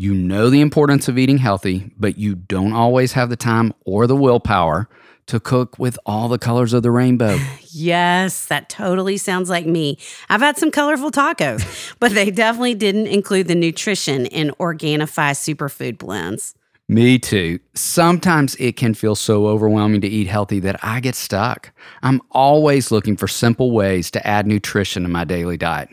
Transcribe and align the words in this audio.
You 0.00 0.14
know 0.14 0.48
the 0.48 0.60
importance 0.60 1.08
of 1.08 1.18
eating 1.18 1.38
healthy, 1.38 1.90
but 1.98 2.16
you 2.16 2.36
don't 2.36 2.72
always 2.72 3.14
have 3.14 3.30
the 3.30 3.36
time 3.36 3.74
or 3.84 4.06
the 4.06 4.14
willpower 4.14 4.88
to 5.26 5.40
cook 5.40 5.76
with 5.76 5.98
all 6.06 6.28
the 6.28 6.38
colors 6.38 6.72
of 6.72 6.84
the 6.84 6.92
rainbow. 6.92 7.36
Yes, 7.70 8.46
that 8.46 8.70
totally 8.70 9.18
sounds 9.18 9.50
like 9.50 9.66
me. 9.66 9.98
I've 10.30 10.40
had 10.40 10.56
some 10.56 10.70
colorful 10.70 11.10
tacos, 11.10 11.94
but 12.00 12.12
they 12.12 12.30
definitely 12.30 12.74
didn't 12.74 13.08
include 13.08 13.46
the 13.46 13.54
nutrition 13.54 14.24
in 14.26 14.50
Organifi 14.58 15.32
superfood 15.32 15.98
blends. 15.98 16.54
Me 16.88 17.18
too. 17.18 17.60
Sometimes 17.74 18.54
it 18.56 18.76
can 18.76 18.94
feel 18.94 19.14
so 19.14 19.46
overwhelming 19.46 20.00
to 20.00 20.08
eat 20.08 20.28
healthy 20.28 20.60
that 20.60 20.82
I 20.82 21.00
get 21.00 21.14
stuck. 21.14 21.70
I'm 22.02 22.22
always 22.32 22.90
looking 22.90 23.16
for 23.16 23.28
simple 23.28 23.70
ways 23.70 24.10
to 24.12 24.26
add 24.26 24.46
nutrition 24.46 25.02
to 25.02 25.08
my 25.08 25.24
daily 25.24 25.58
diet, 25.58 25.90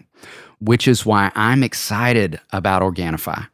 which 0.59 0.87
is 0.87 1.05
why 1.05 1.31
I'm 1.35 1.61
excited 1.61 2.39
about 2.51 2.81
Organifi. 2.81 3.47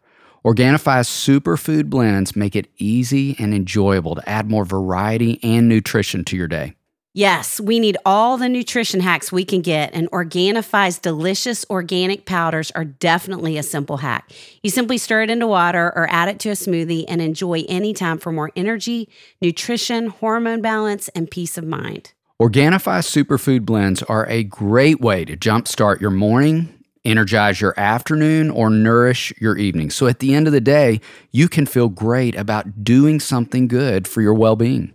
Organifi's 0.43 1.07
superfood 1.07 1.87
blends 1.87 2.35
make 2.35 2.55
it 2.55 2.67
easy 2.79 3.35
and 3.37 3.53
enjoyable 3.53 4.15
to 4.15 4.27
add 4.27 4.49
more 4.49 4.65
variety 4.65 5.39
and 5.43 5.69
nutrition 5.69 6.25
to 6.25 6.35
your 6.35 6.47
day. 6.47 6.73
Yes, 7.13 7.59
we 7.59 7.79
need 7.79 7.97
all 8.07 8.37
the 8.37 8.49
nutrition 8.49 9.01
hacks 9.01 9.31
we 9.31 9.45
can 9.45 9.61
get, 9.61 9.93
and 9.93 10.09
Organifi's 10.09 10.97
delicious 10.97 11.63
organic 11.69 12.25
powders 12.25 12.71
are 12.71 12.85
definitely 12.85 13.57
a 13.57 13.63
simple 13.63 13.97
hack. 13.97 14.31
You 14.63 14.71
simply 14.71 14.97
stir 14.97 15.23
it 15.23 15.29
into 15.29 15.45
water 15.45 15.93
or 15.95 16.09
add 16.09 16.29
it 16.29 16.39
to 16.39 16.49
a 16.49 16.53
smoothie 16.53 17.05
and 17.07 17.21
enjoy 17.21 17.63
anytime 17.69 18.17
for 18.17 18.31
more 18.31 18.51
energy, 18.55 19.09
nutrition, 19.41 20.07
hormone 20.07 20.61
balance, 20.61 21.07
and 21.09 21.29
peace 21.29 21.55
of 21.55 21.65
mind. 21.65 22.13
Organifi 22.41 23.03
superfood 23.03 23.63
blends 23.63 24.01
are 24.03 24.27
a 24.27 24.43
great 24.43 25.01
way 25.01 25.23
to 25.25 25.37
jumpstart 25.37 26.01
your 26.01 26.09
morning 26.09 26.80
energize 27.03 27.61
your 27.61 27.73
afternoon 27.79 28.49
or 28.49 28.69
nourish 28.69 29.33
your 29.39 29.57
evening. 29.57 29.89
So 29.89 30.07
at 30.07 30.19
the 30.19 30.33
end 30.33 30.47
of 30.47 30.53
the 30.53 30.61
day, 30.61 31.01
you 31.31 31.47
can 31.47 31.65
feel 31.65 31.89
great 31.89 32.35
about 32.35 32.83
doing 32.83 33.19
something 33.19 33.67
good 33.67 34.07
for 34.07 34.21
your 34.21 34.33
well 34.33 34.55
being. 34.55 34.93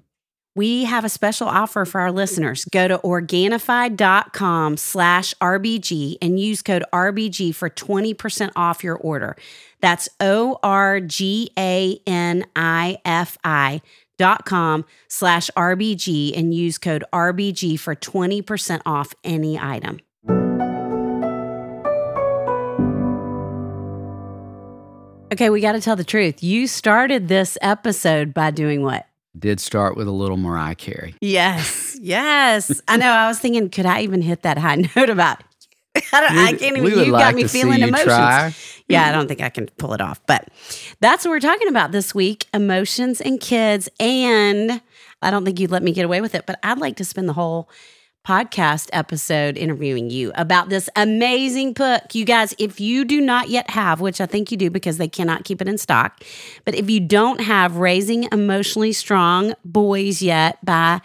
We 0.56 0.84
have 0.84 1.05
a 1.05 1.11
special 1.11 1.49
offer 1.49 1.84
for 1.84 2.00
our 2.00 2.11
listeners. 2.11 2.65
Go 2.65 2.89
to 2.89 2.97
Organifi.com 2.99 4.78
slash 4.78 5.34
RBG 5.34 6.17
and 6.22 6.41
use 6.41 6.62
code 6.62 6.83
RBG 6.94 7.55
for 7.55 7.69
20% 7.69 8.53
off 8.56 8.83
your 8.83 8.97
order. 8.97 9.37
That's 9.83 10.09
O 10.19 10.59
R 10.62 11.00
G 11.00 11.50
A 11.59 12.00
N 12.06 12.47
I 12.56 12.97
F 13.05 13.37
I 13.44 13.83
dot 14.17 14.47
com 14.47 14.87
slash 15.09 15.50
RBG 15.59 16.34
and 16.34 16.55
use 16.55 16.78
code 16.78 17.05
RBG 17.12 17.78
for 17.78 17.94
20% 17.94 18.81
off 18.87 19.12
any 19.25 19.59
item. 19.59 20.00
Okay, 25.32 25.50
we 25.50 25.60
got 25.60 25.72
to 25.72 25.81
tell 25.81 25.97
the 25.97 26.04
truth. 26.04 26.42
You 26.42 26.69
started 26.69 27.26
this 27.26 27.59
episode 27.60 28.32
by 28.32 28.53
doing 28.53 28.82
what? 28.82 29.06
Did 29.37 29.59
start 29.59 29.97
with 29.97 30.06
a 30.06 30.12
little 30.12 30.37
Mariah 30.37 30.76
Carey. 30.76 31.16
Yes, 31.20 31.98
yes. 32.00 32.81
I 32.87 32.97
know. 32.97 33.10
I 33.10 33.26
was 33.26 33.41
thinking, 33.41 33.69
could 33.69 33.87
I 33.87 34.03
even 34.03 34.22
hit 34.22 34.42
that 34.42 34.56
high 34.56 34.76
note 34.97 35.10
about? 35.10 35.42
I, 36.12 36.20
don't, 36.20 36.38
I 36.38 36.53
can't 36.53 36.76
even. 36.76 36.84
You 36.84 37.06
like 37.06 37.25
got 37.25 37.34
me 37.34 37.44
feeling 37.48 37.81
emotions. 37.82 38.04
Try. 38.04 38.54
Yeah, 38.88 39.09
I 39.09 39.12
don't 39.12 39.26
think 39.26 39.41
I 39.41 39.48
can 39.48 39.66
pull 39.78 39.94
it 39.94 40.00
off. 40.00 40.20
But 40.26 40.48
that's 41.00 41.25
what 41.25 41.32
we're 41.32 41.41
talking 41.41 41.69
about 41.69 41.91
this 41.91 42.14
week: 42.14 42.47
emotions 42.54 43.20
and 43.20 43.41
kids. 43.41 43.88
And 43.98 44.81
I 45.22 45.31
don't 45.32 45.44
think 45.44 45.58
you'd 45.58 45.72
let 45.72 45.82
me 45.82 45.93
get 45.93 46.04
away 46.04 46.20
with 46.20 46.34
it, 46.34 46.47
but 46.47 46.58
I'd 46.62 46.78
like 46.78 46.97
to 46.97 47.04
spend 47.04 47.28
the 47.28 47.32
whole 47.32 47.69
podcast 48.26 48.88
episode 48.93 49.56
interviewing 49.56 50.11
you 50.11 50.32
about 50.34 50.69
this 50.69 50.90
amazing 50.96 51.73
book. 51.73 52.02
You 52.12 52.25
guys, 52.25 52.56
if 52.58 52.81
you 52.81 53.05
do 53.05 53.20
not 53.20 53.50
yet 53.50 53.70
have, 53.70 54.00
which 54.00 54.20
I 54.20 54.26
think 54.26 54.50
you 54.50 54.56
do 54.56 54.69
because 54.69 54.99
they 54.99 55.06
cannot 55.06 55.44
keep 55.44 55.62
it 55.62 55.69
in 55.69 55.78
stock, 55.78 56.25
but 56.64 56.75
if 56.75 56.90
you 56.90 56.99
don't 56.99 57.40
have 57.40 57.76
Raising 57.76 58.25
Emotionally 58.32 58.93
Strong 58.93 59.55
Boys 59.64 60.23
yet 60.23 60.62
by 60.64 61.02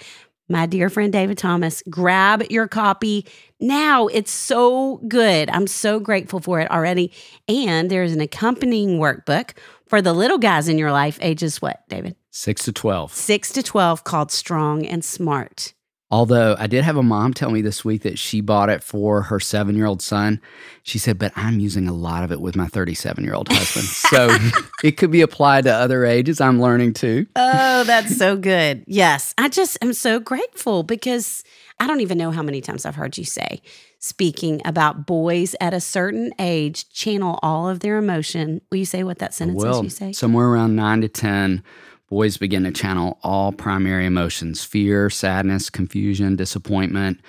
my 0.49 0.65
dear 0.65 0.89
friend 0.89 1.13
David 1.13 1.37
Thomas, 1.37 1.83
grab 1.87 2.43
your 2.49 2.67
copy 2.67 3.27
now. 3.59 4.07
It's 4.07 4.31
so 4.31 4.97
good. 5.07 5.47
I'm 5.51 5.67
so 5.67 5.99
grateful 5.99 6.39
for 6.39 6.59
it 6.59 6.71
already. 6.71 7.11
And 7.47 7.91
there's 7.91 8.13
an 8.13 8.21
accompanying 8.21 8.97
workbook 8.97 9.51
for 9.85 10.01
the 10.01 10.13
little 10.13 10.39
guys 10.39 10.67
in 10.67 10.79
your 10.79 10.91
life, 10.91 11.19
ages 11.21 11.61
what, 11.61 11.87
David? 11.87 12.15
Six 12.31 12.63
to 12.63 12.73
12. 12.73 13.13
Six 13.13 13.51
to 13.53 13.61
12, 13.61 14.03
called 14.03 14.31
Strong 14.31 14.87
and 14.87 15.05
Smart. 15.05 15.73
Although 16.11 16.57
I 16.59 16.67
did 16.67 16.83
have 16.83 16.97
a 16.97 17.03
mom 17.03 17.33
tell 17.33 17.51
me 17.51 17.61
this 17.61 17.85
week 17.85 18.01
that 18.01 18.19
she 18.19 18.41
bought 18.41 18.69
it 18.69 18.83
for 18.83 19.21
her 19.23 19.39
seven 19.39 19.77
year 19.77 19.85
old 19.85 20.01
son. 20.01 20.41
She 20.83 20.97
said, 20.97 21.17
but 21.17 21.31
I'm 21.37 21.59
using 21.59 21.87
a 21.87 21.93
lot 21.93 22.23
of 22.23 22.33
it 22.33 22.41
with 22.41 22.57
my 22.57 22.67
37 22.67 23.23
year 23.23 23.33
old 23.33 23.47
husband. 23.47 23.85
so 23.85 24.29
it 24.83 24.97
could 24.97 25.09
be 25.09 25.21
applied 25.21 25.63
to 25.63 25.73
other 25.73 26.05
ages. 26.05 26.41
I'm 26.41 26.61
learning 26.61 26.93
too. 26.93 27.27
Oh, 27.37 27.83
that's 27.87 28.17
so 28.17 28.35
good. 28.35 28.83
Yes. 28.87 29.33
I 29.37 29.47
just 29.47 29.77
am 29.81 29.93
so 29.93 30.19
grateful 30.19 30.83
because 30.83 31.45
I 31.79 31.87
don't 31.87 32.01
even 32.01 32.17
know 32.17 32.31
how 32.31 32.43
many 32.43 32.59
times 32.59 32.85
I've 32.85 32.95
heard 32.95 33.17
you 33.17 33.23
say, 33.23 33.61
speaking 33.99 34.61
about 34.65 35.05
boys 35.05 35.55
at 35.61 35.73
a 35.73 35.79
certain 35.79 36.33
age 36.39 36.89
channel 36.89 37.39
all 37.41 37.69
of 37.69 37.79
their 37.79 37.97
emotion. 37.97 38.59
Will 38.69 38.79
you 38.79 38.85
say 38.85 39.03
what 39.03 39.19
that 39.19 39.33
sentence 39.33 39.63
well, 39.63 39.77
is 39.77 39.83
you 39.83 39.89
say? 39.89 40.11
Somewhere 40.11 40.47
around 40.47 40.75
nine 40.75 40.99
to 41.01 41.07
10 41.07 41.63
boys 42.11 42.35
begin 42.37 42.63
to 42.65 42.71
channel 42.71 43.17
all 43.23 43.51
primary 43.53 44.05
emotions 44.05 44.63
fear, 44.63 45.09
sadness, 45.09 45.69
confusion, 45.69 46.35
disappointment 46.35 47.19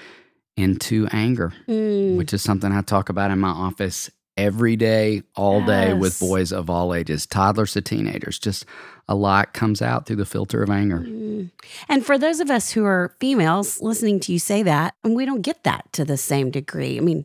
into 0.56 1.08
anger, 1.12 1.52
Mm, 1.66 2.16
which 2.16 2.34
is 2.34 2.42
something 2.42 2.70
I 2.70 2.82
talk 2.82 3.08
about 3.08 3.30
in 3.30 3.38
my 3.38 3.48
office 3.48 4.10
every 4.36 4.76
day, 4.76 5.22
all 5.36 5.64
day 5.64 5.94
with 5.94 6.18
boys 6.18 6.52
of 6.52 6.68
all 6.68 6.94
ages, 6.94 7.26
toddlers 7.26 7.72
to 7.72 7.80
teenagers. 7.80 8.38
Just 8.38 8.66
a 9.08 9.14
lot 9.14 9.54
comes 9.54 9.80
out 9.80 10.04
through 10.06 10.16
the 10.16 10.26
filter 10.26 10.62
of 10.62 10.70
anger. 10.70 11.00
mm. 11.00 11.50
And 11.88 12.04
for 12.04 12.18
those 12.18 12.40
of 12.40 12.50
us 12.50 12.72
who 12.72 12.84
are 12.84 13.14
females 13.20 13.80
listening 13.80 14.20
to 14.20 14.32
you 14.32 14.38
say 14.38 14.62
that, 14.62 14.94
and 15.04 15.14
we 15.14 15.24
don't 15.24 15.42
get 15.42 15.62
that 15.64 15.92
to 15.92 16.04
the 16.04 16.16
same 16.16 16.50
degree. 16.50 16.96
I 16.96 17.00
mean, 17.00 17.24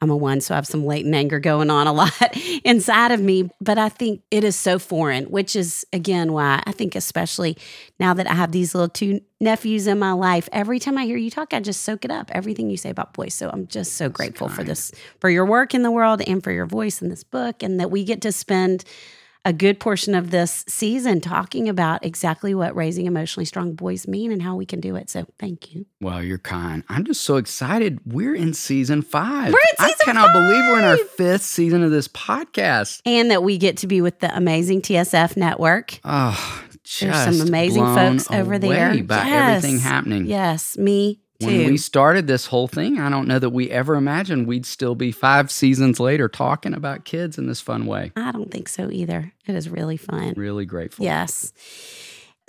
I'm 0.00 0.10
a 0.10 0.16
one, 0.16 0.40
so 0.40 0.54
I 0.54 0.56
have 0.56 0.66
some 0.66 0.86
latent 0.86 1.14
anger 1.14 1.40
going 1.40 1.70
on 1.70 1.86
a 1.88 1.92
lot 1.92 2.36
inside 2.64 3.10
of 3.10 3.20
me. 3.20 3.50
But 3.60 3.78
I 3.78 3.88
think 3.88 4.22
it 4.30 4.44
is 4.44 4.54
so 4.54 4.78
foreign, 4.78 5.24
which 5.24 5.56
is 5.56 5.84
again 5.92 6.32
why 6.32 6.62
I 6.64 6.72
think, 6.72 6.94
especially 6.94 7.56
now 7.98 8.14
that 8.14 8.28
I 8.30 8.34
have 8.34 8.52
these 8.52 8.74
little 8.74 8.88
two 8.88 9.20
nephews 9.40 9.86
in 9.86 9.98
my 9.98 10.12
life, 10.12 10.48
every 10.52 10.78
time 10.78 10.98
I 10.98 11.04
hear 11.04 11.16
you 11.16 11.30
talk, 11.30 11.52
I 11.52 11.60
just 11.60 11.82
soak 11.82 12.04
it 12.04 12.10
up, 12.10 12.30
everything 12.32 12.70
you 12.70 12.76
say 12.76 12.90
about 12.90 13.12
boys. 13.12 13.34
So 13.34 13.50
I'm 13.50 13.66
just 13.66 13.94
so 13.94 14.08
grateful 14.08 14.48
for 14.48 14.62
this, 14.62 14.92
for 15.20 15.30
your 15.30 15.46
work 15.46 15.74
in 15.74 15.82
the 15.82 15.90
world 15.90 16.22
and 16.26 16.42
for 16.44 16.52
your 16.52 16.66
voice 16.66 17.02
in 17.02 17.08
this 17.08 17.24
book, 17.24 17.62
and 17.62 17.80
that 17.80 17.90
we 17.90 18.04
get 18.04 18.22
to 18.22 18.32
spend 18.32 18.84
a 19.44 19.52
good 19.52 19.80
portion 19.80 20.14
of 20.14 20.30
this 20.30 20.64
season 20.68 21.20
talking 21.20 21.68
about 21.68 22.04
exactly 22.04 22.54
what 22.54 22.74
raising 22.76 23.06
emotionally 23.06 23.44
strong 23.44 23.74
boys 23.74 24.06
mean 24.06 24.30
and 24.32 24.42
how 24.42 24.54
we 24.56 24.66
can 24.66 24.80
do 24.80 24.96
it. 24.96 25.08
So 25.08 25.26
thank 25.38 25.74
you. 25.74 25.86
Well, 26.00 26.22
you're 26.22 26.38
kind. 26.38 26.84
I'm 26.88 27.04
just 27.04 27.22
so 27.22 27.36
excited. 27.36 28.00
We're 28.04 28.34
in 28.34 28.52
season 28.54 29.02
five. 29.02 29.52
We're 29.52 29.58
in 29.58 29.86
season 29.88 29.96
I 30.00 30.04
cannot 30.04 30.32
believe 30.32 30.64
we're 30.70 30.78
in 30.80 30.84
our 30.84 30.96
fifth 30.98 31.42
season 31.42 31.82
of 31.82 31.90
this 31.90 32.08
podcast. 32.08 33.00
And 33.06 33.30
that 33.30 33.42
we 33.42 33.56
get 33.58 33.78
to 33.78 33.86
be 33.86 34.00
with 34.00 34.18
the 34.20 34.34
amazing 34.36 34.82
TSF 34.82 35.36
network. 35.36 36.00
Oh, 36.04 36.62
just 36.84 37.00
There's 37.24 37.38
some 37.38 37.46
amazing 37.48 37.84
folks 37.84 38.30
over 38.30 38.58
there. 38.58 39.02
by 39.04 39.26
Yes. 39.26 39.56
everything 39.64 39.78
happening. 39.80 40.26
Yes, 40.26 40.76
me. 40.76 41.20
When 41.40 41.66
we 41.66 41.76
started 41.76 42.26
this 42.26 42.46
whole 42.46 42.66
thing, 42.66 42.98
I 42.98 43.08
don't 43.08 43.28
know 43.28 43.38
that 43.38 43.50
we 43.50 43.70
ever 43.70 43.94
imagined 43.94 44.48
we'd 44.48 44.66
still 44.66 44.96
be 44.96 45.12
five 45.12 45.52
seasons 45.52 46.00
later 46.00 46.28
talking 46.28 46.74
about 46.74 47.04
kids 47.04 47.38
in 47.38 47.46
this 47.46 47.60
fun 47.60 47.86
way. 47.86 48.10
I 48.16 48.32
don't 48.32 48.50
think 48.50 48.68
so 48.68 48.90
either. 48.90 49.32
It 49.46 49.54
is 49.54 49.68
really 49.68 49.96
fun. 49.96 50.34
Really 50.36 50.66
grateful. 50.66 51.04
Yes. 51.04 51.52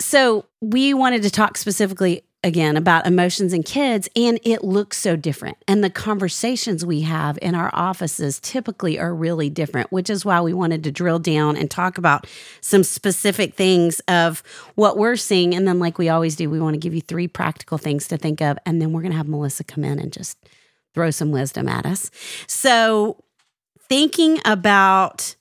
So 0.00 0.46
we 0.60 0.92
wanted 0.92 1.22
to 1.22 1.30
talk 1.30 1.56
specifically 1.56 2.24
again 2.42 2.76
about 2.76 3.06
emotions 3.06 3.52
in 3.52 3.62
kids, 3.62 4.08
and 4.16 4.40
it 4.42 4.64
looks 4.64 4.96
so 4.96 5.14
different. 5.14 5.58
And 5.68 5.84
the 5.84 5.90
conversations 5.90 6.84
we 6.84 7.02
have 7.02 7.38
in 7.42 7.54
our 7.54 7.70
offices 7.72 8.40
typically 8.40 8.98
are 8.98 9.14
really 9.14 9.50
different, 9.50 9.92
which 9.92 10.08
is 10.08 10.24
why 10.24 10.40
we 10.40 10.52
wanted 10.52 10.82
to 10.84 10.90
drill 10.90 11.18
down 11.18 11.56
and 11.56 11.70
talk 11.70 11.98
about 11.98 12.26
some 12.60 12.82
specific 12.82 13.54
things 13.54 14.00
of 14.08 14.42
what 14.74 14.96
we're 14.96 15.16
seeing. 15.16 15.54
And 15.54 15.68
then, 15.68 15.78
like 15.78 15.98
we 15.98 16.08
always 16.08 16.36
do, 16.36 16.48
we 16.48 16.60
want 16.60 16.74
to 16.74 16.80
give 16.80 16.94
you 16.94 17.02
three 17.02 17.28
practical 17.28 17.78
things 17.78 18.08
to 18.08 18.16
think 18.16 18.40
of. 18.40 18.58
And 18.64 18.80
then 18.80 18.92
we're 18.92 19.02
going 19.02 19.12
to 19.12 19.18
have 19.18 19.28
Melissa 19.28 19.64
come 19.64 19.84
in 19.84 19.98
and 19.98 20.12
just 20.12 20.38
throw 20.94 21.10
some 21.10 21.30
wisdom 21.30 21.68
at 21.68 21.84
us. 21.84 22.10
So, 22.46 23.22
thinking 23.88 24.38
about 24.44 25.34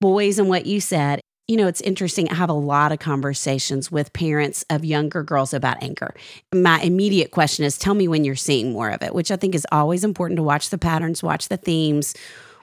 boys 0.00 0.38
and 0.38 0.48
what 0.48 0.66
you 0.66 0.80
said, 0.80 1.20
you 1.50 1.56
know, 1.56 1.66
it's 1.66 1.80
interesting. 1.80 2.28
I 2.28 2.34
have 2.34 2.48
a 2.48 2.52
lot 2.52 2.92
of 2.92 3.00
conversations 3.00 3.90
with 3.90 4.12
parents 4.12 4.64
of 4.70 4.84
younger 4.84 5.24
girls 5.24 5.52
about 5.52 5.82
anger. 5.82 6.14
My 6.54 6.80
immediate 6.80 7.32
question 7.32 7.64
is 7.64 7.76
tell 7.76 7.94
me 7.94 8.06
when 8.06 8.22
you're 8.22 8.36
seeing 8.36 8.72
more 8.72 8.88
of 8.88 9.02
it, 9.02 9.16
which 9.16 9.32
I 9.32 9.36
think 9.36 9.56
is 9.56 9.66
always 9.72 10.04
important 10.04 10.36
to 10.36 10.44
watch 10.44 10.70
the 10.70 10.78
patterns, 10.78 11.24
watch 11.24 11.48
the 11.48 11.56
themes, 11.56 12.14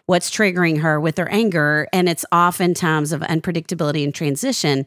what's 0.06 0.32
triggering 0.32 0.80
her 0.80 1.02
with 1.02 1.18
her 1.18 1.28
anger. 1.30 1.90
And 1.92 2.08
it's 2.08 2.24
often 2.32 2.74
times 2.74 3.12
of 3.12 3.20
unpredictability 3.20 4.06
and 4.06 4.16
transition. 4.16 4.86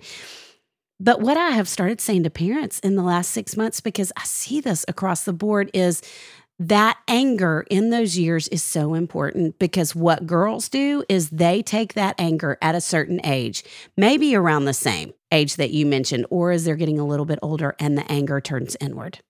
But 0.99 1.21
what 1.21 1.37
I 1.37 1.51
have 1.51 1.69
started 1.69 2.01
saying 2.01 2.23
to 2.23 2.31
parents 2.31 2.79
in 2.79 2.97
the 2.97 3.03
last 3.03 3.33
six 3.33 3.55
months, 3.55 3.83
because 3.83 4.13
I 4.17 4.25
see 4.25 4.63
this 4.63 4.83
across 4.89 5.25
the 5.25 5.35
board, 5.35 5.71
is 5.75 6.01
that 6.61 6.99
anger 7.09 7.65
in 7.71 7.89
those 7.89 8.19
years 8.19 8.47
is 8.49 8.63
so 8.63 8.93
important 8.93 9.59
because 9.59 9.95
what 9.95 10.27
girls 10.27 10.69
do 10.69 11.03
is 11.09 11.31
they 11.31 11.63
take 11.63 11.95
that 11.95 12.15
anger 12.19 12.59
at 12.61 12.75
a 12.75 12.83
certain 12.83 13.19
age, 13.25 13.65
maybe 13.97 14.37
around 14.37 14.67
the 14.67 14.75
same 14.75 15.15
age 15.33 15.57
that 15.57 15.71
you 15.71 15.87
mentioned, 15.87 16.27
or 16.29 16.51
as 16.51 16.67
they're 16.67 16.77
getting 16.77 16.99
a 16.99 17.07
little 17.07 17.25
bit 17.25 17.39
older 17.41 17.75
and 17.79 17.97
the 17.97 18.13
anger 18.13 18.43
turns 18.43 18.77
inward. 18.79 19.21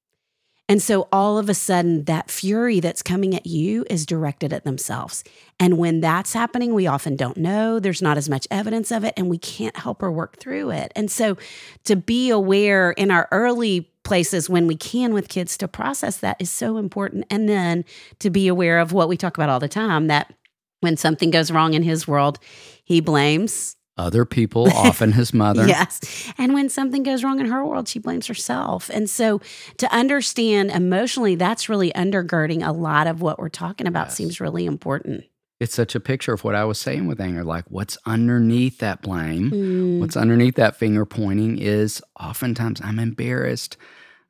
And 0.68 0.82
so 0.82 1.08
all 1.12 1.38
of 1.38 1.48
a 1.48 1.54
sudden, 1.54 2.04
that 2.04 2.30
fury 2.30 2.80
that's 2.80 3.02
coming 3.02 3.34
at 3.34 3.46
you 3.46 3.84
is 3.88 4.06
directed 4.06 4.52
at 4.52 4.64
themselves. 4.64 5.22
And 5.58 5.78
when 5.78 6.00
that's 6.00 6.32
happening, 6.32 6.74
we 6.74 6.86
often 6.86 7.14
don't 7.14 7.36
know. 7.36 7.78
There's 7.78 8.02
not 8.02 8.16
as 8.16 8.28
much 8.28 8.46
evidence 8.50 8.90
of 8.90 9.04
it, 9.04 9.14
and 9.16 9.28
we 9.28 9.38
can't 9.38 9.76
help 9.76 10.00
her 10.00 10.10
work 10.10 10.38
through 10.38 10.70
it. 10.70 10.92
And 10.96 11.10
so 11.10 11.36
to 11.84 11.96
be 11.96 12.30
aware 12.30 12.92
in 12.92 13.10
our 13.10 13.28
early 13.32 13.90
places 14.10 14.50
when 14.50 14.66
we 14.66 14.74
can 14.74 15.14
with 15.14 15.28
kids 15.28 15.56
to 15.58 15.68
process 15.68 16.16
that 16.18 16.36
is 16.40 16.50
so 16.50 16.78
important. 16.78 17.24
And 17.30 17.48
then 17.48 17.84
to 18.18 18.28
be 18.28 18.48
aware 18.48 18.80
of 18.80 18.92
what 18.92 19.08
we 19.08 19.16
talk 19.16 19.36
about 19.38 19.48
all 19.48 19.60
the 19.60 19.68
time 19.68 20.08
that 20.08 20.34
when 20.80 20.96
something 20.96 21.30
goes 21.30 21.52
wrong 21.52 21.74
in 21.74 21.84
his 21.84 22.08
world, 22.08 22.40
he 22.82 23.00
blames 23.00 23.76
Other 23.96 24.24
people, 24.24 24.66
often 24.72 25.12
his 25.12 25.32
mother. 25.44 25.64
Yes. 25.64 26.00
And 26.38 26.54
when 26.54 26.68
something 26.68 27.04
goes 27.04 27.22
wrong 27.22 27.38
in 27.38 27.46
her 27.46 27.64
world, 27.64 27.86
she 27.86 28.00
blames 28.00 28.26
herself. 28.26 28.90
And 28.92 29.08
so 29.08 29.40
to 29.78 29.86
understand 29.94 30.72
emotionally, 30.72 31.36
that's 31.36 31.68
really 31.68 31.92
undergirding 31.92 32.66
a 32.66 32.72
lot 32.72 33.06
of 33.06 33.22
what 33.22 33.38
we're 33.38 33.48
talking 33.48 33.86
about 33.86 34.06
Yes. 34.08 34.16
seems 34.16 34.40
really 34.40 34.66
important. 34.66 35.22
It's 35.60 35.74
such 35.74 35.94
a 35.94 36.00
picture 36.00 36.32
of 36.32 36.42
what 36.42 36.54
I 36.54 36.64
was 36.64 36.78
saying 36.78 37.06
with 37.06 37.20
anger. 37.20 37.44
Like 37.44 37.66
what's 37.68 37.98
underneath 38.06 38.78
that 38.78 39.02
blame, 39.02 39.50
Mm, 39.50 40.00
what's 40.00 40.16
underneath 40.16 40.54
that 40.56 40.74
finger 40.76 41.04
pointing 41.04 41.58
is 41.58 42.02
oftentimes 42.18 42.80
I'm 42.82 42.98
embarrassed. 42.98 43.76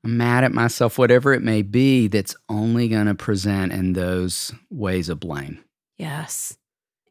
I'm 0.04 0.16
mad 0.16 0.44
at 0.44 0.52
myself, 0.52 0.96
whatever 0.98 1.32
it 1.34 1.42
may 1.42 1.62
be, 1.62 2.08
that's 2.08 2.34
only 2.48 2.88
going 2.88 3.06
to 3.06 3.14
present 3.14 3.72
in 3.72 3.92
those 3.92 4.52
ways 4.70 5.08
of 5.08 5.20
blame. 5.20 5.62
yes. 5.98 6.56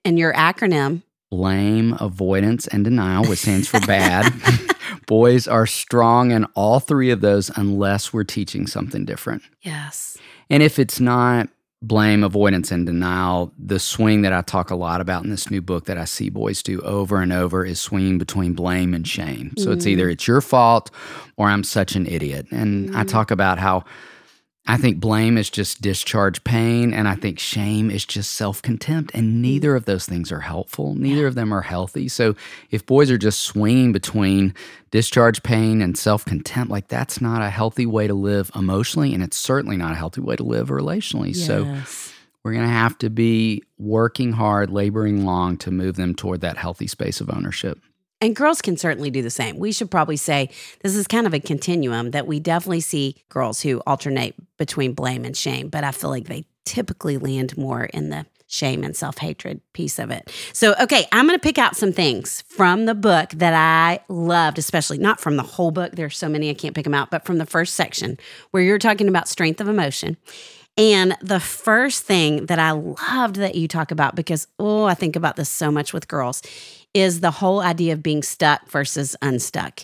And 0.06 0.18
your 0.18 0.34
acronym, 0.34 1.04
Blame, 1.30 1.96
avoidance, 2.00 2.66
and 2.68 2.84
denial, 2.84 3.24
which 3.26 3.40
stands 3.40 3.68
for 3.68 3.80
bad. 3.86 4.34
Boys 5.08 5.48
are 5.48 5.68
strong 5.68 6.32
in 6.32 6.46
all 6.56 6.80
three 6.80 7.12
of 7.12 7.22
those 7.22 7.52
unless 7.56 8.12
we're 8.12 8.24
teaching 8.24 8.66
something 8.66 9.06
different. 9.06 9.44
yes. 9.62 10.18
And 10.50 10.64
if 10.64 10.80
it's 10.80 11.00
not 11.00 11.50
blame, 11.82 12.24
avoidance, 12.26 12.72
and 12.72 12.86
denial, 12.86 13.54
the 13.58 13.80
swing 13.80 14.22
that 14.24 14.34
I 14.34 14.42
talk 14.42 14.70
a 14.70 14.76
lot 14.76 15.00
about 15.00 15.24
in 15.24 15.30
this 15.30 15.50
new 15.50 15.62
book 15.62 15.86
that 15.86 15.98
I 15.98 16.04
see 16.06 16.30
boys 16.30 16.62
do 16.62 16.82
over 16.82 17.22
and 17.22 17.32
over 17.32 17.66
is 17.66 17.80
swinging 17.80 18.18
between 18.18 18.54
blame 18.54 18.94
and 18.94 19.08
shame. 19.08 19.54
So 19.58 19.72
it's 19.72 19.86
Mm. 19.86 19.90
either 19.92 20.10
it's 20.10 20.28
your 20.28 20.42
fault 20.42 20.92
or 21.38 21.48
I'm 21.48 21.64
such 21.64 21.96
an 21.96 22.06
idiot. 22.06 22.48
And 22.52 22.94
I 22.96 23.04
Mm. 23.04 23.08
talk 23.08 23.32
about 23.32 23.60
how 23.60 23.86
I 24.70 24.78
think 24.78 25.00
blame 25.00 25.36
is 25.36 25.50
just 25.50 25.82
discharge 25.82 26.44
pain, 26.44 26.94
and 26.94 27.08
I 27.08 27.16
think 27.16 27.40
shame 27.40 27.90
is 27.90 28.06
just 28.06 28.34
self 28.34 28.62
contempt. 28.62 29.10
And 29.16 29.42
neither 29.42 29.76
of 29.76 29.86
those 29.86 30.06
things 30.06 30.32
are 30.32 30.42
helpful. 30.42 30.94
Neither 30.94 31.26
of 31.26 31.34
them 31.34 31.52
are 31.52 31.64
healthy. 31.64 32.08
So 32.08 32.36
if 32.70 32.86
boys 32.86 33.10
are 33.10 33.18
just 33.18 33.42
swinging 33.42 33.94
between 33.94 34.54
discharge 34.92 35.42
pain 35.42 35.82
and 35.82 35.98
self 35.98 36.24
contempt, 36.24 36.70
like 36.70 36.88
that's 36.88 37.20
not 37.20 37.42
a 37.42 37.50
healthy 37.50 37.88
way 37.88 38.06
to 38.06 38.14
live 38.14 38.52
emotionally, 38.54 39.12
and 39.16 39.24
it's 39.24 39.38
certainly 39.38 39.76
not 39.76 39.94
a 39.94 39.96
healthy 39.96 40.22
way 40.22 40.36
to 40.36 40.44
live 40.44 40.68
relationally. 40.68 41.36
So 41.36 41.64
we're 42.44 42.54
going 42.54 42.68
to 42.68 42.72
have 42.72 42.96
to 43.00 43.10
be 43.10 43.64
working 43.80 44.34
hard, 44.34 44.70
laboring 44.70 45.26
long 45.26 45.58
to 45.58 45.72
move 45.72 45.96
them 45.96 46.14
toward 46.14 46.42
that 46.42 46.58
healthy 46.58 46.86
space 46.86 47.22
of 47.22 47.32
ownership. 47.32 47.80
And 48.22 48.36
girls 48.36 48.62
can 48.62 48.76
certainly 48.76 49.10
do 49.10 49.22
the 49.22 49.30
same. 49.30 49.58
We 49.58 49.72
should 49.72 49.90
probably 49.90 50.18
say 50.18 50.50
this 50.82 50.96
is 50.96 51.08
kind 51.08 51.26
of 51.26 51.34
a 51.34 51.40
continuum 51.40 52.12
that 52.12 52.28
we 52.28 52.40
definitely 52.40 52.82
see 52.82 53.16
girls 53.30 53.62
who 53.62 53.80
alternate 53.88 54.36
between 54.58 54.94
blame 54.94 55.24
and 55.24 55.36
shame, 55.36 55.70
but 55.70 55.84
I 55.84 55.92
feel 55.92 56.10
like 56.10 56.28
they 56.28 56.46
typically 56.66 57.18
land 57.18 57.58
more 57.58 57.86
in 57.86 58.10
the 58.10 58.26
shame 58.50 58.84
and 58.84 58.96
self 58.96 59.20
hatred 59.20 59.62
piece 59.74 60.00
of 60.00 60.12
it. 60.12 60.34
So, 60.54 60.76
okay, 60.82 61.06
I'm 61.12 61.28
going 61.28 61.40
to 61.40 61.44
pick 61.44 61.58
out 61.58 61.78
some 61.78 61.94
things 61.94 62.44
from 62.50 62.86
the 62.86 62.96
book 62.96 63.30
that 63.32 63.54
I 63.54 64.04
loved, 64.10 64.60
especially 64.60 64.98
not 64.98 65.22
from 65.22 65.38
the 65.38 65.44
whole 65.44 65.72
book. 65.72 65.94
There's 65.94 66.18
so 66.18 66.28
many 66.28 66.50
I 66.50 66.56
can't 66.56 66.76
pick 66.76 66.84
them 66.84 66.94
out, 66.94 67.12
but 67.12 67.26
from 67.26 67.38
the 67.38 67.46
first 67.46 67.76
section 67.76 68.18
where 68.52 68.64
you're 68.64 68.80
talking 68.80 69.08
about 69.08 69.30
strength 69.30 69.62
of 69.62 69.70
emotion. 69.70 70.18
And 70.78 71.18
the 71.22 71.42
first 71.42 72.06
thing 72.06 72.46
that 72.46 72.58
I 72.58 72.72
loved 72.72 73.36
that 73.36 73.56
you 73.56 73.68
talk 73.68 73.92
about, 73.92 74.16
because, 74.16 74.48
oh, 74.60 74.86
I 74.86 74.94
think 74.94 75.18
about 75.18 75.36
this 75.36 75.50
so 75.50 75.72
much 75.72 75.92
with 75.92 76.08
girls, 76.08 76.42
is 76.94 77.22
the 77.22 77.32
whole 77.32 77.62
idea 77.62 77.94
of 77.94 78.04
being 78.04 78.24
stuck 78.24 78.70
versus 78.70 79.16
unstuck. 79.22 79.82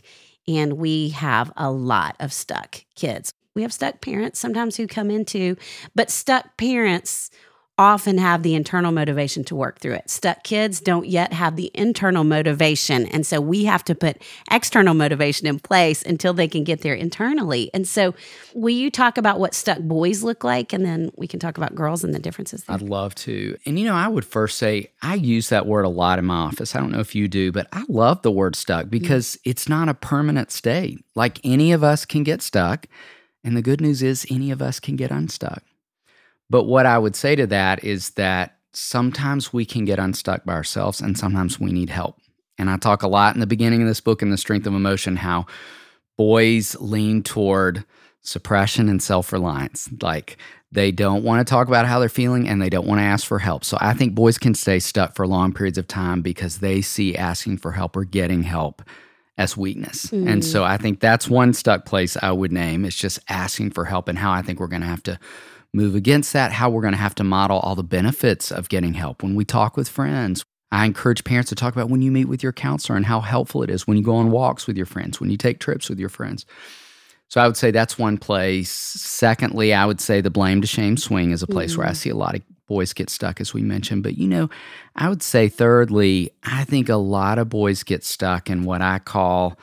And 0.48 0.74
we 0.74 1.10
have 1.10 1.52
a 1.58 1.72
lot 1.72 2.16
of 2.20 2.32
stuck 2.32 2.84
kids. 2.96 3.34
we 3.56 3.62
have 3.62 3.74
stuck 3.74 4.02
parents 4.02 4.40
sometimes 4.40 4.76
who 4.76 4.86
come 4.86 5.10
into, 5.10 5.56
but 5.96 6.12
stuck 6.12 6.58
parents 6.58 7.32
often 7.78 8.18
have 8.18 8.42
the 8.42 8.56
internal 8.56 8.92
motivation 8.92 9.44
to 9.44 9.56
work 9.56 9.80
through 9.80 9.94
it. 9.94 10.10
Stuck 10.10 10.44
kids 10.44 10.80
don't 10.80 11.08
yet 11.08 11.34
have 11.34 11.58
the 11.58 11.72
internal 11.74 12.24
motivation. 12.24 13.06
And 13.08 13.26
so 13.26 13.42
we 13.42 13.66
have 13.66 13.84
to 13.86 13.96
put 13.96 14.22
external 14.50 14.94
motivation 14.94 15.46
in 15.46 15.60
place 15.60 16.02
until 16.02 16.34
they 16.34 16.48
can 16.48 16.64
get 16.64 16.82
there 16.82 16.94
internally. 16.94 17.70
And 17.74 17.88
so, 17.88 18.16
will 18.54 18.70
you 18.70 18.90
talk 18.90 19.18
about 19.18 19.40
what 19.40 19.54
stuck 19.54 19.80
boys 19.80 20.24
look 20.24 20.44
like? 20.44 20.72
And 20.72 20.86
then 20.86 21.12
we 21.18 21.28
can 21.28 21.40
talk 21.40 21.58
about 21.58 21.76
girls 21.76 22.04
and 22.04 22.14
the 22.14 22.20
differences. 22.20 22.64
There. 22.64 22.76
I'd 22.76 22.82
love 22.82 23.14
to. 23.16 23.58
And, 23.66 23.78
you 23.78 23.86
know, 23.86 23.96
I 23.96 24.08
would 24.08 24.26
first 24.26 24.58
say 24.58 24.92
I 25.02 25.16
use 25.16 25.50
that 25.50 25.66
word 25.66 25.84
a 25.84 25.90
lot 25.90 26.18
in 26.20 26.26
my 26.26 26.36
office. 26.36 26.76
I 26.76 26.80
don't 26.80 26.92
know 26.92 27.02
if 27.02 27.14
you 27.14 27.28
do, 27.28 27.52
but 27.52 27.68
I 27.74 27.84
love 27.90 28.22
the 28.22 28.32
word 28.32 28.56
stuck 28.56 28.90
because 28.90 29.32
mm-hmm. 29.32 29.50
it's 29.50 29.68
not 29.68 29.90
a 29.90 29.94
permanent 29.94 30.52
state. 30.52 31.04
Like 31.14 31.40
any 31.44 31.74
of 31.74 31.84
us 31.84 32.06
can 32.06 32.24
get 32.24 32.42
stuck. 32.42 32.88
And 33.44 33.56
the 33.56 33.62
good 33.62 33.80
news 33.80 34.02
is, 34.02 34.26
any 34.32 34.50
of 34.50 34.60
us 34.60 34.80
can 34.80 34.96
get 34.96 35.12
unstuck. 35.12 35.62
But 36.50 36.64
what 36.64 36.86
I 36.86 36.98
would 36.98 37.16
say 37.16 37.36
to 37.36 37.48
that 37.48 37.84
is 37.84 38.12
that 38.12 38.58
sometimes 38.74 39.54
we 39.54 39.66
can 39.66 39.86
get 39.86 40.00
unstuck 40.00 40.44
by 40.46 40.54
ourselves 40.54 41.02
and 41.02 41.18
sometimes 41.18 41.60
we 41.60 41.72
need 41.72 41.90
help. 41.90 42.20
And 42.58 42.70
I 42.70 42.78
talk 42.78 43.04
a 43.04 43.08
lot 43.08 43.34
in 43.34 43.42
the 43.42 43.48
beginning 43.48 43.82
of 43.82 43.88
this 43.88 44.02
book 44.02 44.22
in 44.22 44.30
The 44.30 44.38
Strength 44.38 44.68
of 44.68 44.74
Emotion 44.74 45.18
how 45.18 45.46
boys 46.18 46.76
lean 46.80 47.22
toward 47.24 47.84
suppression 48.22 48.90
and 48.90 49.02
self 49.02 49.34
reliance. 49.34 49.90
Like 50.02 50.38
they 50.72 50.92
don't 50.92 51.24
want 51.24 51.46
to 51.46 51.50
talk 51.50 51.68
about 51.68 51.86
how 51.86 52.00
they're 52.00 52.10
feeling 52.10 52.48
and 52.48 52.62
they 52.62 52.70
don't 52.70 52.88
want 52.88 53.00
to 53.00 53.06
ask 53.06 53.26
for 53.26 53.40
help. 53.40 53.64
So 53.64 53.78
I 53.80 53.94
think 53.94 54.16
boys 54.16 54.38
can 54.38 54.56
stay 54.56 54.80
stuck 54.80 55.16
for 55.16 55.28
long 55.28 55.54
periods 55.54 55.78
of 55.78 55.88
time 55.88 56.22
because 56.22 56.60
they 56.60 56.82
see 56.82 57.16
asking 57.16 57.58
for 57.58 57.72
help 57.72 57.96
or 57.96 58.04
getting 58.04 58.44
help 58.44 58.82
as 59.38 59.58
weakness. 59.58 60.08
Mm. 60.08 60.30
And 60.30 60.46
so 60.46 60.64
I 60.64 60.78
think 60.78 61.00
that's 61.00 61.30
one 61.30 61.54
stuck 61.54 61.86
place 61.86 62.18
I 62.22 62.32
would 62.32 62.52
name. 62.52 62.86
It's 62.86 62.96
just 62.96 63.20
asking 63.30 63.72
for 63.72 63.86
help 63.86 64.08
and 64.08 64.18
how 64.18 64.32
I 64.32 64.42
think 64.42 64.60
we're 64.60 64.68
going 64.68 64.82
to 64.82 64.88
have 64.88 65.04
to 65.04 65.20
move 65.76 65.94
against 65.94 66.34
that, 66.34 66.54
how 66.54 66.70
we're 66.70 66.82
going 66.82 66.94
to 66.94 67.00
have 67.00 67.16
to 67.16 67.24
model 67.24 67.60
all 67.60 67.76
the 67.76 67.84
benefits 67.84 68.52
of 68.52 68.70
getting 68.70 68.94
help 68.94 69.22
when 69.22 69.36
we 69.36 69.46
talk 69.46 69.76
with 69.76 69.90
friends. 69.90 70.46
I 70.72 70.86
encourage 70.86 71.24
parents 71.24 71.50
to 71.50 71.56
talk 71.56 71.74
about 71.74 71.90
when 71.90 72.02
you 72.02 72.12
meet 72.12 72.26
with 72.26 72.42
your 72.42 72.54
counselor 72.54 72.96
and 72.96 73.06
how 73.06 73.22
helpful 73.22 73.62
it 73.62 73.70
is 73.70 73.86
when 73.86 73.98
you 73.98 74.04
go 74.04 74.16
on 74.16 74.32
walks 74.32 74.68
with 74.68 74.78
your 74.78 74.86
friends, 74.86 75.20
when 75.20 75.30
you 75.30 75.38
take 75.38 75.60
trips 75.60 75.90
with 75.90 76.00
your 76.00 76.10
friends. 76.10 76.46
So 77.28 77.42
I 77.42 77.48
would 77.48 77.58
say 77.58 77.72
that's 77.72 77.98
one 77.98 78.18
place. 78.18 78.72
Secondly, 78.72 79.74
I 79.74 79.86
would 79.86 80.00
say 80.00 80.22
the 80.22 80.30
blame 80.30 80.62
to 80.62 80.68
shame 80.68 80.98
swing 80.98 81.32
is 81.32 81.44
a 81.44 81.48
place 81.48 81.72
mm-hmm. 81.72 81.82
where 81.82 81.88
I 81.88 81.92
mm-hmm. 81.92 81.98
see 81.98 82.10
a 82.10 82.16
lot 82.16 82.36
of 82.36 82.42
boys 82.68 82.94
get 82.94 83.10
stuck, 83.10 83.42
as 83.42 83.54
we 83.54 83.62
mentioned. 83.62 84.04
But 84.04 84.18
you 84.18 84.28
know, 84.28 84.50
I 84.96 85.10
would 85.10 85.24
say 85.24 85.50
thirdly, 85.50 86.32
I 86.44 86.64
think 86.64 86.90
a 86.90 86.96
lot 86.96 87.38
of 87.38 87.50
boys 87.50 87.84
get 87.84 88.04
stuck 88.04 88.50
in 88.50 88.64
what 88.64 88.82
I 88.82 89.00
call 89.00 89.58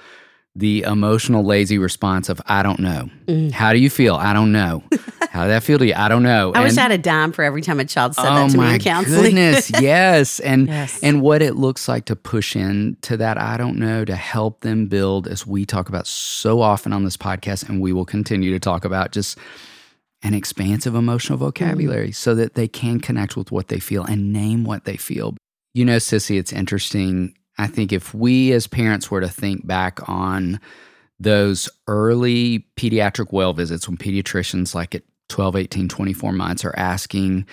the 0.54 0.82
emotional 0.82 1.44
lazy 1.44 1.78
response 1.78 2.28
of 2.28 2.40
I 2.46 2.62
don't 2.62 2.80
know. 2.80 3.08
Mm. 3.26 3.52
How 3.52 3.72
do 3.72 3.78
you 3.78 3.88
feel? 3.88 4.16
I 4.16 4.32
don't 4.32 4.52
know. 4.52 4.84
How 5.30 5.44
did 5.44 5.50
that 5.50 5.62
feel 5.62 5.78
to 5.78 5.86
you? 5.86 5.94
I 5.96 6.08
don't 6.08 6.22
know. 6.22 6.52
I 6.52 6.58
and, 6.58 6.64
wish 6.64 6.76
I 6.76 6.82
had 6.82 6.92
a 6.92 6.98
dime 6.98 7.32
for 7.32 7.42
every 7.42 7.62
time 7.62 7.80
a 7.80 7.86
child 7.86 8.14
said 8.14 8.26
oh 8.26 8.34
that 8.34 8.50
to 8.50 8.58
me 8.58 8.74
in 8.74 8.80
counseling. 8.80 9.22
goodness, 9.22 9.70
yes. 9.80 10.40
And 10.40 10.68
yes. 10.68 11.00
and 11.02 11.22
what 11.22 11.40
it 11.40 11.56
looks 11.56 11.88
like 11.88 12.04
to 12.06 12.16
push 12.16 12.54
in 12.54 12.98
to 13.02 13.16
that 13.16 13.38
I 13.38 13.56
don't 13.56 13.78
know 13.78 14.04
to 14.04 14.14
help 14.14 14.60
them 14.60 14.88
build 14.88 15.26
as 15.26 15.46
we 15.46 15.64
talk 15.64 15.88
about 15.88 16.06
so 16.06 16.60
often 16.60 16.92
on 16.92 17.04
this 17.04 17.16
podcast 17.16 17.66
and 17.68 17.80
we 17.80 17.94
will 17.94 18.04
continue 18.04 18.50
to 18.50 18.60
talk 18.60 18.84
about 18.84 19.12
just 19.12 19.38
an 20.22 20.34
expansive 20.34 20.94
emotional 20.94 21.38
vocabulary 21.38 22.10
mm. 22.10 22.14
so 22.14 22.34
that 22.34 22.54
they 22.54 22.68
can 22.68 23.00
connect 23.00 23.34
with 23.34 23.50
what 23.50 23.68
they 23.68 23.80
feel 23.80 24.04
and 24.04 24.34
name 24.34 24.64
what 24.64 24.84
they 24.84 24.98
feel. 24.98 25.34
You 25.72 25.86
know, 25.86 25.96
Sissy, 25.96 26.38
it's 26.38 26.52
interesting 26.52 27.34
I 27.62 27.66
think 27.66 27.92
if 27.92 28.12
we 28.12 28.52
as 28.52 28.66
parents 28.66 29.10
were 29.10 29.20
to 29.20 29.28
think 29.28 29.66
back 29.66 30.08
on 30.08 30.60
those 31.18 31.68
early 31.86 32.66
pediatric 32.76 33.32
well 33.32 33.52
visits 33.52 33.88
when 33.88 33.96
pediatricians 33.96 34.74
like 34.74 34.94
at 34.94 35.02
12, 35.28 35.56
18, 35.56 35.88
24 35.88 36.32
months 36.32 36.64
are 36.64 36.74
asking 36.76 37.46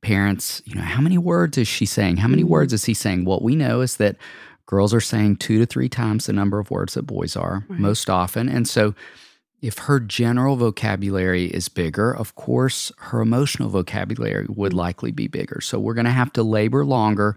parents, 0.00 0.62
you 0.64 0.74
know, 0.74 0.82
how 0.82 1.00
many 1.00 1.18
words 1.18 1.58
is 1.58 1.66
she 1.66 1.84
saying? 1.84 2.18
How 2.18 2.28
many 2.28 2.42
mm-hmm. 2.42 2.52
words 2.52 2.72
is 2.72 2.84
he 2.84 2.94
saying? 2.94 3.24
What 3.24 3.42
we 3.42 3.56
know 3.56 3.80
is 3.80 3.96
that 3.96 4.16
girls 4.66 4.94
are 4.94 5.00
saying 5.00 5.36
two 5.36 5.58
to 5.58 5.66
three 5.66 5.88
times 5.88 6.26
the 6.26 6.32
number 6.32 6.58
of 6.58 6.70
words 6.70 6.94
that 6.94 7.02
boys 7.02 7.36
are 7.36 7.64
right. 7.68 7.80
most 7.80 8.08
often. 8.08 8.48
And 8.48 8.68
so 8.68 8.94
if 9.62 9.78
her 9.78 9.98
general 9.98 10.56
vocabulary 10.56 11.46
is 11.46 11.68
bigger, 11.68 12.14
of 12.14 12.34
course, 12.36 12.92
her 12.98 13.20
emotional 13.20 13.68
vocabulary 13.68 14.46
would 14.48 14.70
mm-hmm. 14.70 14.78
likely 14.78 15.10
be 15.10 15.26
bigger. 15.26 15.60
So 15.60 15.78
we're 15.78 15.94
going 15.94 16.04
to 16.04 16.10
have 16.12 16.32
to 16.34 16.42
labor 16.42 16.84
longer 16.84 17.36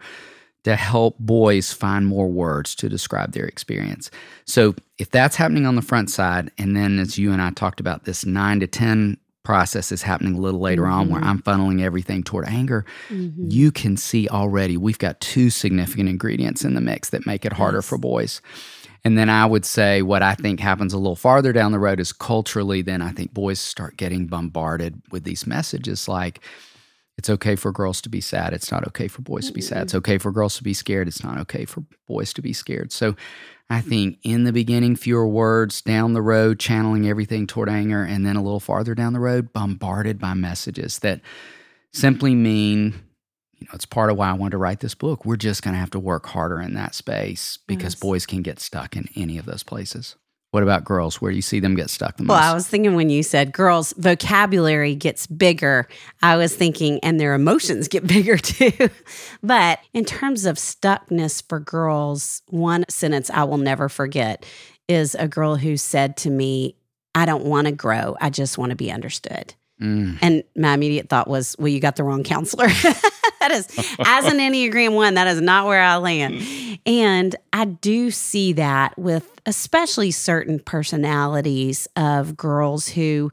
to 0.63 0.75
help 0.75 1.18
boys 1.20 1.72
find 1.72 2.06
more 2.06 2.28
words 2.28 2.75
to 2.75 2.89
describe 2.89 3.32
their 3.32 3.46
experience. 3.46 4.12
So, 4.46 4.75
if 4.98 5.10
that's 5.10 5.38
happening 5.38 5.66
on 5.66 5.75
the 5.75 5.82
front 5.82 6.10
side, 6.10 6.51
and 6.58 6.75
then 6.75 7.00
as 7.00 7.18
you 7.18 7.32
and 7.32 7.42
I 7.42 7.51
talked 7.51 7.80
about, 7.80 8.04
this 8.04 8.25
nine 8.25 8.60
to 8.60 8.68
10 8.68 9.18
process 9.44 9.92
is 9.92 10.01
happening 10.01 10.36
a 10.36 10.39
little 10.39 10.60
later 10.60 10.84
mm-hmm. 10.84 10.94
on 10.94 11.10
where 11.10 11.24
I'm 11.24 11.42
funneling 11.42 11.82
everything 11.82 12.24
toward 12.24 12.48
anger, 12.48 12.86
mm-hmm. 13.08 13.48
you 13.50 13.72
can 13.72 13.98
see 13.98 14.28
already 14.28 14.78
we've 14.78 15.00
got 15.00 15.20
two 15.22 15.50
significant 15.50 16.10
ingredients 16.10 16.63
in 16.63 16.75
the 16.75 16.82
mix 16.82 17.10
that 17.12 17.25
make 17.25 17.46
it 17.46 17.54
harder 17.54 17.78
yes. 17.78 17.88
for 17.88 17.98
boys. 17.98 18.42
And 19.06 19.18
then 19.18 19.30
I 19.30 19.46
would 19.46 19.66
say 19.66 20.01
what 20.01 20.22
I 20.22 20.36
think 20.36 20.60
happens 20.60 20.94
a 20.94 20.98
little 20.98 21.16
farther 21.16 21.54
down 21.54 21.72
the 21.72 21.80
road 21.80 22.01
is 22.01 22.12
culturally, 22.12 22.82
then 22.82 23.01
I 23.01 23.12
think 23.12 23.34
boys 23.34 23.60
start 23.60 23.96
getting 23.96 24.28
bombarded 24.28 25.01
with 25.10 25.24
these 25.24 25.48
messages 25.48 26.08
like, 26.08 26.42
it's 27.20 27.30
okay 27.30 27.58
for 27.58 27.74
girls 27.74 28.00
to 28.00 28.08
be 28.08 28.22
sad. 28.22 28.54
It's 28.54 28.72
not 28.72 28.88
okay 28.88 29.10
for 29.10 29.22
boys 29.22 29.48
to 29.48 29.52
be 29.52 29.60
sad. 29.60 29.84
It's 29.84 29.92
mm-hmm. 29.92 29.98
okay 29.98 30.18
for 30.18 30.32
girls 30.32 30.56
to 30.56 30.64
be 30.64 30.74
scared. 30.74 31.06
It's 31.06 31.22
not 31.22 31.38
okay 31.40 31.66
for 31.66 31.84
boys 32.08 32.32
to 32.32 32.42
be 32.42 32.54
scared. 32.54 32.94
So 32.94 33.18
I 33.70 33.80
mm-hmm. 33.80 33.90
think 33.90 34.20
in 34.24 34.46
the 34.46 34.54
beginning, 34.54 34.96
fewer 34.96 35.28
words, 35.28 35.82
down 35.82 36.14
the 36.14 36.22
road, 36.22 36.62
channeling 36.62 37.10
everything 37.10 37.46
toward 37.46 37.68
anger, 37.68 38.04
and 38.04 38.26
then 38.26 38.38
a 38.38 38.42
little 38.42 38.62
farther 38.62 38.96
down 38.96 39.12
the 39.12 39.20
road, 39.20 39.52
bombarded 39.52 40.18
by 40.18 40.34
messages 40.34 41.00
that 41.00 41.20
simply 41.92 42.36
mean, 42.36 42.94
you 43.58 43.68
know, 43.68 43.74
it's 43.74 43.86
part 43.86 44.10
of 44.10 44.16
why 44.16 44.30
I 44.30 44.34
wanted 44.34 44.52
to 44.52 44.58
write 44.58 44.80
this 44.80 44.96
book. 44.96 45.26
We're 45.26 45.36
just 45.36 45.62
going 45.62 45.74
to 45.74 45.80
have 45.80 45.92
to 45.92 46.00
work 46.00 46.26
harder 46.26 46.62
in 46.62 46.74
that 46.76 46.96
space 46.96 47.60
because 47.68 47.96
yes. 47.96 48.00
boys 48.02 48.26
can 48.26 48.44
get 48.44 48.62
stuck 48.62 48.96
in 48.96 49.10
any 49.18 49.38
of 49.38 49.46
those 49.46 49.64
places. 49.64 50.16
What 50.51 50.63
about 50.63 50.84
girls? 50.84 51.22
Where 51.22 51.32
do 51.32 51.36
you 51.36 51.44
see 51.44 51.60
them 51.60 51.75
get 51.75 51.91
stuck 51.91 52.18
the 52.18 52.24
most? 52.24 52.36
Well, 52.36 52.51
I 52.51 52.56
was 52.56 52.68
thinking 52.68 52.96
when 52.96 53.12
you 53.12 53.22
said 53.22 53.51
girls' 53.51 53.94
vocabulary 53.98 54.96
gets 54.96 55.27
bigger, 55.27 55.88
I 56.24 56.38
was 56.38 56.56
thinking, 56.56 57.00
and 57.01 57.20
their 57.20 57.36
emotions 57.36 57.88
get 57.88 58.08
bigger 58.08 58.38
too. 58.38 58.89
but 59.44 59.79
in 59.94 60.06
terms 60.06 60.46
of 60.46 60.58
stuckness 60.58 61.48
for 61.48 61.60
girls, 61.60 62.41
one 62.48 62.86
sentence 62.89 63.29
I 63.29 63.44
will 63.44 63.58
never 63.58 63.89
forget 63.89 64.46
is 64.88 65.13
a 65.15 65.27
girl 65.27 65.56
who 65.56 65.77
said 65.77 66.18
to 66.18 66.32
me, 66.32 66.75
I 67.13 67.25
don't 67.25 67.46
want 67.46 67.68
to 67.68 67.72
grow. 67.72 68.18
I 68.20 68.32
just 68.32 68.58
want 68.58 68.72
to 68.72 68.75
be 68.75 68.91
understood. 68.91 69.53
Mm. 69.79 70.18
And 70.22 70.44
my 70.56 70.74
immediate 70.74 71.10
thought 71.10 71.27
was, 71.27 71.56
well, 71.60 71.68
you 71.68 71.79
got 71.79 71.96
the 71.96 72.03
wrong 72.03 72.24
counselor. 72.24 72.68
that 73.41 73.51
is, 73.51 73.67
as 74.00 74.25
an 74.25 74.38
Enneagram 74.38 74.93
one, 74.93 75.15
that 75.15 75.27
is 75.27 75.41
not 75.41 75.65
where 75.65 75.81
I 75.81 75.98
land. 75.98 76.36
Mm. 76.36 76.79
And 76.86 77.36
I 77.53 77.65
do 77.65 78.12
see 78.12 78.53
that 78.53 78.98
with 78.98 79.29
especially 79.46 80.12
certain 80.12 80.60
personalities 80.60 81.88
of 81.96 82.36
girls 82.36 82.88
who 82.88 83.31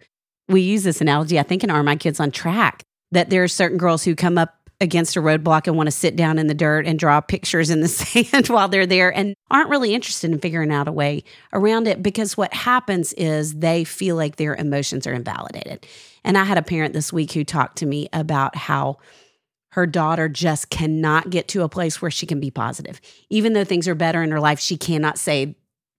we 0.49 0.61
use 0.61 0.85
this 0.85 1.01
analogy, 1.01 1.39
I 1.39 1.43
think, 1.43 1.65
in 1.65 1.71
Are 1.71 1.83
My 1.83 1.97
Kids 1.97 2.21
on 2.21 2.31
Track, 2.31 2.83
that 3.13 3.31
there 3.31 3.43
are 3.43 3.49
certain 3.49 3.79
girls 3.79 4.05
who 4.05 4.15
come 4.15 4.39
up 4.39 4.57
against 4.81 5.17
a 5.17 5.21
roadblock 5.21 5.67
and 5.67 5.77
want 5.77 5.87
to 5.87 5.93
sit 5.93 6.17
down 6.17 6.39
in 6.39 6.49
the 6.49 6.55
dirt 6.55 6.87
and 6.87 6.99
draw 6.99 7.21
pictures 7.21 7.71
in 7.71 7.81
the 7.81 7.89
sand 7.89 8.49
while 8.49 8.69
they're 8.69 8.87
there 8.87 9.15
and 9.15 9.35
aren't 9.51 9.71
really 9.71 9.95
interested 9.95 10.31
in 10.31 10.39
figuring 10.39 10.71
out 10.71 10.89
a 10.89 10.93
way 10.93 11.25
around 11.53 11.89
it 11.89 12.03
because 12.03 12.37
what 12.37 12.53
happens 12.53 13.13
is 13.15 13.55
they 13.55 13.85
feel 13.85 14.17
like 14.17 14.37
their 14.37 14.55
emotions 14.55 15.07
are 15.07 15.15
invalidated. 15.15 15.87
And 16.25 16.37
I 16.37 16.45
had 16.45 16.59
a 16.59 16.63
parent 16.63 16.93
this 16.93 17.13
week 17.13 17.33
who 17.33 17.45
talked 17.45 17.79
to 17.79 17.87
me 17.87 18.09
about 18.13 18.55
how 18.57 18.99
her 19.77 19.87
daughter 19.87 20.27
just 20.27 20.71
cannot 20.71 21.29
get 21.29 21.49
to 21.49 21.63
a 21.63 21.69
place 21.69 22.01
where 22.01 22.11
she 22.11 22.25
can 22.25 22.41
be 22.41 22.51
positive. 22.51 22.99
Even 23.29 23.53
though 23.53 23.63
things 23.63 23.87
are 23.87 23.95
better 23.95 24.23
in 24.23 24.31
her 24.31 24.41
life, 24.41 24.59
she 24.59 24.79
cannot 24.79 25.19
say 25.19 25.55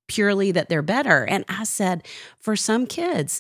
purely 0.07 0.51
that 0.51 0.67
they're 0.67 0.81
better. 0.81 1.25
And 1.25 1.45
I 1.47 1.63
said, 1.63 2.03
for 2.39 2.55
some 2.55 2.87
kids, 2.87 3.39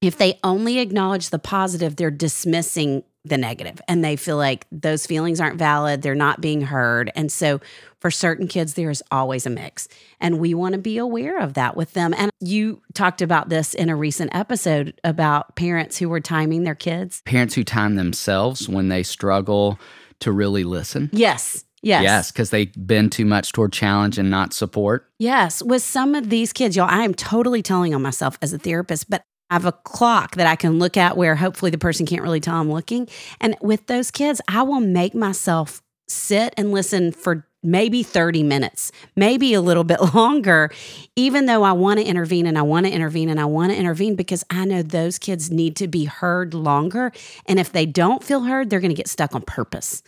if 0.00 0.16
they 0.16 0.38
only 0.44 0.78
acknowledge 0.78 1.30
the 1.30 1.40
positive, 1.40 1.96
they're 1.96 2.12
dismissing 2.12 3.02
the 3.24 3.36
negative 3.36 3.80
and 3.86 4.02
they 4.02 4.16
feel 4.16 4.36
like 4.36 4.66
those 4.72 5.06
feelings 5.06 5.40
aren't 5.40 5.58
valid, 5.58 6.02
they're 6.02 6.14
not 6.14 6.40
being 6.40 6.62
heard. 6.62 7.12
And 7.14 7.30
so 7.30 7.60
for 7.98 8.10
certain 8.10 8.48
kids, 8.48 8.74
there 8.74 8.88
is 8.88 9.02
always 9.10 9.44
a 9.44 9.50
mix. 9.50 9.88
And 10.20 10.38
we 10.38 10.54
want 10.54 10.72
to 10.72 10.78
be 10.78 10.96
aware 10.96 11.38
of 11.38 11.54
that 11.54 11.76
with 11.76 11.92
them. 11.92 12.14
And 12.16 12.30
you 12.40 12.80
talked 12.94 13.20
about 13.20 13.50
this 13.50 13.74
in 13.74 13.90
a 13.90 13.96
recent 13.96 14.34
episode 14.34 14.98
about 15.04 15.54
parents 15.54 15.98
who 15.98 16.08
were 16.08 16.20
timing 16.20 16.64
their 16.64 16.74
kids. 16.74 17.22
Parents 17.26 17.54
who 17.54 17.64
time 17.64 17.96
themselves 17.96 18.68
when 18.68 18.88
they 18.88 19.02
struggle 19.02 19.78
to 20.20 20.32
really 20.32 20.64
listen. 20.64 21.10
Yes. 21.12 21.64
Yes. 21.82 22.02
Yes, 22.02 22.30
because 22.30 22.50
they 22.50 22.66
bend 22.76 23.10
too 23.12 23.24
much 23.24 23.52
toward 23.52 23.72
challenge 23.72 24.18
and 24.18 24.28
not 24.28 24.52
support. 24.52 25.10
Yes. 25.18 25.62
With 25.62 25.82
some 25.82 26.14
of 26.14 26.28
these 26.28 26.52
kids, 26.52 26.76
y'all, 26.76 26.88
I 26.90 27.04
am 27.04 27.14
totally 27.14 27.62
telling 27.62 27.94
on 27.94 28.02
myself 28.02 28.38
as 28.42 28.52
a 28.52 28.58
therapist, 28.58 29.08
but 29.08 29.22
I 29.50 29.54
have 29.54 29.64
a 29.64 29.72
clock 29.72 30.36
that 30.36 30.46
I 30.46 30.56
can 30.56 30.78
look 30.78 30.96
at 30.96 31.16
where 31.16 31.34
hopefully 31.34 31.70
the 31.70 31.78
person 31.78 32.06
can't 32.06 32.22
really 32.22 32.40
tell 32.40 32.56
I'm 32.56 32.70
looking. 32.70 33.08
And 33.40 33.56
with 33.60 33.86
those 33.86 34.10
kids, 34.10 34.40
I 34.48 34.62
will 34.62 34.80
make 34.80 35.14
myself 35.14 35.82
sit 36.08 36.54
and 36.56 36.72
listen 36.72 37.12
for 37.12 37.46
maybe 37.62 38.02
30 38.02 38.42
minutes, 38.42 38.90
maybe 39.16 39.52
a 39.52 39.60
little 39.60 39.84
bit 39.84 40.00
longer, 40.14 40.70
even 41.16 41.46
though 41.46 41.62
I 41.62 41.72
want 41.72 42.00
to 42.00 42.06
intervene 42.06 42.46
and 42.46 42.56
I 42.56 42.62
want 42.62 42.86
to 42.86 42.92
intervene 42.92 43.28
and 43.28 43.40
I 43.40 43.44
want 43.44 43.72
to 43.72 43.78
intervene 43.78 44.14
because 44.14 44.44
I 44.50 44.64
know 44.64 44.82
those 44.82 45.18
kids 45.18 45.50
need 45.50 45.76
to 45.76 45.88
be 45.88 46.04
heard 46.04 46.54
longer. 46.54 47.12
And 47.46 47.58
if 47.58 47.72
they 47.72 47.86
don't 47.86 48.24
feel 48.24 48.44
heard, 48.44 48.70
they're 48.70 48.80
going 48.80 48.90
to 48.90 48.96
get 48.96 49.08
stuck 49.08 49.34
on 49.34 49.42
purpose. 49.42 50.02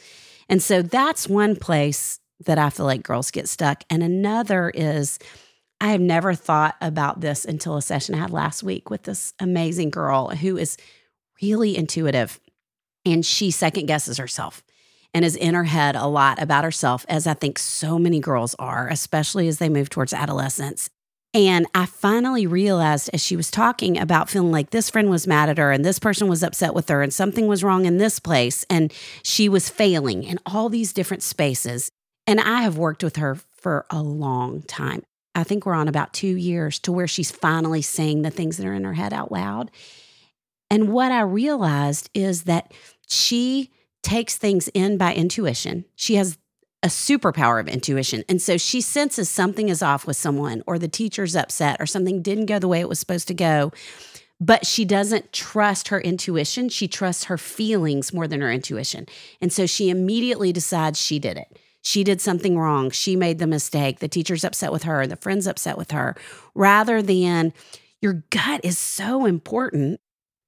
And 0.49 0.63
so 0.63 0.83
that's 0.83 1.29
one 1.29 1.57
place 1.57 2.21
that 2.47 2.59
I 2.59 2.71
feel 2.71 2.87
like 2.87 3.03
girls 3.03 3.31
get 3.31 3.49
stuck. 3.49 3.85
And 3.91 4.03
another 4.03 4.71
is 4.71 5.19
I 5.83 5.89
have 5.89 6.01
never 6.01 6.33
thought 6.33 6.77
about 6.81 7.21
this 7.21 7.45
until 7.45 7.77
a 7.77 7.83
session 7.83 8.15
I 8.15 8.19
had 8.19 8.31
last 8.31 8.63
week 8.63 8.89
with 8.89 9.03
this 9.03 9.35
amazing 9.41 9.91
girl 9.91 10.29
who 10.29 10.57
is 10.57 10.77
really 11.43 11.77
intuitive 11.77 12.39
and 13.05 13.27
she 13.27 13.51
second 13.51 13.87
guesses 13.87 14.17
herself 14.17 14.63
and 15.13 15.25
is 15.25 15.35
in 15.35 15.55
her 15.55 15.65
head 15.65 15.97
a 15.97 16.07
lot 16.07 16.41
about 16.41 16.63
herself, 16.63 17.05
as 17.09 17.27
I 17.27 17.35
think 17.35 17.59
so 17.59 17.99
many 17.99 18.21
girls 18.21 18.55
are, 18.61 18.87
especially 18.87 19.49
as 19.49 19.59
they 19.59 19.69
move 19.69 19.91
towards 19.91 20.13
adolescence. 20.13 20.89
And 21.35 21.67
I 21.75 21.87
finally 21.87 22.47
realized 22.47 23.11
as 23.13 23.21
she 23.21 23.35
was 23.35 23.51
talking 23.51 23.99
about 23.99 24.31
feeling 24.31 24.53
like 24.53 24.71
this 24.71 24.89
friend 24.89 25.11
was 25.11 25.27
mad 25.27 25.49
at 25.49 25.59
her 25.59 25.73
and 25.73 25.85
this 25.85 25.99
person 25.99 26.29
was 26.29 26.45
upset 26.45 26.75
with 26.75 26.89
her 26.91 27.03
and 27.03 27.13
something 27.13 27.49
was 27.49 27.65
wrong 27.65 27.87
in 27.87 27.99
this 27.99 28.21
place 28.21 28.65
and 28.71 28.93
she 29.25 29.49
was 29.49 29.69
failing 29.69 30.23
in 30.23 30.39
all 30.47 30.69
these 30.69 30.93
different 30.93 31.25
spaces. 31.25 31.91
And 32.25 32.41
I 32.41 32.63
have 32.63 32.79
worked 32.79 33.03
with 33.03 33.17
her 33.17 33.35
for 33.51 33.85
a 33.91 34.01
long 34.01 34.63
time. 34.63 35.03
I 35.35 35.45
think 35.45 35.65
we're 35.65 35.75
on 35.75 35.89
about 35.89 36.13
two 36.13 36.37
years 36.37 36.79
to 36.81 36.93
where 36.93 37.07
she's 37.07 37.31
finally 37.31 37.83
saying 37.83 38.23
the 38.23 38.31
things 38.31 38.57
that 38.57 38.67
are 38.67 38.75
in 38.75 38.85
her 38.85 38.93
head 38.93 39.13
out 39.13 39.33
loud. 39.33 39.71
And 40.71 40.93
what 40.93 41.13
I 41.13 41.21
realized 41.21 42.11
is 42.15 42.45
that 42.45 42.73
she 43.07 43.71
takes 44.03 44.37
things 44.37 44.69
in 44.75 44.99
by 44.99 45.15
intuition. 45.15 45.85
She 45.97 46.17
has 46.17 46.39
a 46.83 46.89
superpower 46.89 47.61
of 47.61 47.69
intuition. 47.69 48.25
And 48.29 48.43
so 48.43 48.57
she 48.57 48.81
senses 48.81 49.29
something 49.29 49.69
is 49.69 49.83
off 49.83 50.07
with 50.07 50.17
someone, 50.17 50.63
or 50.67 50.79
the 50.79 50.89
teacher's 50.89 51.37
upset, 51.37 51.81
or 51.81 51.87
something 51.87 52.23
didn't 52.23 52.47
go 52.47 52.59
the 52.59 52.69
way 52.69 52.81
it 52.81 52.89
was 52.89 52.99
supposed 52.99 53.29
to 53.29 53.35
go. 53.35 53.73
But 54.41 54.67
she 54.67 54.85
doesn't 54.85 55.33
trust 55.33 55.89
her 55.89 56.01
intuition. 56.01 56.69
She 56.69 56.89
trusts 56.89 57.25
her 57.25 57.39
feelings 57.39 58.13
more 58.13 58.27
than 58.27 58.41
her 58.41 58.51
intuition. 58.51 59.07
And 59.41 59.53
so 59.53 59.67
she 59.67 59.89
immediately 59.89 60.53
decides 60.53 61.01
she 61.01 61.21
did 61.21 61.37
it. 61.37 61.57
She 61.83 62.05
did 62.05 62.21
something 62.21 62.59
wrong. 62.59 62.91
She 62.91 63.17
made 63.17 63.39
the 63.39 63.47
mistake. 63.47 63.99
The 63.99 64.09
teacher's 64.09 64.45
upset 64.45 64.73
with 64.73 64.85
her. 64.85 65.07
The 65.07 65.17
friend's 65.17 65.47
upset 65.47 65.77
with 65.77 65.91
her. 65.91 66.17
Rather 66.55 67.03
than 67.03 67.53
your 68.01 68.25
gut 68.31 68.61
is 68.65 68.79
so 68.79 69.27
important 69.27 70.01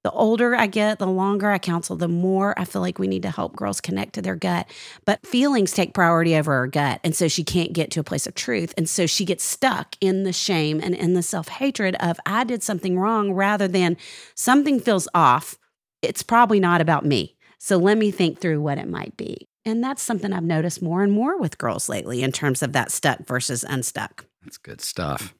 the 0.04 0.12
older 0.12 0.54
I 0.54 0.66
get, 0.66 0.98
the 0.98 1.06
longer 1.06 1.50
I 1.50 1.56
counsel, 1.58 1.96
the 1.96 2.08
more 2.08 2.56
I 2.58 2.66
feel 2.66 2.82
like 2.82 2.98
we 2.98 3.08
need 3.08 3.22
to 3.22 3.30
help 3.30 3.56
girls 3.56 3.80
connect 3.80 4.12
to 4.14 4.22
their 4.22 4.36
gut. 4.36 4.68
But 5.06 5.26
feelings 5.26 5.72
take 5.72 5.94
priority 5.94 6.36
over 6.36 6.52
her 6.52 6.66
gut. 6.66 7.00
And 7.02 7.16
so 7.16 7.26
she 7.26 7.42
can't 7.42 7.72
get 7.72 7.90
to 7.92 8.00
a 8.00 8.04
place 8.04 8.26
of 8.26 8.34
truth. 8.34 8.74
And 8.76 8.86
so 8.86 9.06
she 9.06 9.24
gets 9.24 9.42
stuck 9.42 9.96
in 10.02 10.24
the 10.24 10.32
shame 10.32 10.78
and 10.82 10.94
in 10.94 11.14
the 11.14 11.22
self 11.22 11.48
hatred 11.48 11.96
of, 12.00 12.20
I 12.26 12.44
did 12.44 12.62
something 12.62 12.98
wrong, 12.98 13.32
rather 13.32 13.66
than 13.66 13.96
something 14.34 14.78
feels 14.78 15.08
off. 15.14 15.58
It's 16.02 16.22
probably 16.22 16.60
not 16.60 16.82
about 16.82 17.06
me. 17.06 17.34
So 17.58 17.78
let 17.78 17.96
me 17.96 18.10
think 18.10 18.40
through 18.40 18.60
what 18.60 18.76
it 18.76 18.88
might 18.88 19.16
be. 19.16 19.48
And 19.66 19.82
that's 19.82 20.02
something 20.02 20.32
I've 20.32 20.44
noticed 20.44 20.82
more 20.82 21.02
and 21.02 21.10
more 21.10 21.38
with 21.38 21.56
girls 21.56 21.88
lately 21.88 22.22
in 22.22 22.32
terms 22.32 22.62
of 22.62 22.72
that 22.74 22.92
stuck 22.92 23.20
versus 23.26 23.64
unstuck. 23.64 24.26
That's 24.42 24.58
good 24.58 24.82
stuff. 24.82 25.34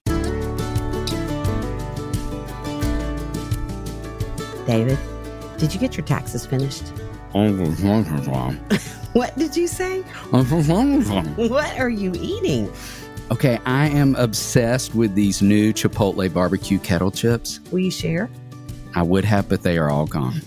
David, 4.66 4.98
did 5.58 5.74
you 5.74 5.80
get 5.80 5.94
your 5.94 6.06
taxes 6.06 6.46
finished? 6.46 6.84
what 9.12 9.36
did 9.36 9.54
you 9.54 9.66
say? 9.66 10.00
what 11.36 11.78
are 11.78 11.90
you 11.90 12.12
eating? 12.18 12.72
Okay, 13.30 13.58
I 13.66 13.88
am 13.88 14.14
obsessed 14.16 14.94
with 14.94 15.14
these 15.14 15.42
new 15.42 15.74
Chipotle 15.74 16.32
barbecue 16.32 16.78
kettle 16.78 17.10
chips. 17.10 17.60
Will 17.70 17.80
you 17.80 17.90
share? 17.90 18.30
I 18.94 19.02
would 19.02 19.26
have, 19.26 19.50
but 19.50 19.62
they 19.62 19.76
are 19.76 19.90
all 19.90 20.06
gone. 20.06 20.40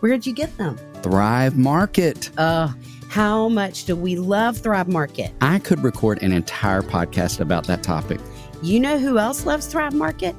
Where'd 0.00 0.26
you 0.26 0.32
get 0.32 0.56
them? 0.58 0.76
Thrive 1.02 1.56
Market. 1.56 2.30
Uh, 2.36 2.72
how 3.12 3.46
much 3.46 3.84
do 3.84 3.94
we 3.94 4.16
love 4.16 4.56
Thrive 4.56 4.88
Market? 4.88 5.34
I 5.42 5.58
could 5.58 5.84
record 5.84 6.22
an 6.22 6.32
entire 6.32 6.80
podcast 6.80 7.40
about 7.40 7.66
that 7.66 7.82
topic. 7.82 8.18
You 8.62 8.80
know 8.80 8.96
who 8.96 9.18
else 9.18 9.44
loves 9.44 9.66
Thrive 9.66 9.92
Market? 9.92 10.34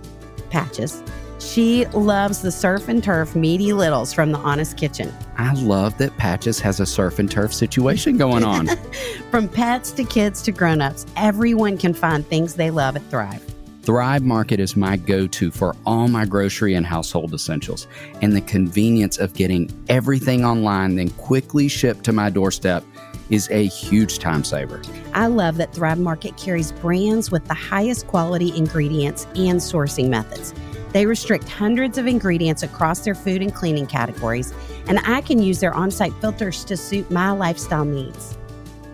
Patches. 0.50 1.04
She 1.38 1.86
loves 1.88 2.42
the 2.42 2.52
surf 2.52 2.90
and 2.90 3.04
turf 3.04 3.36
meaty 3.36 3.74
littles 3.74 4.12
from 4.12 4.32
the 4.32 4.40
Honest 4.40 4.76
Kitchen. 4.76 5.14
I 5.38 5.54
love 5.54 5.96
that 6.00 6.18
Patches 6.18 6.60
has 6.62 6.80
a 6.80 6.86
surf 6.88 7.20
and 7.20 7.30
turf 7.30 7.54
situation 7.54 8.18
going 8.18 8.44
on. 8.44 8.68
from 9.30 9.48
pets 9.48 9.92
to 9.92 10.04
kids 10.04 10.42
to 10.42 10.52
grown-ups, 10.52 11.06
everyone 11.16 11.78
can 11.78 11.94
find 11.94 12.26
things 12.26 12.56
they 12.56 12.72
love 12.72 12.96
at 12.96 13.04
Thrive. 13.12 13.53
Thrive 13.84 14.24
Market 14.24 14.62
is 14.62 14.78
my 14.78 14.96
go 14.96 15.28
to 15.28 15.52
for 15.52 15.76
all 15.86 16.08
my 16.08 16.24
grocery 16.24 16.74
and 16.74 16.86
household 16.86 17.34
essentials, 17.34 17.86
and 18.22 18.34
the 18.34 18.40
convenience 18.40 19.18
of 19.18 19.34
getting 19.34 19.70
everything 19.90 20.46
online, 20.46 20.96
then 20.96 21.10
quickly 21.12 21.68
shipped 21.68 22.06
to 22.06 22.14
my 22.14 22.30
doorstep 22.30 22.86
is 23.30 23.50
a 23.52 23.66
huge 23.68 24.20
time 24.20 24.46
saver. 24.46 24.82
I 25.14 25.28
love 25.28 25.58
that 25.58 25.74
Thrive 25.74 26.00
Market 26.00 26.38
carries 26.38 26.72
brands 26.72 27.30
with 27.30 27.46
the 27.50 27.54
highest 27.54 28.08
quality 28.08 28.56
ingredients 28.56 29.26
and 29.36 29.60
sourcing 29.60 30.08
methods. 30.08 30.54
They 30.94 31.06
restrict 31.06 31.50
hundreds 31.50 31.98
of 31.98 32.08
ingredients 32.08 32.64
across 32.64 33.02
their 33.02 33.16
food 33.16 33.42
and 33.42 33.54
cleaning 33.54 33.88
categories, 33.88 34.54
and 34.88 35.00
I 35.06 35.20
can 35.20 35.42
use 35.42 35.60
their 35.60 35.74
on 35.74 35.92
site 35.92 36.14
filters 36.22 36.64
to 36.66 36.78
suit 36.78 37.12
my 37.12 37.32
lifestyle 37.32 37.84
needs. 37.84 38.38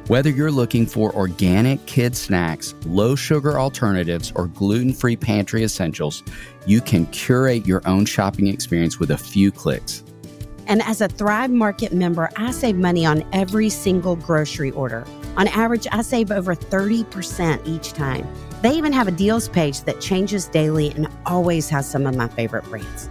Whether 0.10 0.32
you're 0.32 0.50
looking 0.50 0.88
for 0.88 1.16
organic 1.16 1.86
kid 1.86 2.18
snacks, 2.18 2.74
low 2.88 3.14
sugar 3.14 3.60
alternatives, 3.60 4.34
or 4.36 4.48
gluten 4.48 4.92
free 4.92 5.16
pantry 5.16 5.64
essentials, 5.64 6.24
you 6.66 6.82
can 6.82 7.06
curate 7.12 7.68
your 7.68 7.88
own 7.88 8.06
shopping 8.06 8.48
experience 8.48 8.98
with 9.00 9.12
a 9.12 9.18
few 9.20 9.52
clicks. 9.52 10.04
And 10.66 10.82
as 10.82 11.02
a 11.02 11.10
Thrive 11.10 11.52
Market 11.52 11.94
member, 11.94 12.32
I 12.38 12.50
save 12.50 12.76
money 12.76 13.06
on 13.06 13.24
every 13.34 13.70
single 13.70 14.16
grocery 14.16 14.72
order. 14.72 15.06
On 15.38 15.48
average, 15.48 15.86
I 15.92 16.02
save 16.02 16.32
over 16.32 16.56
30% 16.56 17.68
each 17.68 17.94
time. 17.94 18.28
They 18.64 18.76
even 18.76 18.92
have 18.94 19.08
a 19.08 19.12
deals 19.12 19.48
page 19.48 19.82
that 19.82 20.02
changes 20.02 20.48
daily 20.48 20.90
and 20.90 21.08
always 21.28 21.70
has 21.70 21.88
some 21.88 22.08
of 22.08 22.16
my 22.16 22.30
favorite 22.30 22.64
brands. 22.66 23.10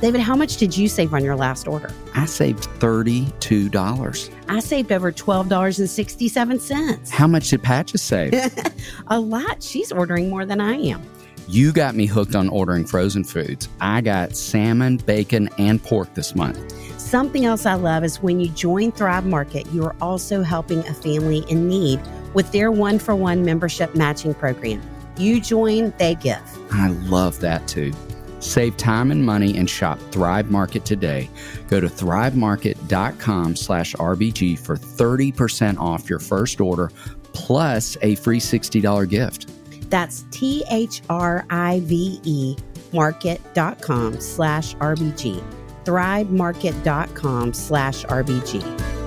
David, 0.00 0.20
how 0.22 0.34
much 0.34 0.56
did 0.56 0.76
you 0.76 0.88
save 0.88 1.12
on 1.12 1.22
your 1.22 1.36
last 1.36 1.68
order? 1.68 1.92
I 2.14 2.24
saved 2.24 2.64
$32. 2.80 4.30
I 4.48 4.60
saved 4.60 4.92
over 4.92 5.12
$12.67. 5.12 7.10
How 7.10 7.26
much 7.26 7.50
did 7.50 7.62
Patches 7.62 8.00
save? 8.00 8.32
a 9.08 9.20
lot. 9.20 9.62
She's 9.62 9.92
ordering 9.92 10.30
more 10.30 10.46
than 10.46 10.58
I 10.60 10.76
am. 10.76 11.02
You 11.48 11.72
got 11.72 11.94
me 11.94 12.06
hooked 12.06 12.34
on 12.34 12.48
ordering 12.48 12.86
frozen 12.86 13.24
foods. 13.24 13.68
I 13.80 14.00
got 14.00 14.36
salmon, 14.36 14.96
bacon, 14.98 15.50
and 15.58 15.82
pork 15.82 16.14
this 16.14 16.34
month. 16.34 16.72
Something 16.98 17.44
else 17.44 17.66
I 17.66 17.74
love 17.74 18.02
is 18.04 18.22
when 18.22 18.40
you 18.40 18.48
join 18.50 18.92
Thrive 18.92 19.26
Market, 19.26 19.66
you 19.72 19.84
are 19.84 19.96
also 20.00 20.42
helping 20.42 20.78
a 20.86 20.94
family 20.94 21.44
in 21.48 21.68
need 21.68 22.00
with 22.34 22.52
their 22.52 22.70
one 22.70 22.98
for 22.98 23.14
one 23.16 23.44
membership 23.44 23.94
matching 23.94 24.32
program. 24.32 24.80
You 25.16 25.40
join, 25.40 25.92
they 25.98 26.14
give. 26.14 26.40
I 26.70 26.88
love 26.88 27.40
that 27.40 27.66
too. 27.66 27.92
Save 28.40 28.76
time 28.76 29.10
and 29.10 29.24
money 29.24 29.56
and 29.56 29.68
shop 29.68 29.98
Thrive 30.10 30.50
Market 30.50 30.84
today. 30.84 31.30
Go 31.68 31.80
to 31.80 31.86
thrivemarket.com 31.88 33.56
slash 33.56 33.94
RBG 33.94 34.58
for 34.58 34.76
30% 34.76 35.78
off 35.78 36.10
your 36.10 36.18
first 36.18 36.60
order 36.60 36.90
plus 37.32 37.96
a 38.02 38.16
free 38.16 38.40
$60 38.40 39.08
gift. 39.08 39.50
That's 39.90 40.24
T 40.30 40.64
H 40.70 41.02
R 41.08 41.44
I 41.50 41.80
V 41.84 42.20
E 42.24 42.56
market.com 42.92 44.20
slash 44.20 44.74
RBG. 44.76 45.42
Thrivemarket.com 45.84 47.52
slash 47.52 48.04
RBG. 48.04 48.99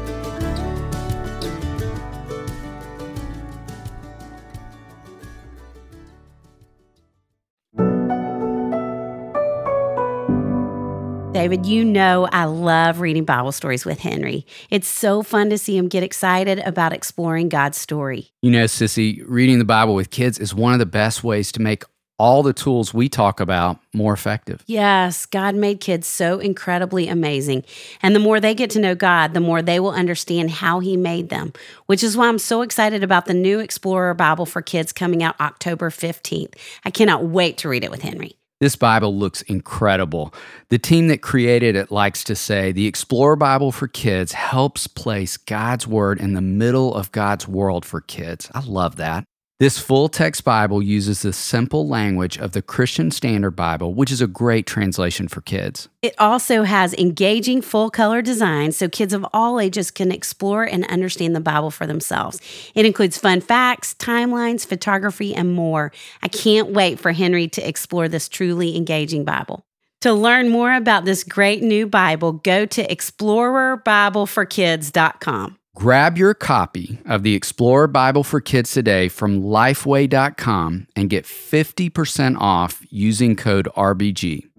David, 11.43 11.65
you 11.65 11.83
know 11.83 12.29
I 12.31 12.45
love 12.45 13.01
reading 13.01 13.25
Bible 13.25 13.51
stories 13.51 13.83
with 13.83 13.99
Henry. 13.99 14.45
It's 14.69 14.87
so 14.87 15.21
fun 15.23 15.49
to 15.49 15.57
see 15.57 15.75
him 15.77 15.89
get 15.89 16.01
excited 16.01 16.59
about 16.59 16.93
exploring 16.93 17.49
God's 17.49 17.77
story. 17.77 18.31
You 18.41 18.49
know, 18.49 18.63
Sissy, 18.63 19.21
reading 19.27 19.59
the 19.59 19.65
Bible 19.65 19.93
with 19.93 20.09
kids 20.09 20.39
is 20.39 20.55
one 20.55 20.71
of 20.71 20.79
the 20.79 20.85
best 20.85 21.21
ways 21.21 21.51
to 21.51 21.61
make 21.61 21.83
all 22.17 22.43
the 22.43 22.53
tools 22.53 22.93
we 22.93 23.09
talk 23.09 23.41
about 23.41 23.77
more 23.93 24.13
effective. 24.13 24.63
Yes, 24.67 25.25
God 25.25 25.53
made 25.53 25.81
kids 25.81 26.07
so 26.07 26.39
incredibly 26.39 27.09
amazing. 27.09 27.65
And 28.01 28.15
the 28.15 28.21
more 28.21 28.39
they 28.39 28.55
get 28.55 28.69
to 28.69 28.79
know 28.79 28.95
God, 28.95 29.33
the 29.33 29.41
more 29.41 29.61
they 29.61 29.81
will 29.81 29.91
understand 29.91 30.49
how 30.49 30.79
He 30.79 30.95
made 30.95 31.27
them, 31.27 31.51
which 31.87 32.05
is 32.05 32.15
why 32.15 32.29
I'm 32.29 32.39
so 32.39 32.61
excited 32.61 33.03
about 33.03 33.25
the 33.25 33.33
new 33.33 33.59
Explorer 33.59 34.13
Bible 34.13 34.45
for 34.45 34.61
Kids 34.61 34.93
coming 34.93 35.21
out 35.21 35.37
October 35.41 35.89
15th. 35.89 36.53
I 36.85 36.89
cannot 36.89 37.25
wait 37.25 37.57
to 37.57 37.67
read 37.67 37.83
it 37.83 37.91
with 37.91 38.01
Henry. 38.01 38.37
This 38.63 38.77
Bible 38.77 39.13
looks 39.13 39.41
incredible. 39.41 40.33
The 40.69 40.79
team 40.79 41.09
that 41.09 41.21
created 41.21 41.75
it 41.75 41.91
likes 41.91 42.23
to 42.23 42.33
say 42.33 42.71
the 42.71 42.87
Explorer 42.87 43.35
Bible 43.35 43.73
for 43.73 43.89
Kids 43.89 44.31
helps 44.31 44.87
place 44.87 45.35
God's 45.35 45.85
Word 45.85 46.17
in 46.17 46.33
the 46.33 46.39
middle 46.39 46.95
of 46.95 47.11
God's 47.11 47.45
world 47.45 47.83
for 47.83 47.99
kids. 47.99 48.49
I 48.53 48.61
love 48.61 48.95
that. 48.95 49.25
This 49.63 49.79
full 49.79 50.09
text 50.09 50.43
Bible 50.43 50.83
uses 50.83 51.21
the 51.21 51.31
simple 51.31 51.87
language 51.87 52.37
of 52.37 52.51
the 52.51 52.61
Christian 52.61 53.11
Standard 53.11 53.51
Bible, 53.51 53.93
which 53.93 54.11
is 54.11 54.19
a 54.19 54.27
great 54.27 54.67
translation 54.67 55.29
for 55.29 55.39
kids. 55.39 55.87
It 56.01 56.13
also 56.19 56.63
has 56.63 56.93
engaging 56.95 57.61
full 57.61 57.89
color 57.89 58.21
designs 58.21 58.75
so 58.75 58.89
kids 58.89 59.13
of 59.13 59.25
all 59.31 59.61
ages 59.61 59.89
can 59.89 60.11
explore 60.11 60.65
and 60.65 60.85
understand 60.87 61.33
the 61.33 61.39
Bible 61.39 61.71
for 61.71 61.87
themselves. 61.87 62.41
It 62.75 62.85
includes 62.85 63.17
fun 63.17 63.39
facts, 63.39 63.93
timelines, 63.93 64.65
photography, 64.65 65.33
and 65.33 65.53
more. 65.53 65.93
I 66.21 66.27
can't 66.27 66.71
wait 66.71 66.99
for 66.99 67.13
Henry 67.13 67.47
to 67.47 67.65
explore 67.65 68.09
this 68.09 68.27
truly 68.27 68.75
engaging 68.75 69.23
Bible. 69.23 69.63
To 70.01 70.11
learn 70.11 70.49
more 70.49 70.73
about 70.73 71.05
this 71.05 71.23
great 71.23 71.63
new 71.63 71.87
Bible, 71.87 72.33
go 72.33 72.65
to 72.65 72.85
explorerbibleforkids.com. 72.85 75.57
Grab 75.75 76.19
your 76.19 76.35
copy 76.35 76.99
of 77.05 77.23
the 77.23 77.33
Explorer 77.33 77.87
Bible 77.87 78.23
for 78.23 78.39
Kids 78.39 78.71
today 78.71 79.07
from 79.07 79.41
lifeway.com 79.41 80.87
and 80.95 81.09
get 81.09 81.25
50% 81.25 82.37
off 82.39 82.85
using 82.91 83.35
code 83.35 83.67
RBG. 83.75 84.49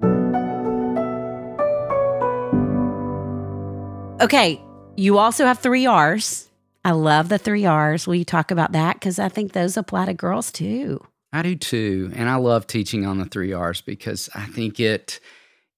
Okay, 4.21 4.61
you 4.97 5.19
also 5.19 5.47
have 5.47 5.61
three 5.61 5.87
R's. 5.87 6.51
I 6.85 6.91
love 6.91 7.29
the 7.29 7.39
three 7.39 7.65
R's. 7.65 8.09
Will 8.09 8.17
you 8.17 8.25
talk 8.25 8.51
about 8.51 8.73
that? 8.73 8.95
Because 8.95 9.21
I 9.21 9.29
think 9.29 9.53
those 9.53 9.77
apply 9.77 10.07
to 10.07 10.15
girls 10.15 10.51
too. 10.51 11.01
I 11.33 11.43
do 11.43 11.55
too. 11.55 12.11
And 12.17 12.29
I 12.29 12.37
love 12.37 12.67
teaching 12.67 13.07
on 13.07 13.19
the 13.19 13.25
three 13.25 13.53
R's 13.53 13.81
because 13.81 14.29
I 14.35 14.47
think 14.47 14.81
it 14.81 15.21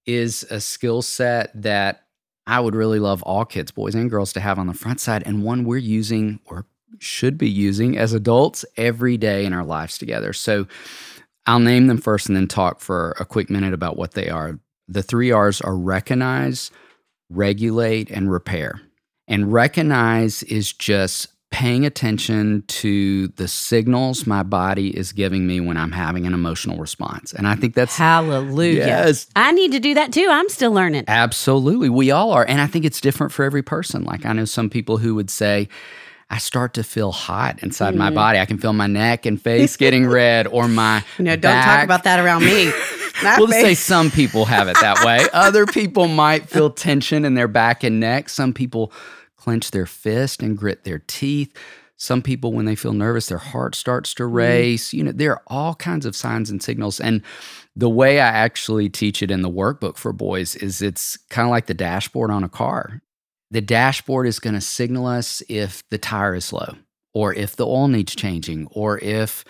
is 0.07 0.47
a 0.49 0.59
skill 0.59 1.03
set 1.03 1.51
that 1.61 2.06
I 2.47 2.61
would 2.61 2.75
really 2.75 2.99
love 2.99 3.21
all 3.23 3.45
kids, 3.45 3.71
boys 3.71 3.93
and 3.93 4.09
girls, 4.09 4.33
to 4.33 4.39
have 4.39 4.57
on 4.57 4.67
the 4.67 4.73
front 4.73 5.01
side, 5.01 5.23
and 5.25 5.43
one 5.43 5.65
we're 5.65 5.77
using 5.77 6.39
or 6.45 6.65
should 6.99 7.37
be 7.37 7.49
using 7.49 7.97
as 7.97 8.13
adults 8.13 8.65
every 8.77 9.17
day 9.17 9.45
in 9.45 9.53
our 9.53 9.65
lives 9.65 9.97
together. 9.97 10.31
So 10.33 10.65
I'll 11.45 11.59
name 11.59 11.87
them 11.87 11.97
first 11.97 12.27
and 12.27 12.35
then 12.35 12.47
talk 12.47 12.79
for 12.79 13.15
a 13.19 13.25
quick 13.25 13.49
minute 13.49 13.73
about 13.73 13.97
what 13.97 14.13
they 14.13 14.29
are. 14.29 14.59
The 14.87 15.03
three 15.03 15.31
R's 15.31 15.59
are 15.61 15.75
recognize, 15.75 16.71
regulate, 17.29 18.09
and 18.09 18.31
repair. 18.31 18.81
And 19.27 19.51
recognize 19.51 20.43
is 20.43 20.71
just 20.71 21.27
paying 21.49 21.85
attention 21.85 22.63
to 22.67 23.29
the 23.29 23.47
signals 23.47 24.27
my 24.27 24.43
body 24.43 24.95
is 24.95 25.13
giving 25.13 25.47
me 25.47 25.59
when 25.59 25.77
I'm 25.77 25.93
having 25.93 26.27
an 26.27 26.33
emotional 26.33 26.77
response. 26.77 27.31
And 27.33 27.47
I 27.47 27.55
think 27.55 27.73
that's 27.73 27.95
hallelujah. 27.95 28.85
Yes. 28.85 29.27
I 29.35 29.53
need 29.53 29.71
to 29.71 29.79
do 29.79 29.93
that 29.93 30.11
too. 30.11 30.27
I'm 30.29 30.49
still 30.49 30.73
learning. 30.73 31.05
Absolutely. 31.07 31.89
We 31.89 32.11
all 32.11 32.31
are. 32.31 32.45
And 32.45 32.59
I 32.59 32.67
think 32.67 32.83
it's 32.83 32.99
different 32.99 33.31
for 33.31 33.45
every 33.45 33.63
person. 33.63 34.03
Like 34.03 34.25
I 34.25 34.33
know 34.33 34.45
some 34.45 34.69
people 34.69 34.97
who 34.97 35.15
would 35.15 35.29
say, 35.29 35.69
I 36.29 36.39
start 36.39 36.73
to 36.73 36.83
feel 36.83 37.13
hot 37.13 37.63
inside 37.63 37.91
mm-hmm. 37.91 37.99
my 37.99 38.09
body. 38.09 38.39
I 38.39 38.45
can 38.45 38.57
feel 38.57 38.73
my 38.73 38.87
neck 38.87 39.25
and 39.25 39.41
face 39.41 39.77
getting 39.77 40.05
red 40.09 40.47
or 40.47 40.67
my 40.67 41.03
You 41.17 41.23
know, 41.23 41.35
don't 41.37 41.63
talk 41.63 41.83
about 41.83 42.03
that 42.03 42.19
around 42.19 42.43
me. 42.43 42.71
we'll 43.37 43.47
say 43.47 43.73
some 43.73 44.11
people 44.11 44.45
have 44.45 44.67
it 44.67 44.75
that 44.81 45.05
way. 45.05 45.25
Other 45.33 45.65
people 45.65 46.07
might 46.07 46.49
feel 46.49 46.69
tension 46.69 47.23
in 47.23 47.33
their 47.33 47.47
back 47.47 47.83
and 47.83 47.99
neck. 47.99 48.27
Some 48.29 48.53
people 48.53 48.91
clench 49.47 49.71
their 49.71 49.85
fist 49.85 50.43
and 50.43 50.57
grit 50.57 50.83
their 50.83 50.99
teeth. 51.07 51.55
Some 51.95 52.21
people, 52.21 52.51
when 52.51 52.65
they 52.65 52.75
feel 52.75 52.91
nervous, 52.91 53.27
their 53.27 53.37
heart 53.37 53.75
starts 53.75 54.13
to 54.15 54.23
mm-hmm. 54.23 54.35
race. 54.35 54.93
You 54.93 55.05
know, 55.05 55.13
there 55.13 55.31
are 55.31 55.43
all 55.47 55.73
kinds 55.73 56.05
of 56.05 56.17
signs 56.17 56.49
and 56.49 56.61
signals. 56.61 56.99
And 56.99 57.21
the 57.73 57.89
way 57.89 58.19
I 58.19 58.27
actually 58.27 58.89
teach 58.89 59.23
it 59.23 59.31
in 59.31 59.43
the 59.43 59.49
workbook 59.49 59.95
for 59.95 60.11
boys 60.11 60.57
is 60.57 60.81
it's 60.81 61.15
kind 61.29 61.45
of 61.45 61.51
like 61.51 61.67
the 61.67 61.73
dashboard 61.73 62.29
on 62.29 62.43
a 62.43 62.49
car. 62.49 63.01
The 63.49 63.61
dashboard 63.61 64.27
is 64.27 64.39
going 64.39 64.55
to 64.55 64.59
signal 64.59 65.05
us 65.05 65.41
if 65.47 65.81
the 65.91 65.97
tire 65.97 66.35
is 66.35 66.51
low, 66.51 66.75
or 67.13 67.33
if 67.33 67.55
the 67.55 67.65
oil 67.65 67.87
needs 67.87 68.15
changing, 68.15 68.67
or 68.71 68.99
if 68.99 69.45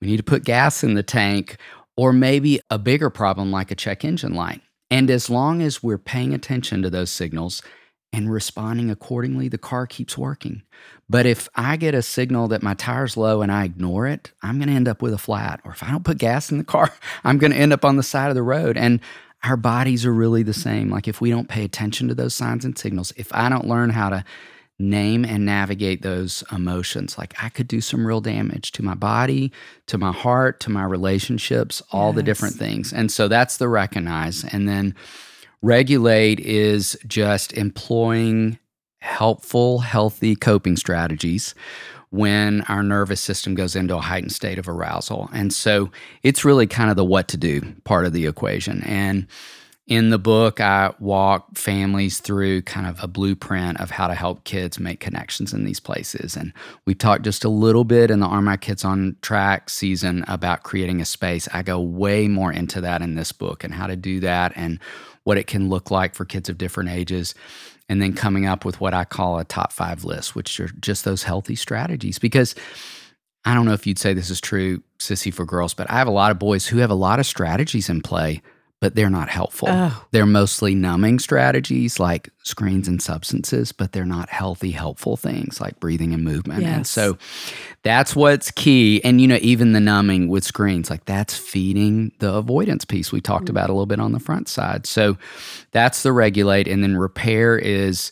we 0.00 0.06
need 0.06 0.18
to 0.18 0.22
put 0.22 0.44
gas 0.44 0.84
in 0.84 0.94
the 0.94 1.02
tank, 1.02 1.56
or 1.96 2.12
maybe 2.12 2.60
a 2.70 2.78
bigger 2.78 3.10
problem 3.10 3.50
like 3.50 3.72
a 3.72 3.74
check 3.74 4.04
engine 4.04 4.34
light. 4.34 4.62
And 4.92 5.10
as 5.10 5.28
long 5.28 5.60
as 5.60 5.82
we're 5.82 5.98
paying 5.98 6.32
attention 6.34 6.82
to 6.82 6.90
those 6.90 7.10
signals 7.10 7.62
and 8.12 8.32
responding 8.32 8.90
accordingly, 8.90 9.48
the 9.48 9.58
car 9.58 9.86
keeps 9.86 10.18
working. 10.18 10.62
But 11.08 11.26
if 11.26 11.48
I 11.54 11.76
get 11.76 11.94
a 11.94 12.02
signal 12.02 12.48
that 12.48 12.62
my 12.62 12.74
tire's 12.74 13.16
low 13.16 13.42
and 13.42 13.52
I 13.52 13.64
ignore 13.64 14.06
it, 14.06 14.32
I'm 14.42 14.58
going 14.58 14.68
to 14.68 14.74
end 14.74 14.88
up 14.88 15.00
with 15.02 15.12
a 15.12 15.18
flat. 15.18 15.60
Or 15.64 15.70
if 15.72 15.82
I 15.82 15.90
don't 15.90 16.04
put 16.04 16.18
gas 16.18 16.50
in 16.50 16.58
the 16.58 16.64
car, 16.64 16.92
I'm 17.24 17.38
going 17.38 17.52
to 17.52 17.58
end 17.58 17.72
up 17.72 17.84
on 17.84 17.96
the 17.96 18.02
side 18.02 18.28
of 18.28 18.34
the 18.34 18.42
road. 18.42 18.76
And 18.76 19.00
our 19.42 19.56
bodies 19.56 20.04
are 20.04 20.12
really 20.12 20.42
the 20.42 20.52
same. 20.52 20.90
Like 20.90 21.08
if 21.08 21.20
we 21.20 21.30
don't 21.30 21.48
pay 21.48 21.64
attention 21.64 22.08
to 22.08 22.14
those 22.14 22.34
signs 22.34 22.64
and 22.64 22.76
signals, 22.76 23.12
if 23.16 23.32
I 23.32 23.48
don't 23.48 23.66
learn 23.66 23.90
how 23.90 24.10
to 24.10 24.24
name 24.78 25.24
and 25.24 25.44
navigate 25.44 26.02
those 26.02 26.42
emotions, 26.52 27.16
like 27.16 27.34
I 27.42 27.48
could 27.48 27.68
do 27.68 27.80
some 27.80 28.06
real 28.06 28.20
damage 28.20 28.72
to 28.72 28.82
my 28.82 28.94
body, 28.94 29.52
to 29.86 29.98
my 29.98 30.12
heart, 30.12 30.60
to 30.60 30.70
my 30.70 30.84
relationships, 30.84 31.82
all 31.90 32.08
yes. 32.08 32.16
the 32.16 32.22
different 32.22 32.54
things. 32.56 32.92
And 32.92 33.10
so 33.10 33.28
that's 33.28 33.56
the 33.56 33.68
recognize. 33.68 34.44
And 34.44 34.68
then 34.68 34.94
Regulate 35.62 36.40
is 36.40 36.98
just 37.06 37.52
employing 37.52 38.58
helpful, 39.00 39.80
healthy 39.80 40.36
coping 40.36 40.76
strategies 40.76 41.54
when 42.10 42.62
our 42.62 42.82
nervous 42.82 43.20
system 43.20 43.54
goes 43.54 43.76
into 43.76 43.96
a 43.96 44.00
heightened 44.00 44.32
state 44.32 44.58
of 44.58 44.68
arousal. 44.68 45.30
And 45.32 45.52
so 45.52 45.90
it's 46.22 46.44
really 46.44 46.66
kind 46.66 46.90
of 46.90 46.96
the 46.96 47.04
what 47.04 47.28
to 47.28 47.36
do 47.36 47.60
part 47.84 48.04
of 48.04 48.12
the 48.12 48.26
equation. 48.26 48.82
And 48.84 49.26
in 49.86 50.10
the 50.10 50.18
book, 50.18 50.60
I 50.60 50.94
walk 51.00 51.58
families 51.58 52.20
through 52.20 52.62
kind 52.62 52.86
of 52.86 53.02
a 53.02 53.08
blueprint 53.08 53.80
of 53.80 53.90
how 53.90 54.06
to 54.06 54.14
help 54.14 54.44
kids 54.44 54.78
make 54.78 55.00
connections 55.00 55.52
in 55.52 55.64
these 55.64 55.80
places. 55.80 56.36
And 56.36 56.52
we 56.84 56.94
talked 56.94 57.22
just 57.22 57.44
a 57.44 57.48
little 57.48 57.82
bit 57.82 58.10
in 58.10 58.20
the 58.20 58.26
Are 58.26 58.40
My 58.40 58.56
Kids 58.56 58.84
on 58.84 59.16
Track 59.20 59.68
season 59.68 60.24
about 60.28 60.62
creating 60.62 61.00
a 61.00 61.04
space. 61.04 61.48
I 61.52 61.62
go 61.62 61.80
way 61.80 62.28
more 62.28 62.52
into 62.52 62.80
that 62.82 63.02
in 63.02 63.16
this 63.16 63.32
book 63.32 63.64
and 63.64 63.74
how 63.74 63.88
to 63.88 63.96
do 63.96 64.20
that 64.20 64.52
and 64.54 64.78
what 65.24 65.38
it 65.38 65.46
can 65.46 65.68
look 65.68 65.90
like 65.90 66.14
for 66.14 66.24
kids 66.24 66.48
of 66.48 66.58
different 66.58 66.90
ages. 66.90 67.34
And 67.88 68.00
then 68.00 68.12
coming 68.12 68.46
up 68.46 68.64
with 68.64 68.80
what 68.80 68.94
I 68.94 69.04
call 69.04 69.38
a 69.38 69.44
top 69.44 69.72
five 69.72 70.04
list, 70.04 70.34
which 70.36 70.60
are 70.60 70.68
just 70.80 71.04
those 71.04 71.24
healthy 71.24 71.56
strategies. 71.56 72.18
Because 72.18 72.54
I 73.44 73.54
don't 73.54 73.64
know 73.64 73.72
if 73.72 73.86
you'd 73.86 73.98
say 73.98 74.14
this 74.14 74.30
is 74.30 74.40
true, 74.40 74.82
Sissy, 74.98 75.32
for 75.32 75.44
girls, 75.44 75.74
but 75.74 75.90
I 75.90 75.94
have 75.94 76.06
a 76.06 76.12
lot 76.12 76.30
of 76.30 76.38
boys 76.38 76.66
who 76.66 76.78
have 76.78 76.90
a 76.90 76.94
lot 76.94 77.18
of 77.18 77.26
strategies 77.26 77.88
in 77.88 78.00
play 78.00 78.42
but 78.80 78.94
they're 78.94 79.10
not 79.10 79.28
helpful. 79.28 79.68
Oh. 79.70 80.04
They're 80.10 80.24
mostly 80.24 80.74
numbing 80.74 81.18
strategies 81.18 82.00
like 82.00 82.30
screens 82.42 82.88
and 82.88 83.00
substances, 83.00 83.72
but 83.72 83.92
they're 83.92 84.06
not 84.06 84.30
healthy, 84.30 84.70
helpful 84.70 85.18
things 85.18 85.60
like 85.60 85.78
breathing 85.80 86.14
and 86.14 86.24
movement. 86.24 86.62
Yes. 86.62 86.76
And 86.76 86.86
so 86.86 87.18
that's 87.82 88.16
what's 88.16 88.50
key. 88.50 89.02
And, 89.04 89.20
you 89.20 89.28
know, 89.28 89.38
even 89.42 89.74
the 89.74 89.80
numbing 89.80 90.28
with 90.28 90.44
screens, 90.44 90.88
like 90.88 91.04
that's 91.04 91.36
feeding 91.36 92.12
the 92.20 92.32
avoidance 92.32 92.86
piece 92.86 93.12
we 93.12 93.20
talked 93.20 93.44
mm-hmm. 93.44 93.50
about 93.50 93.68
a 93.68 93.74
little 93.74 93.86
bit 93.86 94.00
on 94.00 94.12
the 94.12 94.20
front 94.20 94.48
side. 94.48 94.86
So 94.86 95.18
that's 95.72 96.02
the 96.02 96.12
regulate. 96.12 96.66
And 96.66 96.82
then 96.82 96.96
repair 96.96 97.58
is 97.58 98.10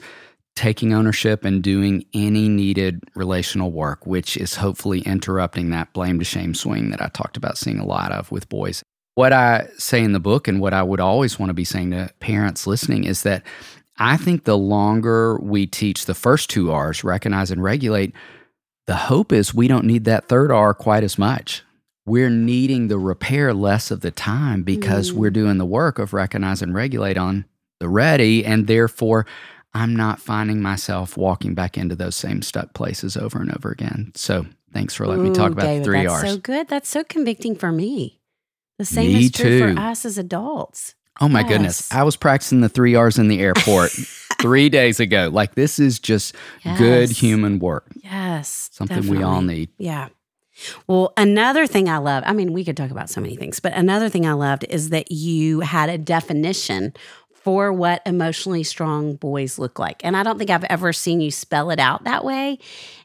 taking 0.55 0.93
ownership 0.93 1.45
and 1.45 1.63
doing 1.63 2.05
any 2.13 2.49
needed 2.49 3.03
relational 3.15 3.71
work, 3.71 4.07
which 4.07 4.37
is 4.37 4.57
hopefully 4.57 5.01
interrupting 5.01 5.71
that 5.71 5.93
blame 5.95 6.19
to 6.19 6.25
shame 6.25 6.53
swing 6.53 6.91
that 6.91 7.01
I 7.01 7.09
talked 7.09 7.37
about 7.39 7.57
seeing 7.57 7.79
a 7.79 7.87
lot 7.87 8.13
of 8.13 8.31
with 8.31 8.49
boys 8.49 8.83
what 9.19 9.33
I 9.33 9.67
say 9.79 10.05
in 10.05 10.13
the 10.13 10.21
book 10.21 10.47
and 10.47 10.61
what 10.61 10.73
I 10.73 10.85
would 10.85 11.01
always 11.01 11.41
want 11.41 11.51
to 11.51 11.55
be 11.55 11.65
saying 11.65 11.91
to 11.91 12.09
parents 12.21 12.69
listening 12.69 13.03
is 13.03 13.25
that 13.25 13.43
I 13.99 14.17
think 14.17 14.45
the 14.45 14.57
longer 14.57 15.41
we 15.41 15.67
teach 15.67 16.05
the 16.05 16.15
first 16.15 16.49
two 16.51 16.71
R's, 16.71 17.03
recognize 17.03 17.51
and 17.51 17.61
regulate, 17.61 18.15
the 18.87 18.95
hope 18.95 19.33
is 19.33 19.53
we 19.53 19.67
don't 19.67 19.87
need 19.87 20.05
that 20.05 20.29
third 20.29 20.53
R 20.53 20.73
quite 20.73 21.03
as 21.03 21.19
much. 21.19 21.65
We're 22.07 22.31
needing 22.31 22.87
the 22.87 22.99
repair 23.01 23.53
less 23.53 23.91
of 23.91 24.03
the 24.03 24.13
time 24.13 24.63
because 24.63 25.11
mm. 25.11 25.15
we're 25.15 25.31
doing 25.31 25.59
the 25.59 25.67
work 25.67 25.99
of 25.99 26.13
recognize 26.13 26.63
and 26.63 26.73
regulate 26.73 27.19
on 27.19 27.45
the 27.81 27.89
ready. 27.89 28.45
And 28.45 28.69
therefore, 28.69 29.27
I'm 29.75 29.97
not 29.97 30.21
finding 30.21 30.63
myself 30.63 31.17
walking 31.17 31.55
back 31.55 31.77
into 31.77 31.97
those 31.97 32.15
same 32.15 32.41
stuck 32.41 32.73
places 32.73 33.17
over 33.17 33.41
and 33.41 33.51
over 33.51 33.73
again. 33.73 34.13
So 34.15 34.47
thanks 34.73 34.95
for 34.95 35.09
letting 35.09 35.27
Ooh, 35.27 35.31
me 35.31 35.35
talk 35.35 35.51
about 35.51 35.63
David, 35.63 35.81
the 35.81 35.85
three 35.87 36.03
that's 36.03 36.23
R's. 36.23 36.31
So 36.35 36.39
good. 36.39 36.69
That's 36.69 36.89
so 36.89 37.03
convicting 37.03 37.57
for 37.57 37.73
me. 37.73 38.18
The 38.79 38.85
same 38.85 39.13
Me 39.13 39.27
is 39.27 39.33
true 39.33 39.59
too. 39.59 39.75
for 39.75 39.81
us 39.81 40.05
as 40.05 40.19
adults. 40.19 40.95
Oh 41.21 41.29
my 41.29 41.41
yes. 41.41 41.49
goodness. 41.49 41.93
I 41.93 42.05
was 42.05 42.17
practicing 42.17 42.61
the 42.61 42.69
three 42.69 42.95
R's 42.95 43.19
in 43.19 43.29
the 43.29 43.41
airport 43.41 43.91
three 44.41 44.69
days 44.69 45.01
ago. 45.01 45.31
Like, 45.33 45.57
this 45.57 45.79
is 45.81 45.99
just 45.99 46.35
yes. 46.65 46.79
good 46.79 47.11
human 47.11 47.59
work. 47.59 47.91
Yes. 48.05 48.71
Something 48.73 48.99
definitely. 48.99 49.19
we 49.19 49.25
all 49.25 49.43
need. 49.43 49.71
Yeah. 49.79 50.09
Well, 50.87 51.13
another 51.17 51.67
thing 51.67 51.89
I 51.89 51.99
love, 51.99 52.25
I 52.27 52.33
mean, 52.33 52.53
we 52.53 52.65
could 52.65 52.77
talk 52.77 52.91
about 52.91 53.11
so 53.11 53.21
many 53.21 53.37
things, 53.37 53.61
but 53.61 53.73
another 53.75 54.09
thing 54.09 54.27
I 54.27 54.33
loved 54.33 54.65
is 54.69 54.91
that 54.91 55.11
you 55.11 55.61
had 55.61 55.89
a 55.89 55.99
definition 55.99 56.95
for 57.43 57.73
what 57.73 58.03
emotionally 58.05 58.63
strong 58.63 59.15
boys 59.15 59.59
look 59.59 59.79
like. 59.79 60.05
And 60.05 60.17
I 60.17 60.23
don't 60.23 60.39
think 60.39 60.51
I've 60.51 60.65
ever 60.65 60.93
seen 60.93 61.21
you 61.21 61.31
spell 61.31 61.71
it 61.71 61.79
out 61.79 62.05
that 62.05 62.25
way. 62.25 62.59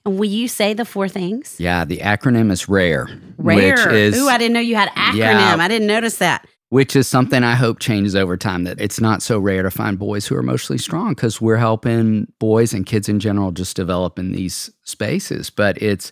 And 0.05 0.17
will 0.19 0.29
you 0.29 0.47
say 0.47 0.73
the 0.73 0.85
four 0.85 1.07
things? 1.07 1.55
Yeah, 1.59 1.85
the 1.85 1.97
acronym 1.97 2.51
is 2.51 2.67
RARE. 2.67 3.07
RARE. 3.37 3.75
Which 3.75 3.85
is, 3.87 4.17
Ooh, 4.17 4.27
I 4.27 4.37
didn't 4.37 4.53
know 4.53 4.59
you 4.59 4.75
had 4.75 4.89
acronym. 4.89 5.15
Yeah, 5.15 5.55
I 5.59 5.67
didn't 5.67 5.87
notice 5.87 6.17
that. 6.17 6.45
which 6.69 6.95
is 6.95 7.07
something 7.07 7.43
I 7.43 7.53
hope 7.55 7.79
changes 7.79 8.15
over 8.15 8.35
time. 8.35 8.63
That 8.63 8.81
it's 8.81 8.99
not 8.99 9.21
so 9.21 9.37
rare 9.39 9.61
to 9.63 9.69
find 9.71 9.97
boys 9.99 10.25
who 10.25 10.35
are 10.35 10.39
emotionally 10.39 10.79
strong 10.79 11.13
because 11.13 11.39
we're 11.39 11.57
helping 11.57 12.31
boys 12.39 12.73
and 12.73 12.85
kids 12.85 13.07
in 13.07 13.19
general 13.19 13.51
just 13.51 13.75
develop 13.75 14.17
in 14.17 14.31
these 14.31 14.71
spaces. 14.83 15.51
But 15.51 15.79
it's 15.81 16.11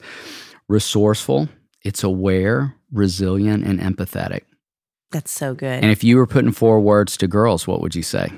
resourceful, 0.68 1.50
it's 1.84 2.04
aware, 2.04 2.76
resilient, 2.92 3.66
and 3.66 3.80
empathetic. 3.80 4.42
That's 5.12 5.32
so 5.32 5.54
good. 5.54 5.84
And 5.84 5.92
if 5.92 6.04
you 6.04 6.18
were 6.18 6.28
putting 6.28 6.52
four 6.52 6.80
words 6.80 7.18
to 7.18 7.28
girls, 7.28 7.68
what 7.68 7.82
would 7.82 7.96
you 7.96 8.04
say? 8.04 8.32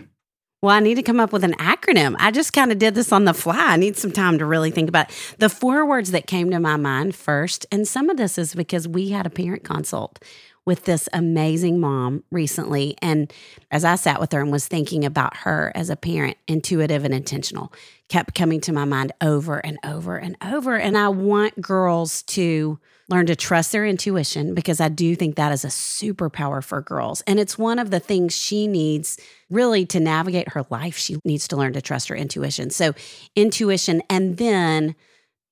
Well, 0.62 0.74
I 0.74 0.80
need 0.80 0.96
to 0.96 1.04
come 1.04 1.20
up 1.20 1.34
with 1.34 1.44
an 1.44 1.56
acronym. 1.56 2.16
I 2.20 2.32
just 2.32 2.54
kind 2.54 2.72
of 2.72 2.80
did 2.80 2.96
this 2.96 3.12
on 3.12 3.26
the 3.26 3.34
fly. 3.34 3.58
I 3.58 3.76
need 3.76 3.98
some 3.98 4.14
time 4.14 4.40
to 4.40 4.46
really 4.46 4.72
think 4.72 4.88
about 4.88 5.10
it. 5.10 5.36
the 5.38 5.50
four 5.50 5.86
words 5.86 6.12
that 6.12 6.26
came 6.26 6.50
to 6.52 6.60
my 6.60 6.78
mind 6.78 7.16
first. 7.16 7.66
And 7.70 7.86
some 7.86 8.10
of 8.10 8.16
this 8.16 8.38
is 8.38 8.56
because 8.56 8.88
we 8.88 9.10
had 9.10 9.26
a 9.26 9.30
parent 9.30 9.66
consult 9.66 10.24
with 10.66 10.86
this 10.86 11.10
amazing 11.12 11.80
mom 11.80 12.24
recently. 12.32 12.96
And 13.02 13.32
as 13.72 13.84
I 13.84 13.96
sat 13.96 14.20
with 14.20 14.32
her 14.32 14.42
and 14.42 14.52
was 14.52 14.68
thinking 14.68 15.04
about 15.04 15.38
her 15.38 15.72
as 15.76 15.90
a 15.90 15.96
parent, 15.96 16.38
intuitive 16.48 17.04
and 17.04 17.14
intentional, 17.14 17.74
kept 18.10 18.36
coming 18.36 18.62
to 18.62 18.74
my 18.74 18.86
mind 18.86 19.12
over 19.22 19.58
and 19.60 19.78
over 19.84 20.18
and 20.18 20.38
over. 20.42 20.78
And 20.78 20.98
I 20.98 21.10
want 21.10 21.60
girls 21.60 22.24
to 22.24 22.80
learn 23.10 23.26
to 23.26 23.36
trust 23.36 23.72
their 23.72 23.86
intuition 23.86 24.54
because 24.54 24.80
I 24.80 24.90
do 24.90 25.16
think 25.16 25.36
that 25.36 25.52
is 25.52 25.66
a 25.66 25.70
superpower 25.70 26.64
for 26.64 26.82
girls. 26.82 27.22
And 27.28 27.40
it's 27.40 27.58
one 27.58 27.80
of 27.80 27.92
the 27.92 28.00
things 28.00 28.36
she 28.36 28.68
needs 28.68 29.20
really 29.50 29.86
to 29.88 30.00
navigate 30.00 30.50
her 30.50 30.66
life. 30.70 30.98
She 30.98 31.18
needs 31.26 31.48
to 31.50 31.58
learn 31.58 31.74
to 31.74 31.82
trust 31.82 32.08
her 32.08 32.16
intuition. 32.16 32.70
So, 32.70 32.94
intuition 33.36 34.02
and 34.10 34.38
then 34.38 34.96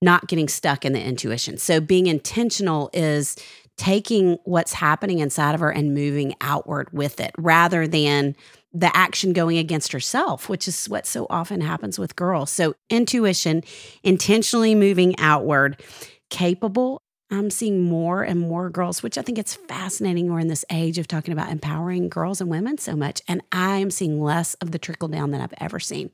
not 0.02 0.28
getting 0.28 0.48
stuck 0.48 0.86
in 0.86 0.94
the 0.94 1.02
intuition. 1.02 1.58
So, 1.58 1.82
being 1.82 2.08
intentional 2.08 2.90
is 2.94 3.36
taking 3.82 4.38
what's 4.44 4.74
happening 4.74 5.18
inside 5.18 5.56
of 5.56 5.60
her 5.60 5.72
and 5.72 5.96
moving 5.96 6.36
outward 6.40 6.88
with 6.94 7.20
it 7.20 7.32
rather 7.40 7.88
than 7.88 8.36
the 8.72 8.96
action 8.96 9.34
going 9.34 9.58
against 9.58 9.92
herself, 9.92 10.48
which 10.48 10.68
is 10.68 10.88
what 10.88 11.08
so 11.08 11.26
often 11.32 11.62
happens 11.62 11.98
with 11.98 12.16
girls. 12.16 12.52
So, 12.52 12.76
intuition, 12.92 13.64
intentionally 14.04 14.76
moving 14.76 15.18
outward, 15.18 15.82
capable. 16.30 17.02
I'm 17.32 17.50
seeing 17.50 17.82
more 17.82 18.22
and 18.22 18.40
more 18.40 18.70
girls, 18.70 19.02
which 19.02 19.18
I 19.18 19.24
think 19.24 19.40
it's 19.40 19.56
fascinating. 19.56 20.32
We're 20.32 20.42
in 20.42 20.48
this 20.48 20.66
age 20.70 21.00
of 21.00 21.08
talking 21.08 21.32
about 21.32 21.50
empowering 21.50 22.08
girls 22.08 22.40
and 22.40 22.52
women 22.52 22.78
so 22.78 22.96
much. 22.96 23.20
And 23.28 23.42
I 23.52 23.78
am 23.78 23.90
seeing 23.90 24.22
less 24.22 24.54
of 24.56 24.70
the 24.70 24.80
trickle 24.80 25.08
down 25.08 25.32
than 25.32 25.42
I've 25.42 25.56
ever 25.58 25.80
seen. 25.80 26.12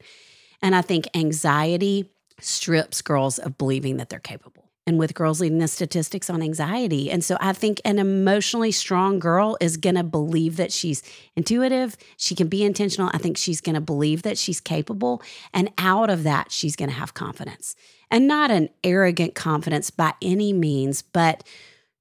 And 0.62 0.73
I 0.73 0.82
think 0.82 1.10
anxiety 1.13 2.10
strips 2.39 3.01
girls 3.01 3.39
of 3.39 3.58
believing 3.58 3.97
that 3.97 4.08
they're 4.08 4.19
capable 4.19 4.57
and 4.88 4.97
with 4.97 5.13
girls 5.13 5.41
leading 5.41 5.60
the 5.60 5.67
statistics 5.67 6.30
on 6.30 6.41
anxiety. 6.41 7.12
And 7.12 7.23
so 7.23 7.38
I 7.41 7.52
think 7.52 7.82
an 7.84 8.00
emotionally 8.00 8.71
strong 8.71 9.19
girl 9.19 9.58
is 9.60 9.76
going 9.76 9.95
to 9.95 10.04
believe 10.04 10.56
that 10.56 10.71
she's 10.71 11.04
intuitive, 11.36 11.97
she 12.15 12.34
can 12.34 12.47
be 12.47 12.63
intentional. 12.63 13.12
I 13.13 13.17
think 13.17 13.38
she's 13.38 13.60
going 13.60 13.76
to 13.76 13.82
believe 13.82 14.23
that 14.23 14.38
she's 14.38 14.62
capable. 14.62 15.21
And 15.54 15.69
out 15.78 16.10
of 16.10 16.23
that, 16.23 16.52
she's 16.52 16.78
going 16.78 16.89
to 16.89 16.95
have 16.95 17.13
confidence. 17.13 17.76
And 18.10 18.28
not 18.28 18.50
an 18.50 18.69
arrogant 18.84 19.36
confidence 19.36 19.91
by 19.91 20.13
any 20.21 20.54
means, 20.54 21.02
but 21.02 21.45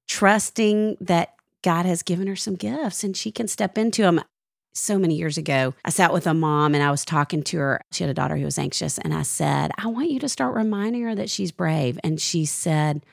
trusting 0.07 0.95
that 1.01 1.33
God 1.61 1.85
has 1.85 2.01
given 2.01 2.27
her 2.27 2.37
some 2.37 2.55
gifts 2.55 3.03
and 3.03 3.17
she 3.17 3.29
can 3.29 3.49
step 3.49 3.77
into 3.77 4.03
them 4.03 4.21
so 4.77 4.97
many 4.97 5.15
years 5.15 5.37
ago, 5.37 5.73
I 5.83 5.89
sat 5.89 6.13
with 6.13 6.27
a 6.27 6.33
mom 6.33 6.75
and 6.75 6.83
I 6.83 6.91
was 6.91 7.03
talking 7.03 7.43
to 7.43 7.57
her. 7.57 7.81
She 7.91 8.03
had 8.03 8.11
a 8.11 8.13
daughter 8.13 8.37
who 8.37 8.45
was 8.45 8.59
anxious. 8.59 8.97
And 8.97 9.13
I 9.13 9.23
said, 9.23 9.71
I 9.77 9.87
want 9.87 10.11
you 10.11 10.19
to 10.19 10.29
start 10.29 10.55
reminding 10.55 11.03
her 11.03 11.15
that 11.15 11.29
she's 11.29 11.51
brave. 11.51 11.99
And 12.03 12.19
she 12.21 12.45
said, 12.45 13.05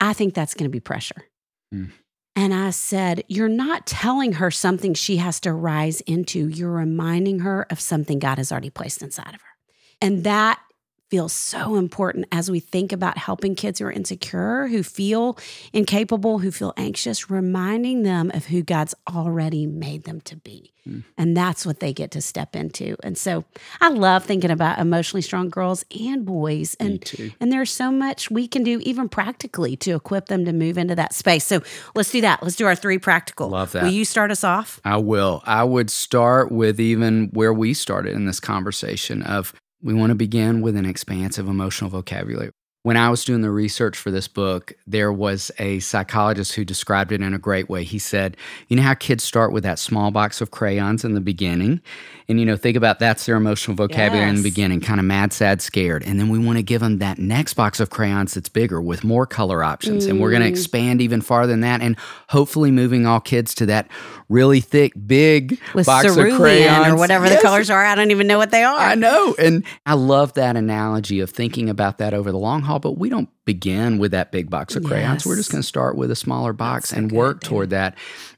I 0.00 0.12
think 0.12 0.34
that's 0.34 0.54
going 0.54 0.70
to 0.70 0.72
be 0.72 0.80
pressure. 0.80 1.24
Mm. 1.72 1.92
And 2.36 2.52
I 2.52 2.70
said, 2.70 3.22
You're 3.28 3.48
not 3.48 3.86
telling 3.86 4.34
her 4.34 4.50
something 4.50 4.94
she 4.94 5.18
has 5.18 5.38
to 5.40 5.52
rise 5.52 6.00
into. 6.02 6.48
You're 6.48 6.70
reminding 6.70 7.40
her 7.40 7.66
of 7.70 7.80
something 7.80 8.18
God 8.18 8.38
has 8.38 8.50
already 8.50 8.70
placed 8.70 9.02
inside 9.02 9.34
of 9.34 9.40
her. 9.40 9.54
And 10.00 10.24
that 10.24 10.60
feels 11.14 11.32
so 11.32 11.76
important 11.76 12.26
as 12.32 12.50
we 12.50 12.58
think 12.58 12.90
about 12.90 13.16
helping 13.16 13.54
kids 13.54 13.78
who 13.78 13.86
are 13.86 13.92
insecure, 13.92 14.66
who 14.66 14.82
feel 14.82 15.38
incapable, 15.72 16.40
who 16.40 16.50
feel 16.50 16.74
anxious, 16.76 17.30
reminding 17.30 18.02
them 18.02 18.32
of 18.34 18.46
who 18.46 18.64
God's 18.64 18.96
already 19.08 19.64
made 19.64 20.02
them 20.02 20.20
to 20.22 20.34
be. 20.34 20.72
Mm. 20.88 21.04
And 21.16 21.36
that's 21.36 21.64
what 21.64 21.78
they 21.78 21.92
get 21.92 22.10
to 22.10 22.20
step 22.20 22.56
into. 22.56 22.96
And 23.04 23.16
so 23.16 23.44
I 23.80 23.90
love 23.90 24.24
thinking 24.24 24.50
about 24.50 24.80
emotionally 24.80 25.22
strong 25.22 25.48
girls 25.48 25.84
and 25.96 26.26
boys. 26.26 26.74
And, 26.80 27.08
and 27.40 27.52
there's 27.52 27.70
so 27.70 27.92
much 27.92 28.28
we 28.28 28.48
can 28.48 28.64
do, 28.64 28.80
even 28.82 29.08
practically, 29.08 29.76
to 29.76 29.92
equip 29.92 30.26
them 30.26 30.44
to 30.44 30.52
move 30.52 30.76
into 30.76 30.96
that 30.96 31.14
space. 31.14 31.44
So 31.44 31.62
let's 31.94 32.10
do 32.10 32.20
that. 32.22 32.42
Let's 32.42 32.56
do 32.56 32.66
our 32.66 32.74
three 32.74 32.98
practical. 32.98 33.50
Love 33.50 33.70
that. 33.72 33.84
Will 33.84 33.92
you 33.92 34.04
start 34.04 34.32
us 34.32 34.42
off? 34.42 34.80
I 34.84 34.96
will. 34.96 35.42
I 35.46 35.62
would 35.62 35.90
start 35.90 36.50
with 36.50 36.80
even 36.80 37.28
where 37.32 37.54
we 37.54 37.72
started 37.72 38.14
in 38.14 38.26
this 38.26 38.40
conversation 38.40 39.22
of 39.22 39.54
we 39.84 39.92
want 39.92 40.10
to 40.10 40.14
begin 40.14 40.62
with 40.62 40.76
an 40.76 40.86
expansive 40.86 41.46
emotional 41.46 41.90
vocabulary. 41.90 42.50
When 42.84 42.98
I 42.98 43.08
was 43.08 43.24
doing 43.24 43.40
the 43.40 43.50
research 43.50 43.96
for 43.96 44.10
this 44.10 44.28
book, 44.28 44.74
there 44.86 45.10
was 45.10 45.50
a 45.58 45.78
psychologist 45.80 46.52
who 46.52 46.66
described 46.66 47.12
it 47.12 47.22
in 47.22 47.32
a 47.32 47.38
great 47.38 47.70
way. 47.70 47.82
He 47.82 47.98
said, 47.98 48.36
You 48.68 48.76
know 48.76 48.82
how 48.82 48.92
kids 48.92 49.24
start 49.24 49.52
with 49.52 49.64
that 49.64 49.78
small 49.78 50.10
box 50.10 50.42
of 50.42 50.50
crayons 50.50 51.02
in 51.02 51.14
the 51.14 51.22
beginning? 51.22 51.80
And, 52.28 52.38
you 52.40 52.46
know, 52.46 52.56
think 52.56 52.76
about 52.76 52.98
that's 52.98 53.26
their 53.26 53.36
emotional 53.36 53.74
vocabulary 53.74 54.26
yes. 54.26 54.36
in 54.36 54.42
the 54.42 54.48
beginning, 54.48 54.80
kind 54.80 54.98
of 54.98 55.04
mad, 55.04 55.32
sad, 55.32 55.60
scared. 55.60 56.04
And 56.04 56.18
then 56.18 56.30
we 56.30 56.38
want 56.38 56.56
to 56.56 56.62
give 56.62 56.80
them 56.80 56.98
that 56.98 57.18
next 57.18 57.54
box 57.54 57.80
of 57.80 57.90
crayons 57.90 58.34
that's 58.34 58.48
bigger 58.48 58.80
with 58.80 59.04
more 59.04 59.26
color 59.26 59.62
options. 59.62 60.06
Mm. 60.06 60.10
And 60.10 60.20
we're 60.20 60.30
going 60.30 60.42
to 60.42 60.48
expand 60.48 61.02
even 61.02 61.20
farther 61.20 61.52
than 61.52 61.60
that. 61.60 61.82
And 61.82 61.96
hopefully 62.28 62.70
moving 62.70 63.06
all 63.06 63.20
kids 63.20 63.54
to 63.56 63.66
that 63.66 63.88
really 64.30 64.60
thick, 64.60 64.92
big 65.06 65.60
with 65.74 65.84
box 65.84 66.06
cerulean 66.06 66.32
of 66.32 66.40
crayons. 66.40 66.88
or 66.88 66.96
whatever 66.96 67.26
yes. 67.26 67.36
the 67.36 67.42
colors 67.42 67.68
are. 67.68 67.84
I 67.84 67.94
don't 67.94 68.10
even 68.10 68.26
know 68.26 68.38
what 68.38 68.50
they 68.50 68.64
are. 68.64 68.78
I 68.78 68.94
know. 68.94 69.34
And 69.38 69.64
I 69.84 69.92
love 69.94 70.32
that 70.34 70.56
analogy 70.56 71.20
of 71.20 71.30
thinking 71.30 71.68
about 71.68 71.98
that 71.98 72.14
over 72.14 72.32
the 72.32 72.38
long 72.38 72.62
haul 72.62 72.73
but 72.78 72.98
we 72.98 73.08
don't 73.08 73.28
begin 73.44 73.98
with 73.98 74.10
that 74.12 74.32
big 74.32 74.50
box 74.50 74.76
of 74.76 74.84
crayons. 74.84 75.22
Yes. 75.22 75.26
We're 75.26 75.36
just 75.36 75.50
going 75.50 75.62
to 75.62 75.66
start 75.66 75.96
with 75.96 76.10
a 76.10 76.16
smaller 76.16 76.52
box 76.52 76.90
That's 76.90 76.98
and 76.98 77.10
so 77.10 77.16
work 77.16 77.42
toward 77.42 77.70
that. 77.70 77.96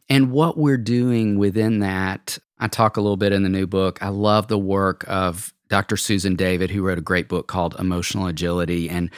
And 0.09 0.31
what 0.31 0.57
we're 0.57 0.77
doing 0.77 1.38
within 1.38 1.81
that, 1.81 2.38
I 2.59 2.68
talk 2.68 2.96
a 2.96 3.01
little 3.01 3.16
bit 3.16 3.33
in 3.33 3.42
the 3.42 3.49
new 3.49 3.66
book. 3.66 4.03
I 4.03 4.09
love 4.09 4.49
the 4.49 4.59
work 4.59 5.05
of 5.09 5.53
Dr. 5.68 5.96
Susan 5.96 6.37
David, 6.37 6.70
who 6.70 6.83
wrote 6.83 6.99
a 6.99 7.03
great 7.03 7.29
book 7.29 7.49
called 7.49 7.75
Emotional 7.79 8.27
Agility. 8.29 8.88
And 8.88 9.11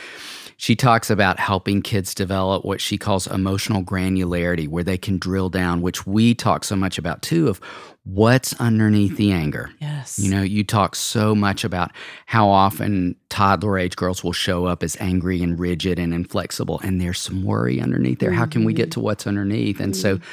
she 0.56 0.74
talks 0.74 1.08
about 1.08 1.38
helping 1.38 1.82
kids 1.82 2.14
develop 2.14 2.64
what 2.64 2.80
she 2.80 2.98
calls 2.98 3.26
emotional 3.26 3.84
granularity, 3.84 4.66
where 4.66 4.82
they 4.82 4.98
can 4.98 5.18
drill 5.18 5.50
down, 5.50 5.82
which 5.82 6.06
we 6.06 6.34
talk 6.34 6.64
so 6.64 6.74
much 6.74 6.98
about 6.98 7.22
too, 7.22 7.48
of 7.48 7.60
what's 8.04 8.58
underneath 8.58 9.16
the 9.16 9.32
anger. 9.32 9.70
Yes. 9.80 10.18
You 10.18 10.30
know, 10.30 10.42
you 10.42 10.64
talk 10.64 10.96
so 10.96 11.34
much 11.34 11.62
about 11.62 11.92
how 12.26 12.48
often 12.48 13.16
toddler 13.28 13.78
age 13.78 13.96
girls 13.96 14.24
will 14.24 14.32
show 14.32 14.64
up 14.64 14.82
as 14.82 14.96
angry 14.98 15.42
and 15.42 15.58
rigid 15.58 15.98
and 15.98 16.14
inflexible, 16.14 16.80
and 16.82 17.00
there's 17.00 17.20
some 17.20 17.44
worry 17.44 17.80
underneath 17.80 18.18
there. 18.18 18.30
Mm-hmm. 18.30 18.38
How 18.38 18.46
can 18.46 18.64
we 18.64 18.72
get 18.72 18.84
mm-hmm. 18.84 18.92
to 18.92 19.00
what's 19.00 19.26
underneath? 19.26 19.78
And 19.80 19.92
mm-hmm. 19.92 20.18
so 20.18 20.26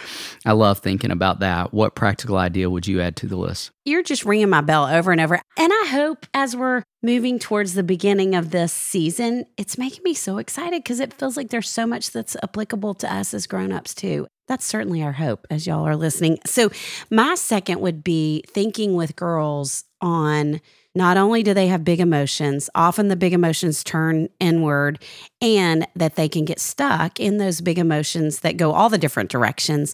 I 0.45 0.53
love 0.53 0.79
thinking 0.79 1.11
about 1.11 1.39
that. 1.39 1.73
What 1.73 1.95
practical 1.95 2.37
idea 2.37 2.69
would 2.69 2.87
you 2.87 3.01
add 3.01 3.17
to 3.17 3.27
the 3.27 3.35
list? 3.35 3.71
You're 3.83 4.03
just 4.03 4.25
ringing 4.25 4.49
my 4.49 4.61
bell 4.61 4.85
over 4.85 5.11
and 5.11 5.19
over. 5.19 5.35
And 5.57 5.71
I 5.71 5.87
hope 5.89 6.25
as 6.33 6.55
we're 6.55 6.83
moving 7.03 7.39
towards 7.39 7.73
the 7.73 7.83
beginning 7.83 8.35
of 8.35 8.51
this 8.51 8.73
season, 8.73 9.45
it's 9.57 9.77
making 9.77 10.03
me 10.03 10.13
so 10.13 10.37
excited 10.37 10.83
because 10.83 10.99
it 10.99 11.13
feels 11.13 11.37
like 11.37 11.49
there's 11.49 11.69
so 11.69 11.85
much 11.85 12.11
that's 12.11 12.35
applicable 12.41 12.93
to 12.95 13.13
us 13.13 13.33
as 13.33 13.45
grown-ups 13.47 13.93
too. 13.93 14.27
That's 14.47 14.65
certainly 14.65 15.01
our 15.01 15.13
hope 15.13 15.47
as 15.49 15.65
y'all 15.65 15.87
are 15.87 15.95
listening. 15.95 16.37
So, 16.45 16.69
my 17.09 17.35
second 17.35 17.81
would 17.81 18.03
be 18.03 18.43
thinking 18.47 18.95
with 18.95 19.15
girls 19.15 19.85
on 20.01 20.61
not 20.93 21.17
only 21.17 21.43
do 21.43 21.53
they 21.53 21.67
have 21.67 21.83
big 21.83 21.99
emotions, 21.99 22.69
often 22.73 23.09
the 23.09 23.15
big 23.15 23.33
emotions 23.33 23.83
turn 23.83 24.29
inward, 24.39 25.03
and 25.41 25.85
that 25.95 26.15
they 26.15 26.29
can 26.29 26.45
get 26.45 26.59
stuck 26.59 27.19
in 27.19 27.37
those 27.37 27.59
big 27.59 27.77
emotions 27.77 28.39
that 28.39 28.55
go 28.55 28.71
all 28.71 28.89
the 28.89 28.97
different 28.97 29.29
directions. 29.29 29.93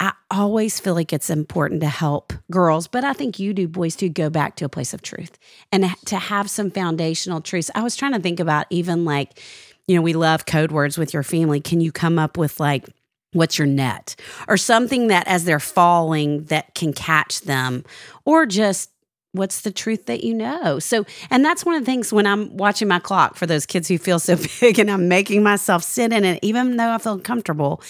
I 0.00 0.12
always 0.30 0.78
feel 0.78 0.94
like 0.94 1.12
it's 1.12 1.28
important 1.28 1.80
to 1.80 1.88
help 1.88 2.32
girls, 2.52 2.86
but 2.86 3.02
I 3.02 3.14
think 3.14 3.40
you 3.40 3.52
do, 3.52 3.66
boys, 3.66 3.96
to 3.96 4.08
go 4.08 4.30
back 4.30 4.54
to 4.56 4.64
a 4.64 4.68
place 4.68 4.94
of 4.94 5.02
truth 5.02 5.36
and 5.72 5.92
to 6.06 6.16
have 6.16 6.48
some 6.48 6.70
foundational 6.70 7.40
truths. 7.40 7.70
I 7.74 7.82
was 7.82 7.96
trying 7.96 8.12
to 8.12 8.20
think 8.20 8.38
about 8.38 8.66
even 8.70 9.04
like, 9.04 9.42
you 9.88 9.96
know, 9.96 10.02
we 10.02 10.12
love 10.12 10.46
code 10.46 10.70
words 10.70 10.98
with 10.98 11.12
your 11.12 11.24
family. 11.24 11.60
Can 11.60 11.80
you 11.80 11.90
come 11.90 12.16
up 12.16 12.36
with 12.36 12.60
like, 12.60 12.88
what's 13.32 13.58
your 13.58 13.66
net? 13.66 14.16
Or 14.48 14.56
something 14.56 15.08
that 15.08 15.26
as 15.26 15.44
they're 15.44 15.60
falling 15.60 16.44
that 16.44 16.74
can 16.74 16.92
catch 16.92 17.42
them. 17.42 17.84
Or 18.24 18.46
just 18.46 18.90
what's 19.32 19.60
the 19.60 19.70
truth 19.70 20.06
that 20.06 20.24
you 20.24 20.34
know? 20.34 20.78
So 20.78 21.04
and 21.30 21.44
that's 21.44 21.64
one 21.64 21.74
of 21.74 21.82
the 21.82 21.86
things 21.86 22.12
when 22.12 22.26
i'm 22.26 22.56
watching 22.56 22.88
my 22.88 22.98
clock 22.98 23.36
for 23.36 23.46
those 23.46 23.66
kids 23.66 23.86
who 23.86 23.98
feel 23.98 24.18
so 24.18 24.36
big 24.60 24.78
and 24.78 24.90
i'm 24.90 25.06
making 25.06 25.42
myself 25.42 25.84
sit 25.84 26.12
in 26.12 26.24
it 26.24 26.38
even 26.42 26.76
though 26.78 26.90
i 26.90 26.98
feel 26.98 27.18
comfortable 27.18 27.82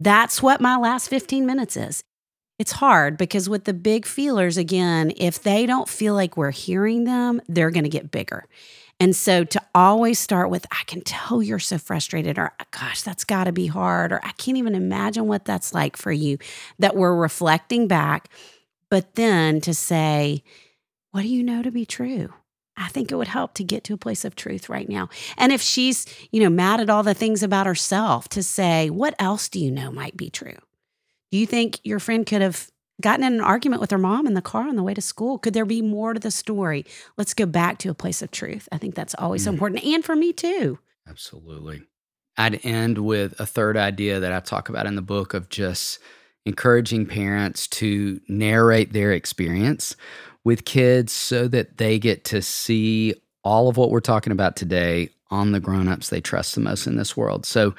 that's 0.00 0.42
what 0.42 0.62
my 0.62 0.76
last 0.78 1.08
15 1.08 1.44
minutes 1.44 1.76
is. 1.76 2.02
It's 2.58 2.72
hard 2.72 3.18
because 3.18 3.48
with 3.48 3.64
the 3.64 3.74
big 3.74 4.06
feelers 4.06 4.56
again 4.56 5.12
if 5.16 5.42
they 5.42 5.66
don't 5.66 5.88
feel 5.88 6.14
like 6.14 6.36
we're 6.36 6.50
hearing 6.50 7.04
them 7.04 7.40
they're 7.48 7.70
going 7.70 7.84
to 7.84 7.90
get 7.90 8.10
bigger 8.10 8.46
And 9.00 9.16
so 9.16 9.44
to 9.44 9.62
always 9.74 10.18
start 10.18 10.50
with, 10.50 10.66
I 10.70 10.84
can 10.86 11.00
tell 11.00 11.42
you're 11.42 11.58
so 11.58 11.78
frustrated, 11.78 12.38
or 12.38 12.52
gosh, 12.70 13.00
that's 13.00 13.24
got 13.24 13.44
to 13.44 13.52
be 13.52 13.66
hard, 13.66 14.12
or 14.12 14.20
I 14.22 14.32
can't 14.32 14.58
even 14.58 14.74
imagine 14.74 15.26
what 15.26 15.46
that's 15.46 15.72
like 15.72 15.96
for 15.96 16.12
you, 16.12 16.36
that 16.78 16.94
we're 16.94 17.16
reflecting 17.16 17.88
back. 17.88 18.28
But 18.90 19.14
then 19.14 19.62
to 19.62 19.72
say, 19.72 20.44
what 21.12 21.22
do 21.22 21.28
you 21.28 21.42
know 21.42 21.62
to 21.62 21.70
be 21.70 21.86
true? 21.86 22.34
I 22.76 22.88
think 22.88 23.10
it 23.10 23.16
would 23.16 23.28
help 23.28 23.54
to 23.54 23.64
get 23.64 23.84
to 23.84 23.94
a 23.94 23.98
place 23.98 24.24
of 24.24 24.36
truth 24.36 24.68
right 24.68 24.88
now. 24.88 25.08
And 25.36 25.50
if 25.50 25.60
she's, 25.60 26.06
you 26.30 26.40
know, 26.40 26.50
mad 26.50 26.80
at 26.80 26.90
all 26.90 27.02
the 27.02 27.14
things 27.14 27.42
about 27.42 27.66
herself, 27.66 28.28
to 28.30 28.42
say, 28.42 28.90
what 28.90 29.14
else 29.18 29.48
do 29.48 29.58
you 29.58 29.70
know 29.70 29.90
might 29.90 30.16
be 30.16 30.30
true? 30.30 30.58
Do 31.30 31.38
you 31.38 31.46
think 31.46 31.78
your 31.84 32.00
friend 32.00 32.26
could 32.26 32.42
have 32.42 32.70
gotten 33.00 33.24
in 33.24 33.34
an 33.34 33.40
argument 33.40 33.80
with 33.80 33.90
her 33.90 33.98
mom 33.98 34.26
in 34.26 34.34
the 34.34 34.42
car 34.42 34.68
on 34.68 34.76
the 34.76 34.82
way 34.82 34.94
to 34.94 35.00
school? 35.00 35.38
Could 35.38 35.54
there 35.54 35.64
be 35.64 35.82
more 35.82 36.14
to 36.14 36.20
the 36.20 36.30
story? 36.30 36.84
Let's 37.16 37.34
go 37.34 37.46
back 37.46 37.78
to 37.78 37.90
a 37.90 37.94
place 37.94 38.22
of 38.22 38.30
truth. 38.30 38.68
I 38.72 38.78
think 38.78 38.94
that's 38.94 39.14
always 39.18 39.44
so 39.44 39.50
Mm. 39.50 39.54
important. 39.54 39.84
And 39.84 40.04
for 40.04 40.16
me 40.16 40.32
too. 40.32 40.78
Absolutely. 41.08 41.82
I'd 42.36 42.64
end 42.64 42.98
with 42.98 43.38
a 43.40 43.46
third 43.46 43.76
idea 43.76 44.20
that 44.20 44.32
I 44.32 44.40
talk 44.40 44.68
about 44.68 44.86
in 44.86 44.94
the 44.94 45.02
book 45.02 45.34
of 45.34 45.48
just 45.48 45.98
encouraging 46.46 47.06
parents 47.06 47.66
to 47.68 48.20
narrate 48.28 48.92
their 48.92 49.12
experience 49.12 49.94
with 50.44 50.64
kids 50.64 51.12
so 51.12 51.48
that 51.48 51.76
they 51.76 51.98
get 51.98 52.24
to 52.24 52.40
see 52.40 53.14
all 53.44 53.68
of 53.68 53.76
what 53.76 53.90
we're 53.90 54.00
talking 54.00 54.32
about 54.32 54.56
today 54.56 55.10
on 55.30 55.52
the 55.52 55.60
grown-ups 55.60 56.08
they 56.08 56.20
trust 56.20 56.54
the 56.54 56.60
most 56.60 56.86
in 56.86 56.96
this 56.96 57.16
world. 57.16 57.44
So 57.44 57.74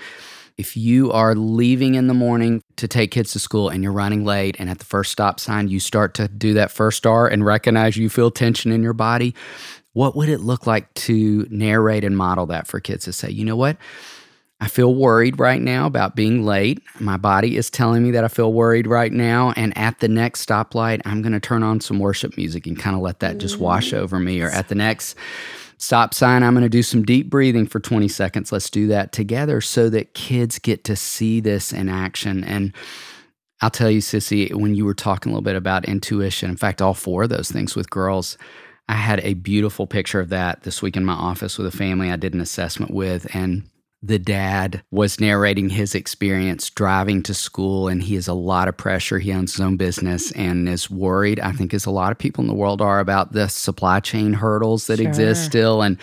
if 0.58 0.76
you 0.78 1.12
are 1.12 1.36
leaving 1.36 1.96
in 1.96 2.08
the 2.08 2.14
morning 2.14 2.62
to 2.78 2.88
take 2.88 3.12
kids 3.12 3.32
to 3.34 3.40
school 3.40 3.70
and 3.70 3.84
you're 3.84 3.92
running 3.92 4.26
late 4.26 4.56
and 4.60 4.70
at 4.70 4.80
the 4.80 4.86
first 4.86 5.12
stop 5.12 5.40
sign 5.40 5.68
you 5.68 5.80
start 5.80 6.14
to 6.16 6.28
do 6.28 6.54
that 6.54 6.72
first 6.72 6.98
star 6.98 7.28
and 7.28 7.46
recognize 7.46 7.98
you 7.98 8.10
feel 8.10 8.32
tension 8.32 8.72
in 8.72 8.84
your 8.84 8.94
body, 8.94 9.36
what 9.94 10.16
would 10.16 10.30
it 10.30 10.40
look 10.40 10.66
like 10.66 10.94
to 10.94 11.46
narrate 11.50 12.04
and 12.04 12.18
model 12.18 12.46
that 12.48 12.68
for 12.68 12.80
kids 12.80 13.06
to 13.06 13.14
say, 13.14 13.30
you 13.30 13.44
know 13.44 13.56
what? 13.56 13.78
I 14.62 14.68
feel 14.68 14.94
worried 14.94 15.40
right 15.40 15.60
now 15.60 15.88
about 15.88 16.16
being 16.16 16.46
late. 16.46 16.84
My 17.00 17.18
body 17.18 17.58
is 17.58 17.72
telling 17.72 18.04
me 18.04 18.12
that 18.12 18.24
I 18.24 18.28
feel 18.28 18.54
worried 18.54 18.86
right 18.86 19.12
now. 19.12 19.54
And 19.56 19.76
at 19.76 20.00
the 20.00 20.08
next 20.08 20.48
stoplight, 20.48 21.02
I'm 21.04 21.24
going 21.24 21.34
to 21.34 21.40
turn 21.40 21.64
on 21.64 21.82
some 21.82 21.98
worship 21.98 22.38
music 22.38 22.68
and 22.68 22.78
kind 22.78 22.96
of 22.96 23.02
let 23.02 23.22
that 23.22 23.40
just 23.40 23.58
wash 23.58 23.92
over 23.92 24.20
me. 24.20 24.40
Or 24.40 24.50
at 24.50 24.68
the 24.68 24.76
next 24.76 25.18
stop 25.82 26.13
sign, 26.13 26.44
I'm 26.44 26.54
going 26.54 26.63
to 26.63 26.70
do 26.70 26.84
some 26.84 27.02
deep 27.02 27.30
breathing 27.30 27.65
for 27.65 27.80
20 27.80 28.08
seconds. 28.08 28.52
Let's 28.52 28.70
do 28.70 28.88
that 28.88 29.12
together 29.12 29.60
so 29.62 29.89
that 29.89 30.13
kids 30.13 30.60
get 30.60 30.84
to 30.86 30.96
see 30.96 31.39
this 31.39 31.74
in 31.74 31.89
action. 31.89 32.44
And 32.44 32.72
I'll 33.62 33.72
tell 33.72 33.89
you, 33.89 34.00
Sissy, 34.00 34.54
when 34.54 34.76
you 34.76 34.86
were 34.86 34.94
talking 34.94 35.32
a 35.32 35.34
little 35.34 35.44
bit 35.44 35.56
about 35.56 35.86
intuition, 35.86 36.52
in 36.52 36.58
fact, 36.58 36.84
all 36.84 36.94
four 36.94 37.24
of 37.24 37.30
those 37.30 37.52
things 37.52 37.76
with 37.76 37.89
girls, 37.89 38.38
I 38.89 38.94
had 38.94 39.22
a 39.22 39.34
beautiful 39.34 39.88
picture 39.88 40.20
of 40.20 40.30
that 40.30 40.62
this 40.62 40.84
week 40.84 40.96
in 40.96 41.04
my 41.04 41.13
office 41.13 41.58
with 41.58 41.65
a 41.65 41.76
family 41.76 42.12
I 42.12 42.15
did 42.15 42.36
an 42.36 42.41
assessment 42.41 42.94
with. 42.94 43.34
And 43.36 43.63
the 44.04 44.18
dad 44.18 44.82
was 44.90 45.20
narrating 45.20 45.70
his 45.70 45.94
experience 45.94 46.70
driving 46.72 47.22
to 47.24 47.34
school, 47.36 47.88
and 47.88 48.02
he 48.02 48.16
has 48.16 48.28
a 48.28 48.34
lot 48.34 48.68
of 48.68 48.76
pressure. 48.76 49.20
He 49.20 49.32
owns 49.32 49.54
his 49.54 49.62
own 49.62 49.78
business 49.78 50.32
and 50.32 50.68
is 50.68 50.90
worried, 50.90 51.40
I 51.40 51.52
think, 51.52 51.74
as 51.74 51.86
a 51.86 51.92
lot 51.92 52.12
of 52.12 52.18
people 52.18 52.42
in 52.42 52.48
the 52.48 52.56
world 52.56 52.82
are, 52.82 53.00
about 53.00 53.34
the 53.34 53.48
supply 53.48 54.00
chain 54.00 54.34
hurdles 54.34 54.88
that 54.88 55.00
exist 55.00 55.46
still. 55.46 55.84
And 55.84 56.00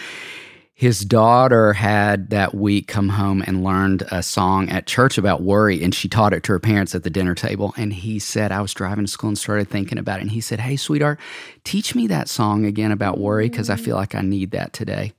his 0.75 1.01
daughter 1.01 1.73
had 1.73 2.31
that 2.31 2.55
week 2.55 2.87
come 2.87 3.09
home 3.09 3.43
and 3.45 3.65
learned 3.65 4.05
a 4.13 4.23
song 4.23 4.69
at 4.69 4.87
church 4.87 5.19
about 5.19 5.43
worry, 5.43 5.83
and 5.83 5.93
she 5.93 6.09
taught 6.09 6.33
it 6.33 6.45
to 6.45 6.53
her 6.53 6.61
parents 6.61 6.95
at 6.95 7.03
the 7.03 7.11
dinner 7.11 7.35
table. 7.35 7.75
And 7.77 7.93
he 7.93 8.21
said, 8.21 8.53
I 8.53 8.61
was 8.61 8.73
driving 8.75 9.07
to 9.07 9.11
school 9.11 9.27
and 9.27 9.37
started 9.37 9.69
thinking 9.69 9.99
about 9.99 10.21
it. 10.21 10.23
And 10.23 10.31
he 10.31 10.41
said, 10.41 10.61
Hey, 10.61 10.77
sweetheart, 10.77 11.19
teach 11.65 11.97
me 11.97 12.07
that 12.07 12.29
song 12.29 12.65
again 12.65 12.93
about 12.93 13.19
worry 13.19 13.49
because 13.49 13.69
I 13.71 13.75
mm. 13.75 13.81
feel 13.81 13.97
like 13.97 14.15
I 14.15 14.21
need 14.21 14.53
that 14.53 14.73
today. 14.73 15.15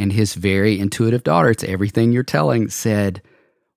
And 0.00 0.12
his 0.12 0.32
very 0.32 0.80
intuitive 0.80 1.24
daughter, 1.24 1.50
it's 1.50 1.62
everything 1.62 2.10
you're 2.10 2.22
telling, 2.22 2.70
said, 2.70 3.20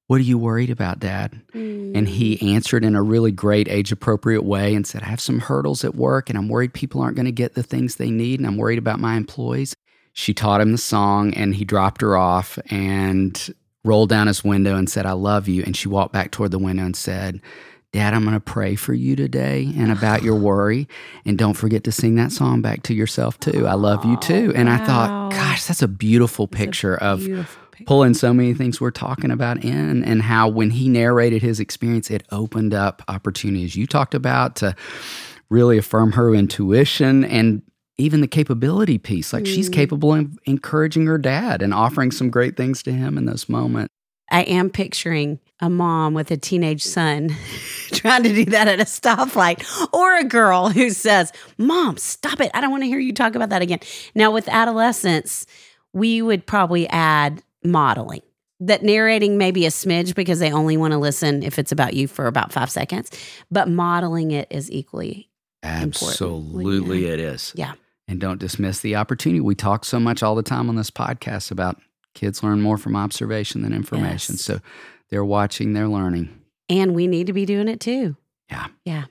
What 0.08 0.22
are 0.22 0.24
you 0.24 0.38
worried 0.38 0.70
about, 0.70 1.00
Dad? 1.00 1.34
And 1.54 2.08
he 2.08 2.38
mm. 2.38 2.54
answered 2.56 2.86
in 2.86 2.96
a 2.96 3.04
really 3.04 3.32
great 3.32 3.68
age 3.68 3.92
appropriate 3.92 4.44
way 4.44 4.74
and 4.74 4.88
said, 4.88 5.04
I 5.04 5.08
have 5.08 5.20
some 5.20 5.40
hurdles 5.40 5.84
at 5.84 5.96
work 5.96 6.30
and 6.30 6.38
I'm 6.40 6.48
worried 6.48 6.74
people 6.74 7.02
aren't 7.02 7.18
going 7.18 7.26
to 7.26 7.32
get 7.34 7.56
the 7.56 7.62
things 7.62 7.96
they 7.96 8.10
need 8.10 8.40
and 8.40 8.48
I'm 8.48 8.56
worried 8.56 8.80
about 8.80 9.02
my 9.02 9.16
employees. 9.16 9.76
She 10.14 10.34
taught 10.34 10.62
him 10.62 10.72
the 10.72 10.78
song 10.78 11.34
and 11.34 11.54
he 11.56 11.66
dropped 11.66 12.00
her 12.02 12.16
off 12.16 12.58
and 12.70 13.54
rolled 13.84 14.10
down 14.10 14.28
his 14.28 14.46
window 14.46 14.78
and 14.78 14.90
said, 14.90 15.06
I 15.06 15.12
love 15.12 15.50
you. 15.50 15.62
And 15.64 15.76
she 15.76 15.90
walked 15.90 16.14
back 16.14 16.32
toward 16.32 16.52
the 16.52 16.60
window 16.60 16.86
and 16.86 16.96
said, 16.96 17.42
Dad, 17.94 18.16
I'm 18.16 18.24
going 18.24 18.34
to 18.34 18.40
pray 18.40 18.74
for 18.76 18.96
you 18.96 19.16
today 19.16 19.72
and 19.78 19.92
about 19.92 20.24
your 20.24 20.36
worry. 20.36 20.88
And 21.26 21.38
don't 21.38 21.54
forget 21.54 21.84
to 21.84 21.92
sing 21.92 22.16
that 22.16 22.32
song 22.32 22.60
back 22.62 22.82
to 22.84 22.94
yourself 22.96 23.40
too. 23.40 23.68
I 23.68 23.74
love 23.76 24.04
you 24.04 24.18
too. 24.18 24.52
And 24.56 24.68
I 24.68 24.84
thought, 24.84 25.32
gosh, 25.32 25.66
that's 25.66 25.84
a 25.84 25.88
beautiful 25.88 26.46
It's 26.46 26.56
a 26.56 26.58
picture 26.58 26.96
of 26.98 27.20
picture. 27.20 27.86
pulling 27.86 28.16
so 28.16 28.34
many 28.34 28.56
things 28.56 28.82
we're 28.82 28.90
talking 28.90 29.30
about 29.30 29.64
in 29.64 30.04
and 30.04 30.24
how 30.24 30.48
when 30.50 30.72
he 30.72 30.90
narrated 30.90 31.44
his 31.44 31.60
experience 31.60 32.10
it 32.10 32.24
opened 32.32 32.74
up 32.74 33.04
opportunities 33.08 33.76
you 33.76 33.86
talked 33.86 34.16
about 34.16 34.56
to 34.58 34.76
really 35.50 35.78
affirm 35.78 36.14
her 36.14 36.34
intuition 36.34 37.24
and 37.24 37.62
even 38.00 38.22
the 38.22 38.28
capability 38.28 38.98
piece 38.98 39.34
like 39.34 39.46
she's 39.46 39.70
Mm. 39.70 39.74
capable 39.74 40.14
of 40.16 40.40
encouraging 40.46 41.06
her 41.06 41.20
dad 41.20 41.62
and 41.62 41.74
offering 41.76 42.10
some 42.10 42.32
great 42.32 42.58
things 42.58 42.82
to 42.84 42.92
him 42.92 43.18
in 43.20 43.26
this 43.26 43.48
moments 43.48 43.94
I 44.32 44.42
am 44.44 44.70
picturing 44.70 45.40
a 45.60 45.70
mom 45.70 46.14
with 46.14 46.32
a 46.32 46.38
teenage 46.38 46.84
son 46.84 47.36
trying 47.92 48.24
to 48.24 48.34
do 48.34 48.46
that 48.46 48.68
at 48.68 48.80
a 48.80 48.84
stoplight, 48.86 49.64
or 49.94 50.18
a 50.18 50.24
girl 50.24 50.70
who 50.70 50.90
says, 50.90 51.32
Mom, 51.58 51.98
stop 51.98 52.40
it. 52.42 52.50
I 52.54 52.62
don't 52.62 52.72
want 52.72 52.84
to 52.84 52.88
hear 52.88 53.00
you 53.00 53.14
talk 53.14 53.36
about 53.36 53.50
that 53.50 53.62
again. 53.62 53.80
Now, 54.16 54.32
with 54.32 54.48
adolescents, 54.50 55.46
we 55.94 56.22
would 56.22 56.46
probably 56.48 56.88
add 56.90 57.44
modeling. 57.64 58.22
That 58.60 58.82
narrating 58.84 59.38
may 59.38 59.52
be 59.52 59.66
a 59.66 59.70
smidge 59.70 60.16
because 60.16 60.40
they 60.40 60.52
only 60.52 60.78
want 60.78 60.94
to 60.94 60.98
listen 60.98 61.44
if 61.44 61.60
it's 61.60 61.72
about 61.72 61.94
you 61.94 62.08
for 62.08 62.28
about 62.28 62.52
five 62.52 62.70
seconds, 62.70 63.10
but 63.52 63.68
modeling 63.70 64.32
it 64.32 64.48
is 64.50 64.72
equally. 64.72 65.30
absolutely 65.64 67.06
it 67.06 67.20
is 67.20 67.54
Yeah. 67.56 67.74
and 68.08 68.20
don't 68.20 68.40
dismiss 68.40 68.80
the 68.80 68.96
opportunity 68.96 69.40
we 69.40 69.56
talk 69.56 69.86
so 69.86 70.00
much 70.00 70.22
all 70.24 70.36
the 70.36 70.44
time 70.44 70.70
on 70.70 70.76
this 70.76 70.92
podcast 70.92 71.52
about 71.52 71.80
kids 72.14 72.44
learn 72.44 72.62
more 72.62 72.78
from 72.78 72.96
observation 72.96 73.62
than 73.62 73.74
information 73.74 74.34
Yes. 74.36 74.42
so 74.42 74.60
they're 75.10 75.26
watching 75.26 75.74
they're 75.74 75.88
learning 75.88 76.30
And 76.70 76.94
we 76.96 77.08
need 77.08 77.28
to 77.28 77.34
be 77.34 77.46
doing 77.46 77.68
it 77.68 77.80
too. 77.80 78.16
Yeah. 78.50 78.68
Yeah. 78.86 79.06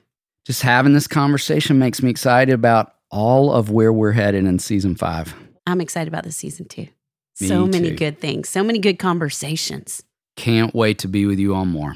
just 0.45 0.61
having 0.61 0.93
this 0.93 1.07
conversation 1.07 1.79
makes 1.79 2.01
me 2.01 2.09
excited 2.09 2.53
about 2.53 2.93
all 3.11 3.51
of 3.53 3.69
where 3.69 3.93
we're 3.93 4.11
headed 4.13 4.45
in 4.45 4.59
season 4.59 4.95
five. 4.95 5.33
I'm 5.67 5.79
excited 5.81 6.07
about 6.07 6.23
this 6.23 6.35
season 6.35 6.65
too. 6.67 6.87
Me 7.39 7.47
So 7.47 7.65
many 7.65 7.89
too. 7.91 7.95
good 7.95 8.19
things, 8.19 8.49
so 8.49 8.63
many 8.63 8.79
good 8.79 8.99
conversations. 8.99 10.03
Can't 10.35 10.73
wait 10.73 10.97
to 10.99 11.07
be 11.07 11.25
with 11.25 11.39
you 11.39 11.53
on 11.55 11.67
more. 11.69 11.95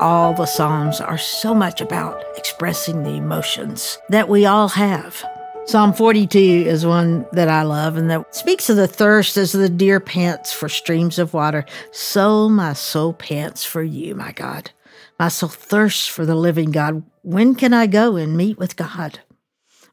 All 0.00 0.32
the 0.32 0.46
Psalms 0.46 0.98
are 0.98 1.18
so 1.18 1.54
much 1.54 1.82
about 1.82 2.24
expressing 2.38 3.02
the 3.02 3.16
emotions 3.16 3.98
that 4.08 4.30
we 4.30 4.46
all 4.46 4.68
have. 4.68 5.22
Psalm 5.66 5.92
42 5.92 6.38
is 6.38 6.86
one 6.86 7.26
that 7.32 7.50
I 7.50 7.64
love 7.64 7.98
and 7.98 8.10
that 8.10 8.34
speaks 8.34 8.70
of 8.70 8.78
the 8.78 8.88
thirst 8.88 9.36
as 9.36 9.52
the 9.52 9.68
deer 9.68 10.00
pants 10.00 10.54
for 10.54 10.70
streams 10.70 11.18
of 11.18 11.34
water. 11.34 11.66
So 11.92 12.48
my 12.48 12.72
soul 12.72 13.12
pants 13.12 13.62
for 13.62 13.82
you, 13.82 14.14
my 14.14 14.32
God. 14.32 14.70
My 15.18 15.28
soul 15.28 15.50
thirsts 15.50 16.06
for 16.06 16.24
the 16.24 16.34
living 16.34 16.70
God. 16.70 17.02
When 17.20 17.54
can 17.54 17.74
I 17.74 17.86
go 17.86 18.16
and 18.16 18.38
meet 18.38 18.56
with 18.56 18.76
God? 18.76 19.20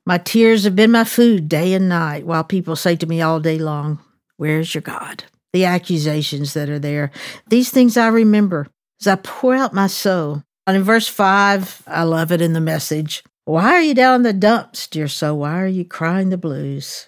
My 0.05 0.20
tears 0.20 0.64
have 0.64 0.76
been 0.76 0.91
my 0.91 1.03
food 1.03 1.49
day 1.49 1.74
and 1.74 1.89
night 1.89 2.26
while 2.26 2.45
people 2.45 2.78
say 2.78 2.95
to 2.95 3.08
me 3.08 3.22
all 3.22 3.41
day 3.41 3.60
long, 3.60 3.99
Where's 4.38 4.74
your 4.74 4.84
God? 4.84 5.26
The 5.51 5.66
accusations 5.66 6.53
that 6.53 6.70
are 6.70 6.80
there. 6.80 7.12
These 7.49 7.72
things 7.72 7.97
I 7.97 8.08
remember 8.08 8.68
as 9.01 9.07
I 9.07 9.15
pour 9.15 9.55
out 9.55 9.73
my 9.73 9.87
soul. 9.87 10.43
And 10.65 10.75
in 10.75 10.83
verse 10.83 11.07
5, 11.07 11.83
I 11.87 12.03
love 12.03 12.31
it 12.31 12.41
in 12.41 12.53
the 12.53 12.61
message. 12.61 13.23
Why 13.45 13.73
are 13.73 13.81
you 13.81 13.93
down 13.93 14.15
in 14.15 14.23
the 14.23 14.33
dumps, 14.33 14.87
dear 14.87 15.07
soul? 15.07 15.39
Why 15.39 15.61
are 15.61 15.67
you 15.67 15.85
crying 15.85 16.29
the 16.29 16.37
blues? 16.37 17.07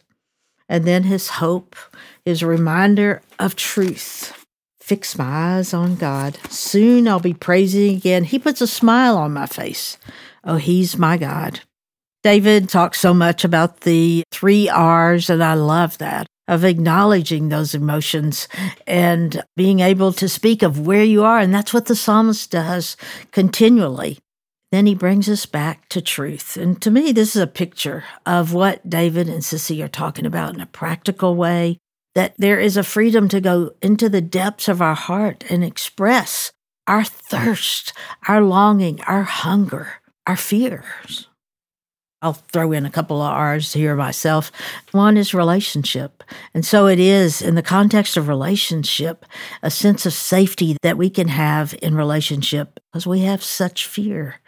And 0.69 0.85
then 0.85 1.03
his 1.03 1.27
hope, 1.27 1.75
his 2.23 2.43
reminder 2.43 3.21
of 3.39 3.55
truth. 3.55 4.45
Fix 4.79 5.17
my 5.17 5.57
eyes 5.57 5.73
on 5.73 5.95
God. 5.95 6.39
Soon 6.49 7.07
I'll 7.07 7.19
be 7.19 7.33
praising 7.33 7.97
again. 7.97 8.23
He 8.23 8.39
puts 8.39 8.61
a 8.61 8.67
smile 8.67 9.17
on 9.17 9.33
my 9.33 9.45
face. 9.45 9.97
Oh, 10.43 10.55
he's 10.55 10.97
my 10.97 11.17
God. 11.17 11.61
David 12.23 12.69
talks 12.69 12.99
so 12.99 13.13
much 13.13 13.43
about 13.43 13.81
the 13.81 14.23
three 14.31 14.69
R's, 14.69 15.29
and 15.29 15.43
I 15.43 15.53
love 15.53 15.97
that 15.99 16.27
of 16.49 16.65
acknowledging 16.65 17.47
those 17.47 17.75
emotions 17.75 18.47
and 18.87 19.43
being 19.55 19.79
able 19.79 20.11
to 20.11 20.27
speak 20.27 20.63
of 20.63 20.85
where 20.85 21.03
you 21.03 21.23
are. 21.23 21.39
And 21.39 21.53
that's 21.53 21.73
what 21.73 21.85
the 21.85 21.95
psalmist 21.95 22.49
does 22.49 22.97
continually. 23.31 24.17
Then 24.71 24.87
he 24.87 24.95
brings 24.95 25.29
us 25.29 25.45
back 25.45 25.87
to 25.89 26.01
truth. 26.01 26.57
And 26.57 26.81
to 26.81 26.91
me, 26.91 27.11
this 27.11 27.35
is 27.35 27.41
a 27.41 27.47
picture 27.47 28.03
of 28.25 28.53
what 28.53 28.89
David 28.89 29.29
and 29.29 29.43
Sissy 29.43 29.83
are 29.83 29.87
talking 29.87 30.25
about 30.25 30.55
in 30.55 30.59
a 30.59 30.65
practical 30.65 31.35
way 31.35 31.77
that 32.15 32.33
there 32.37 32.59
is 32.59 32.75
a 32.75 32.83
freedom 32.83 33.29
to 33.29 33.39
go 33.39 33.71
into 33.81 34.09
the 34.09 34.21
depths 34.21 34.67
of 34.67 34.81
our 34.81 34.95
heart 34.95 35.43
and 35.49 35.63
express 35.63 36.51
our 36.87 37.03
thirst, 37.03 37.93
our 38.27 38.41
longing, 38.41 38.99
our 39.01 39.23
hunger, 39.23 40.01
our 40.25 40.35
fears. 40.35 41.28
I'll 42.21 42.33
throw 42.33 42.73
in 42.73 42.85
a 42.85 42.91
couple 42.91 43.21
of 43.21 43.31
R's 43.31 43.73
here 43.73 43.95
myself. 43.95 44.51
One 44.91 45.15
is 45.15 45.33
relationship. 45.33 46.23
And 46.53 46.65
so 46.65 46.85
it 46.87 46.99
is, 46.99 47.41
in 47.41 47.55
the 47.55 47.63
context 47.63 48.17
of 48.17 48.27
relationship, 48.27 49.25
a 49.63 49.71
sense 49.71 50.05
of 50.05 50.11
safety 50.11 50.75
that 50.81 50.97
we 50.97 51.09
can 51.09 51.29
have 51.29 51.73
in 51.81 51.95
relationship 51.95 52.79
because 52.91 53.07
we 53.07 53.21
have 53.21 53.41
such 53.41 53.87
fear 53.87 54.41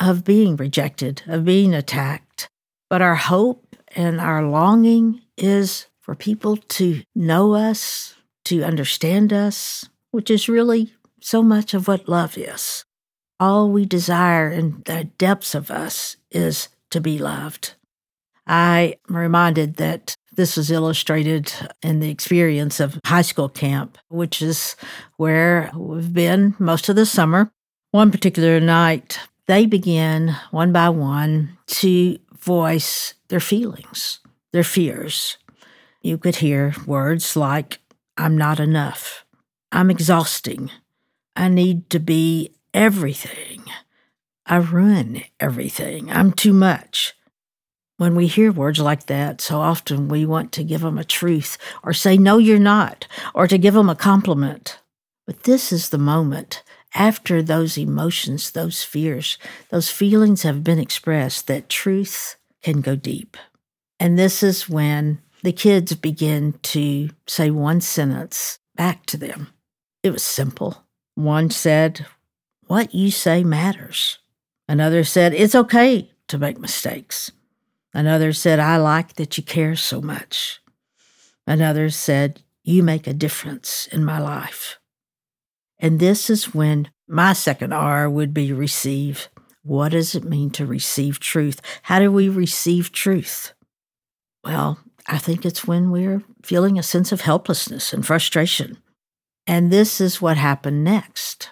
of 0.00 0.24
being 0.24 0.56
rejected, 0.56 1.22
of 1.26 1.44
being 1.44 1.74
attacked. 1.74 2.48
But 2.90 3.02
our 3.02 3.14
hope 3.14 3.76
and 3.94 4.20
our 4.20 4.42
longing 4.42 5.20
is 5.36 5.86
for 6.00 6.16
people 6.16 6.56
to 6.56 7.02
know 7.14 7.54
us, 7.54 8.16
to 8.46 8.64
understand 8.64 9.32
us, 9.32 9.88
which 10.10 10.28
is 10.28 10.48
really 10.48 10.92
so 11.20 11.42
much 11.42 11.72
of 11.72 11.86
what 11.86 12.08
love 12.08 12.36
is. 12.36 12.84
All 13.38 13.70
we 13.70 13.86
desire 13.86 14.50
in 14.50 14.82
the 14.86 15.04
depths 15.18 15.54
of 15.54 15.70
us 15.70 16.16
is 16.30 16.68
to 16.92 17.00
be 17.00 17.18
loved. 17.18 17.74
I 18.46 18.96
am 19.08 19.16
reminded 19.16 19.76
that 19.76 20.14
this 20.34 20.56
was 20.56 20.70
illustrated 20.70 21.52
in 21.82 22.00
the 22.00 22.10
experience 22.10 22.80
of 22.80 22.98
high 23.04 23.22
school 23.22 23.48
camp, 23.48 23.98
which 24.08 24.40
is 24.40 24.76
where 25.16 25.70
we've 25.76 26.12
been 26.12 26.54
most 26.58 26.88
of 26.88 26.96
the 26.96 27.06
summer. 27.06 27.52
One 27.90 28.10
particular 28.10 28.58
night, 28.58 29.18
they 29.46 29.66
begin 29.66 30.34
one 30.50 30.72
by 30.72 30.88
one 30.88 31.58
to 31.66 32.18
voice 32.38 33.14
their 33.28 33.40
feelings, 33.40 34.20
their 34.52 34.64
fears. 34.64 35.36
You 36.00 36.18
could 36.18 36.36
hear 36.36 36.74
words 36.86 37.36
like, 37.36 37.80
I'm 38.16 38.36
not 38.36 38.58
enough. 38.58 39.24
I'm 39.70 39.90
exhausting. 39.90 40.70
I 41.36 41.48
need 41.48 41.90
to 41.90 42.00
be 42.00 42.54
everything. 42.74 43.64
I 44.52 44.56
ruin 44.56 45.22
everything. 45.40 46.12
I'm 46.12 46.30
too 46.30 46.52
much. 46.52 47.14
When 47.96 48.14
we 48.14 48.26
hear 48.26 48.52
words 48.52 48.80
like 48.80 49.06
that, 49.06 49.40
so 49.40 49.60
often 49.60 50.08
we 50.08 50.26
want 50.26 50.52
to 50.52 50.62
give 50.62 50.82
them 50.82 50.98
a 50.98 51.04
truth 51.04 51.56
or 51.82 51.94
say, 51.94 52.18
No, 52.18 52.36
you're 52.36 52.58
not, 52.58 53.06
or 53.34 53.46
to 53.46 53.56
give 53.56 53.72
them 53.72 53.88
a 53.88 53.94
compliment. 53.94 54.78
But 55.26 55.44
this 55.44 55.72
is 55.72 55.88
the 55.88 55.96
moment 55.96 56.62
after 56.94 57.40
those 57.40 57.78
emotions, 57.78 58.50
those 58.50 58.82
fears, 58.82 59.38
those 59.70 59.88
feelings 59.88 60.42
have 60.42 60.62
been 60.62 60.78
expressed 60.78 61.46
that 61.46 61.70
truth 61.70 62.36
can 62.62 62.82
go 62.82 62.94
deep. 62.94 63.38
And 63.98 64.18
this 64.18 64.42
is 64.42 64.68
when 64.68 65.22
the 65.42 65.54
kids 65.54 65.94
begin 65.94 66.58
to 66.64 67.08
say 67.26 67.50
one 67.50 67.80
sentence 67.80 68.58
back 68.76 69.06
to 69.06 69.16
them. 69.16 69.48
It 70.02 70.10
was 70.10 70.22
simple. 70.22 70.84
One 71.14 71.48
said, 71.48 72.04
What 72.66 72.94
you 72.94 73.10
say 73.10 73.44
matters. 73.44 74.18
Another 74.72 75.04
said, 75.04 75.34
It's 75.34 75.54
okay 75.54 76.10
to 76.28 76.38
make 76.38 76.58
mistakes. 76.58 77.30
Another 77.92 78.32
said, 78.32 78.58
I 78.58 78.78
like 78.78 79.16
that 79.16 79.36
you 79.36 79.42
care 79.42 79.76
so 79.76 80.00
much. 80.00 80.62
Another 81.46 81.90
said, 81.90 82.42
You 82.64 82.82
make 82.82 83.06
a 83.06 83.12
difference 83.12 83.86
in 83.92 84.02
my 84.02 84.18
life. 84.18 84.78
And 85.78 86.00
this 86.00 86.30
is 86.30 86.54
when 86.54 86.88
my 87.06 87.34
second 87.34 87.74
R 87.74 88.08
would 88.08 88.32
be 88.32 88.50
receive. 88.50 89.28
What 89.62 89.90
does 89.90 90.14
it 90.14 90.24
mean 90.24 90.48
to 90.52 90.64
receive 90.64 91.20
truth? 91.20 91.60
How 91.82 91.98
do 91.98 92.10
we 92.10 92.30
receive 92.30 92.92
truth? 92.92 93.52
Well, 94.42 94.78
I 95.06 95.18
think 95.18 95.44
it's 95.44 95.66
when 95.66 95.90
we're 95.90 96.22
feeling 96.42 96.78
a 96.78 96.82
sense 96.82 97.12
of 97.12 97.20
helplessness 97.20 97.92
and 97.92 98.06
frustration. 98.06 98.78
And 99.46 99.70
this 99.70 100.00
is 100.00 100.22
what 100.22 100.38
happened 100.38 100.82
next 100.82 101.50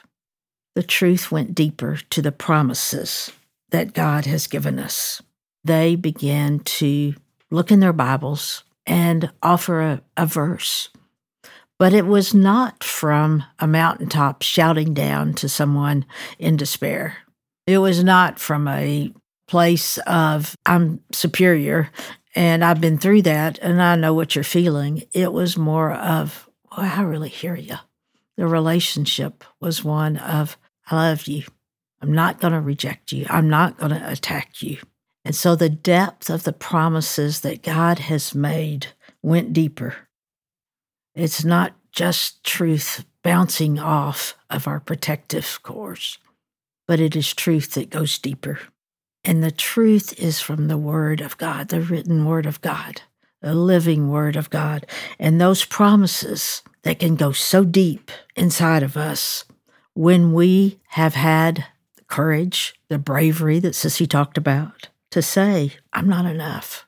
the 0.80 0.86
truth 0.86 1.30
went 1.30 1.54
deeper 1.54 1.98
to 2.08 2.22
the 2.22 2.32
promises 2.32 3.30
that 3.68 3.92
God 3.92 4.24
has 4.24 4.46
given 4.46 4.78
us. 4.78 5.20
They 5.62 5.94
began 5.94 6.60
to 6.60 7.12
look 7.50 7.70
in 7.70 7.80
their 7.80 7.92
Bibles 7.92 8.64
and 8.86 9.30
offer 9.42 9.82
a, 9.82 10.02
a 10.16 10.24
verse. 10.24 10.88
But 11.78 11.92
it 11.92 12.06
was 12.06 12.32
not 12.32 12.82
from 12.82 13.44
a 13.58 13.66
mountaintop 13.66 14.40
shouting 14.40 14.94
down 14.94 15.34
to 15.34 15.50
someone 15.50 16.06
in 16.38 16.56
despair. 16.56 17.18
It 17.66 17.76
was 17.76 18.02
not 18.02 18.38
from 18.38 18.66
a 18.66 19.12
place 19.48 19.98
of, 20.06 20.56
I'm 20.64 21.00
superior 21.12 21.90
And 22.34 22.64
I've 22.64 22.80
been 22.80 22.98
through 22.98 23.22
that 23.22 23.58
and 23.58 23.82
I 23.82 23.96
know 23.96 24.14
what 24.14 24.34
you're 24.34 24.44
feeling. 24.44 25.02
It 25.12 25.32
was 25.32 25.56
more 25.56 25.92
of, 25.92 26.48
well, 26.70 26.86
I 26.86 27.02
really 27.02 27.28
hear 27.28 27.56
you. 27.56 27.76
The 28.36 28.46
relationship 28.46 29.44
was 29.60 29.84
one 29.84 30.16
of, 30.16 30.56
I 30.90 30.96
love 30.96 31.26
you. 31.26 31.44
I'm 32.02 32.12
not 32.12 32.40
going 32.40 32.52
to 32.52 32.60
reject 32.60 33.12
you. 33.12 33.26
I'm 33.30 33.48
not 33.48 33.78
going 33.78 33.92
to 33.92 34.10
attack 34.10 34.62
you. 34.62 34.78
And 35.24 35.36
so 35.36 35.54
the 35.54 35.68
depth 35.68 36.28
of 36.28 36.42
the 36.42 36.52
promises 36.52 37.40
that 37.40 37.62
God 37.62 38.00
has 38.00 38.34
made 38.34 38.88
went 39.22 39.52
deeper. 39.52 39.94
It's 41.14 41.44
not 41.44 41.74
just 41.92 42.42
truth 42.42 43.04
bouncing 43.22 43.78
off 43.78 44.34
of 44.48 44.66
our 44.66 44.80
protective 44.80 45.60
cores, 45.62 46.18
but 46.88 47.00
it 47.00 47.14
is 47.14 47.34
truth 47.34 47.72
that 47.74 47.90
goes 47.90 48.18
deeper. 48.18 48.58
And 49.22 49.42
the 49.42 49.50
truth 49.50 50.18
is 50.18 50.40
from 50.40 50.68
the 50.68 50.78
Word 50.78 51.20
of 51.20 51.36
God, 51.36 51.68
the 51.68 51.82
written 51.82 52.24
Word 52.24 52.46
of 52.46 52.60
God, 52.62 53.02
the 53.42 53.54
living 53.54 54.08
Word 54.08 54.36
of 54.36 54.48
God. 54.48 54.86
And 55.18 55.38
those 55.38 55.64
promises 55.64 56.62
that 56.82 56.98
can 56.98 57.16
go 57.16 57.32
so 57.32 57.64
deep 57.64 58.10
inside 58.34 58.82
of 58.82 58.96
us 58.96 59.44
when 59.94 60.32
we 60.32 60.80
have 60.88 61.14
had 61.14 61.66
the 61.96 62.04
courage, 62.04 62.74
the 62.88 62.98
bravery 62.98 63.58
that 63.58 63.74
Sissy 63.74 64.08
talked 64.08 64.38
about 64.38 64.88
to 65.10 65.22
say, 65.22 65.72
I'm 65.92 66.08
not 66.08 66.26
enough. 66.26 66.86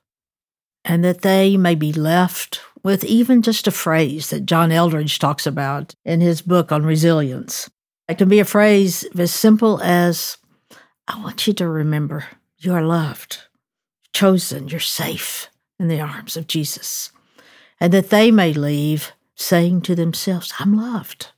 And 0.84 1.05
that 1.05 1.22
they 1.22 1.57
may 1.57 1.74
be 1.74 1.92
left 1.92 2.61
with 2.82 3.05
even 3.05 3.42
just 3.42 3.66
a 3.66 3.72
phrase 3.72 4.30
that 4.30 4.46
John 4.46 4.70
Eldredge 4.70 5.18
talks 5.18 5.46
about 5.46 5.94
in 6.05 6.20
his 6.20 6.42
book 6.42 6.72
on 6.72 6.84
resilience. 6.84 7.70
It 8.09 8.18
can 8.18 8.28
be 8.28 8.40
a 8.40 8.44
phrase 8.44 9.05
as 9.16 9.32
simple 9.32 9.80
as, 9.82 10.38
I 11.07 11.20
want 11.20 11.46
you 11.46 11.53
to 11.55 11.68
remember 11.68 12.24
you 12.59 12.74
are 12.74 12.82
loved, 12.82 13.38
chosen, 14.12 14.68
you're 14.68 14.80
safe 14.80 15.48
in 15.78 15.88
the 15.88 16.00
arms 16.00 16.36
of 16.36 16.46
Jesus. 16.46 17.11
And 17.80 17.92
that 17.92 18.11
they 18.11 18.30
may 18.30 18.53
leave 18.53 19.12
saying 19.34 19.82
to 19.82 19.94
themselves, 19.94 20.53
I'm 20.59 20.76
loved. 20.76 21.32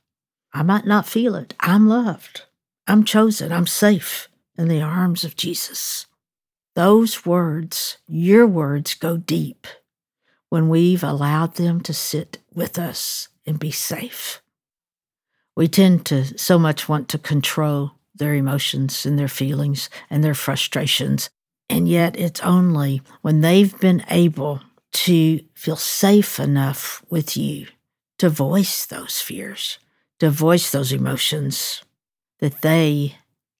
I 0.55 0.63
might 0.63 0.85
not 0.85 1.05
feel 1.05 1.35
it. 1.35 1.53
I'm 1.59 1.85
loved. 1.85 2.43
I'm 2.87 3.03
chosen. 3.03 3.51
I'm 3.51 3.67
safe 3.67 4.29
in 4.57 4.69
the 4.69 4.81
arms 4.81 5.25
of 5.25 5.35
Jesus. 5.35 6.05
Those 6.75 7.25
words, 7.25 7.97
your 8.07 8.47
words, 8.47 8.93
go 8.93 9.17
deep 9.17 9.67
when 10.47 10.69
we've 10.69 11.03
allowed 11.03 11.55
them 11.55 11.81
to 11.81 11.93
sit 11.93 12.37
with 12.53 12.79
us 12.79 13.27
and 13.45 13.59
be 13.59 13.69
safe. 13.69 14.41
We 15.57 15.67
tend 15.67 16.05
to 16.05 16.37
so 16.37 16.57
much 16.57 16.87
want 16.87 17.09
to 17.09 17.17
control 17.17 17.91
their 18.15 18.33
emotions 18.33 19.05
and 19.05 19.19
their 19.19 19.27
feelings 19.27 19.89
and 20.09 20.23
their 20.23 20.33
frustrations. 20.33 21.29
And 21.69 21.89
yet, 21.89 22.17
it's 22.17 22.39
only 22.39 23.01
when 23.21 23.41
they've 23.41 23.77
been 23.81 24.05
able 24.09 24.61
to 24.93 25.41
feel 25.53 25.75
safe 25.75 26.39
enough 26.39 27.03
with 27.09 27.35
you 27.35 27.67
to 28.19 28.29
voice 28.29 28.85
those 28.85 29.19
fears, 29.19 29.79
to 30.19 30.29
voice 30.29 30.71
those 30.71 30.91
emotions, 30.91 31.83
that 32.39 32.61
they 32.61 33.15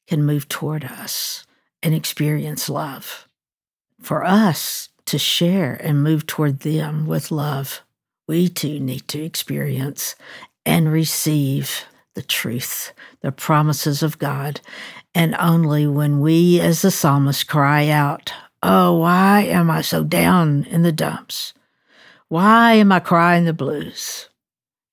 can 0.08 0.24
move 0.24 0.48
toward 0.48 0.86
us 0.86 1.46
and 1.82 1.94
experience 1.94 2.70
love. 2.70 3.28
For 4.02 4.24
us 4.24 4.90
to 5.06 5.18
share 5.18 5.74
and 5.76 6.04
move 6.04 6.26
toward 6.26 6.62
them 6.62 7.06
with 7.06 7.32
love, 7.32 7.82
we 8.28 8.50
too 8.50 8.80
need 8.80 9.08
to 9.10 9.24
experience 9.24 10.16
and 10.66 10.92
receive 10.92 11.86
the 12.16 12.24
truth, 12.24 12.94
the 13.22 13.32
promises 13.32 14.02
of 14.02 14.20
God. 14.20 14.62
And 15.14 15.36
only 15.36 15.86
when 15.86 16.20
we, 16.20 16.60
as 16.60 16.82
the 16.82 16.92
psalmist, 16.92 17.48
cry 17.48 17.90
out, 17.90 18.34
Oh, 18.64 18.98
why 18.98 19.42
am 19.42 19.70
I 19.70 19.82
so 19.82 20.04
down 20.04 20.64
in 20.66 20.82
the 20.82 20.92
dumps? 20.92 21.54
Why 22.30 22.74
am 22.74 22.92
I 22.92 23.00
crying 23.00 23.46
the 23.46 23.54
blues? 23.54 24.30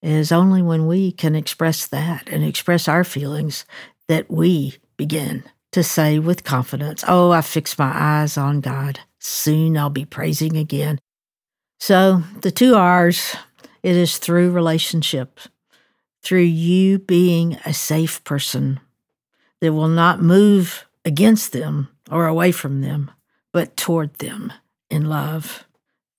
Is 0.03 0.33
only 0.33 0.63
when 0.63 0.89
we 0.89 1.13
can 1.13 1.37
express 1.37 1.87
that 1.87 2.29
and 2.29 2.45
express 2.45 2.89
our 2.89 3.05
feelings 3.05 3.65
that 4.09 4.29
we 4.29 4.77
begin 4.97 5.45
to 5.71 5.83
say 5.83 6.19
with 6.19 6.45
confidence, 6.45 7.05
Oh, 7.07 7.31
I 7.31 7.41
fix 7.41 7.79
my 7.79 7.93
eyes 7.95 8.37
on 8.37 8.61
God. 8.61 9.01
Soon 9.21 9.77
I'll 9.77 9.91
be 9.91 10.05
praising 10.05 10.57
again. 10.57 10.99
So, 11.79 12.23
the 12.41 12.51
two 12.51 12.75
R's 12.75 13.37
it 13.83 13.97
is 13.97 14.19
through 14.19 14.53
relationship, 14.53 15.41
through 16.23 16.43
you 16.43 16.99
being 16.99 17.55
a 17.65 17.75
safe 17.75 18.23
person 18.23 18.81
that 19.61 19.73
will 19.73 19.89
not 19.89 20.23
move 20.23 20.87
against 21.05 21.53
them 21.53 21.89
or 22.11 22.27
away 22.27 22.53
from 22.53 22.81
them, 22.81 23.11
but 23.53 23.77
toward 23.77 24.15
them 24.15 24.53
in 24.91 25.07
love, 25.07 25.67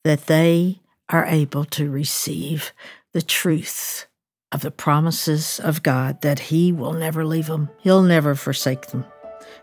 that 0.04 0.28
they 0.28 0.82
are 1.10 1.26
able 1.26 1.64
to 1.66 1.90
receive 1.90 2.74
the 3.14 3.22
truth 3.22 4.08
of 4.52 4.62
the 4.62 4.72
promises 4.72 5.60
of 5.60 5.84
God 5.84 6.22
that 6.22 6.40
He 6.40 6.72
will 6.72 6.94
never 6.94 7.26
leave 7.26 7.46
them, 7.46 7.70
He'll 7.80 8.02
never 8.02 8.34
forsake 8.34 8.88
them, 8.88 9.06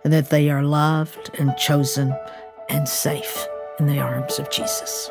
and 0.05 0.13
that 0.13 0.31
they 0.31 0.51
are 0.51 0.63
loved 0.63 1.31
and 1.37 1.57
chosen 1.57 2.15
and 2.69 2.89
safe 2.89 3.47
in 3.81 3.87
the 3.87 3.99
arms 3.99 4.39
of 4.39 4.51
Jesus. 4.51 5.11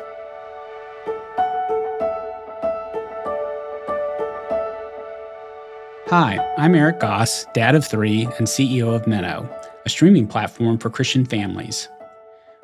Hi, 6.06 6.38
I'm 6.56 6.74
Eric 6.74 6.98
Goss, 6.98 7.44
dad 7.52 7.74
of 7.74 7.86
three 7.86 8.24
and 8.24 8.46
CEO 8.46 8.94
of 8.94 9.04
Minno, 9.04 9.48
a 9.84 9.88
streaming 9.90 10.26
platform 10.26 10.78
for 10.78 10.88
Christian 10.88 11.26
families. 11.26 11.88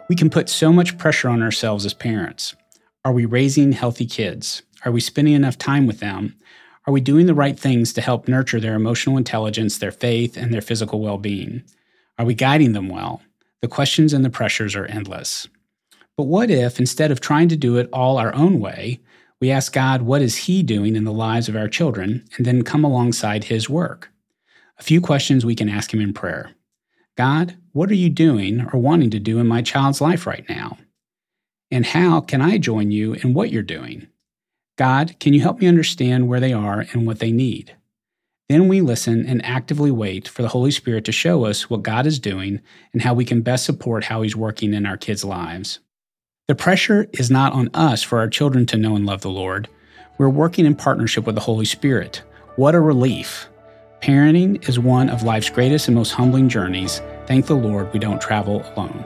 We 0.09 0.17
can 0.17 0.31
put 0.31 0.49
so 0.49 0.73
much 0.73 0.97
pressure 0.97 1.29
on 1.29 1.43
ourselves 1.43 1.85
as 1.85 1.93
parents. 1.93 2.57
Are 3.05 3.13
we 3.13 3.27
raising 3.27 3.73
healthy 3.73 4.07
kids? 4.07 4.63
Are 4.87 4.93
we 4.93 5.01
spending 5.01 5.35
enough 5.35 5.59
time 5.59 5.89
with 5.89 5.99
them? 5.99 6.37
Are 6.87 6.93
we 6.93 7.01
doing 7.01 7.27
the 7.27 7.35
right 7.35 7.59
things 7.59 7.93
to 7.93 8.01
help 8.01 8.29
nurture 8.29 8.61
their 8.61 8.77
emotional 8.77 9.17
intelligence, 9.17 9.79
their 9.79 9.91
faith, 9.91 10.37
and 10.37 10.55
their 10.55 10.61
physical 10.61 11.01
well 11.01 11.19
being? 11.19 11.65
Are 12.19 12.25
we 12.25 12.35
guiding 12.35 12.73
them 12.73 12.89
well? 12.89 13.21
The 13.63 13.69
questions 13.69 14.13
and 14.13 14.25
the 14.25 14.31
pressures 14.31 14.77
are 14.77 14.87
endless. 14.87 15.49
But 16.17 16.29
what 16.29 16.53
if, 16.53 16.79
instead 16.79 17.11
of 17.11 17.21
trying 17.21 17.49
to 17.49 17.57
do 17.57 17.79
it 17.79 17.89
all 17.93 18.17
our 18.17 18.33
own 18.37 18.61
way, 18.61 19.01
we 19.41 19.51
ask 19.51 19.73
God, 19.73 20.03
what 20.03 20.23
is 20.23 20.37
He 20.37 20.63
doing 20.63 20.95
in 20.95 21.03
the 21.03 21.13
lives 21.13 21.49
of 21.49 21.57
our 21.57 21.69
children, 21.69 22.25
and 22.37 22.47
then 22.47 22.63
come 22.63 22.85
alongside 22.85 23.45
His 23.45 23.69
work? 23.69 24.13
A 24.79 24.85
few 24.85 25.01
questions 25.01 25.45
we 25.45 25.57
can 25.57 25.69
ask 25.69 25.93
Him 25.93 26.01
in 26.01 26.15
prayer 26.15 26.53
God, 27.17 27.57
what 27.73 27.91
are 27.91 27.95
you 27.95 28.09
doing 28.09 28.65
or 28.73 28.79
wanting 28.79 29.11
to 29.11 29.19
do 29.19 29.41
in 29.41 29.49
my 29.49 29.63
child's 29.63 30.01
life 30.01 30.29
right 30.29 30.49
now? 30.49 30.79
And 31.73 31.87
how 31.87 32.21
can 32.21 32.41
I 32.41 32.59
join 32.59 32.93
you 32.93 33.15
in 33.15 33.35
what 33.35 33.51
you're 33.51 33.65
doing? 33.65 34.07
God, 34.77 35.17
can 35.19 35.33
you 35.33 35.41
help 35.41 35.61
me 35.61 35.67
understand 35.67 36.29
where 36.29 36.41
they 36.41 36.53
are 36.53 36.85
and 36.93 37.07
what 37.07 37.19
they 37.19 37.33
need? 37.33 37.75
Then 38.49 38.69
we 38.69 38.81
listen 38.81 39.27
and 39.27 39.45
actively 39.45 39.91
wait 39.91 40.29
for 40.29 40.43
the 40.43 40.49
Holy 40.49 40.71
Spirit 40.71 41.05
to 41.07 41.13
show 41.13 41.47
us 41.47 41.69
what 41.69 41.83
God 41.83 42.07
is 42.07 42.19
doing 42.19 42.61
and 42.93 43.03
how 43.03 43.15
we 43.15 43.25
can 43.25 43.43
best 43.43 43.65
support 43.65 44.05
how 44.05 44.23
He's 44.23 44.37
working 44.37 44.75
in 44.75 44.87
our 44.87 44.97
kids' 44.97 45.25
lives. 45.25 45.81
The 46.47 46.55
pressure 46.55 47.09
is 47.13 47.31
not 47.31 47.55
on 47.55 47.71
us 47.75 48.03
for 48.03 48.19
our 48.19 48.29
children 48.29 48.67
to 48.67 48.77
know 48.77 48.95
and 48.95 49.05
love 49.05 49.23
the 49.23 49.31
Lord. 49.31 49.69
We're 50.19 50.29
working 50.29 50.65
in 50.65 50.77
partnership 50.77 51.27
with 51.27 51.35
the 51.35 51.41
Holy 51.41 51.65
Spirit. 51.65 52.23
What 52.55 52.75
a 52.75 52.81
relief! 52.81 53.49
Parenting 54.01 54.69
is 54.69 54.79
one 54.79 55.09
of 55.09 55.25
life's 55.25 55.51
greatest 55.51 55.89
and 55.89 55.97
most 55.97 56.13
humbling 56.13 56.49
journeys. 56.49 57.01
Thank 57.27 57.47
the 57.47 57.55
Lord 57.57 57.93
we 57.93 57.99
don't 57.99 58.21
travel 58.21 58.63
alone. 58.77 59.05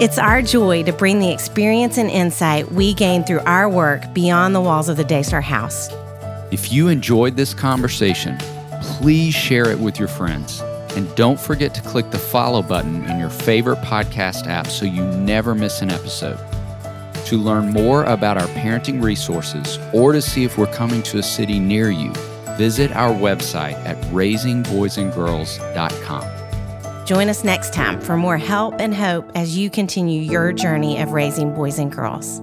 It's 0.00 0.16
our 0.16 0.42
joy 0.42 0.84
to 0.84 0.92
bring 0.92 1.18
the 1.18 1.32
experience 1.32 1.98
and 1.98 2.08
insight 2.08 2.70
we 2.70 2.94
gain 2.94 3.24
through 3.24 3.40
our 3.40 3.68
work 3.68 4.14
beyond 4.14 4.54
the 4.54 4.60
walls 4.60 4.88
of 4.88 4.96
the 4.96 5.02
Daystar 5.02 5.40
House. 5.40 5.88
If 6.52 6.70
you 6.70 6.86
enjoyed 6.86 7.34
this 7.34 7.52
conversation, 7.52 8.38
please 8.80 9.34
share 9.34 9.68
it 9.68 9.80
with 9.80 9.98
your 9.98 10.06
friends. 10.06 10.60
And 10.94 11.12
don't 11.16 11.40
forget 11.40 11.74
to 11.74 11.80
click 11.80 12.12
the 12.12 12.18
follow 12.18 12.62
button 12.62 13.04
in 13.06 13.18
your 13.18 13.28
favorite 13.28 13.80
podcast 13.80 14.46
app 14.46 14.68
so 14.68 14.84
you 14.84 15.02
never 15.02 15.56
miss 15.56 15.82
an 15.82 15.90
episode. 15.90 16.38
To 17.26 17.36
learn 17.36 17.72
more 17.72 18.04
about 18.04 18.38
our 18.38 18.46
parenting 18.50 19.02
resources 19.02 19.80
or 19.92 20.12
to 20.12 20.22
see 20.22 20.44
if 20.44 20.56
we're 20.56 20.72
coming 20.72 21.02
to 21.02 21.18
a 21.18 21.24
city 21.24 21.58
near 21.58 21.90
you, 21.90 22.12
visit 22.56 22.92
our 22.92 23.12
website 23.12 23.74
at 23.84 24.00
raisingboysandgirls.com. 24.12 26.37
Join 27.08 27.30
us 27.30 27.42
next 27.42 27.72
time 27.72 28.02
for 28.02 28.18
more 28.18 28.36
help 28.36 28.74
and 28.78 28.94
hope 28.94 29.32
as 29.34 29.56
you 29.56 29.70
continue 29.70 30.20
your 30.20 30.52
journey 30.52 31.00
of 31.00 31.12
raising 31.12 31.54
boys 31.54 31.78
and 31.78 31.90
girls. 31.90 32.42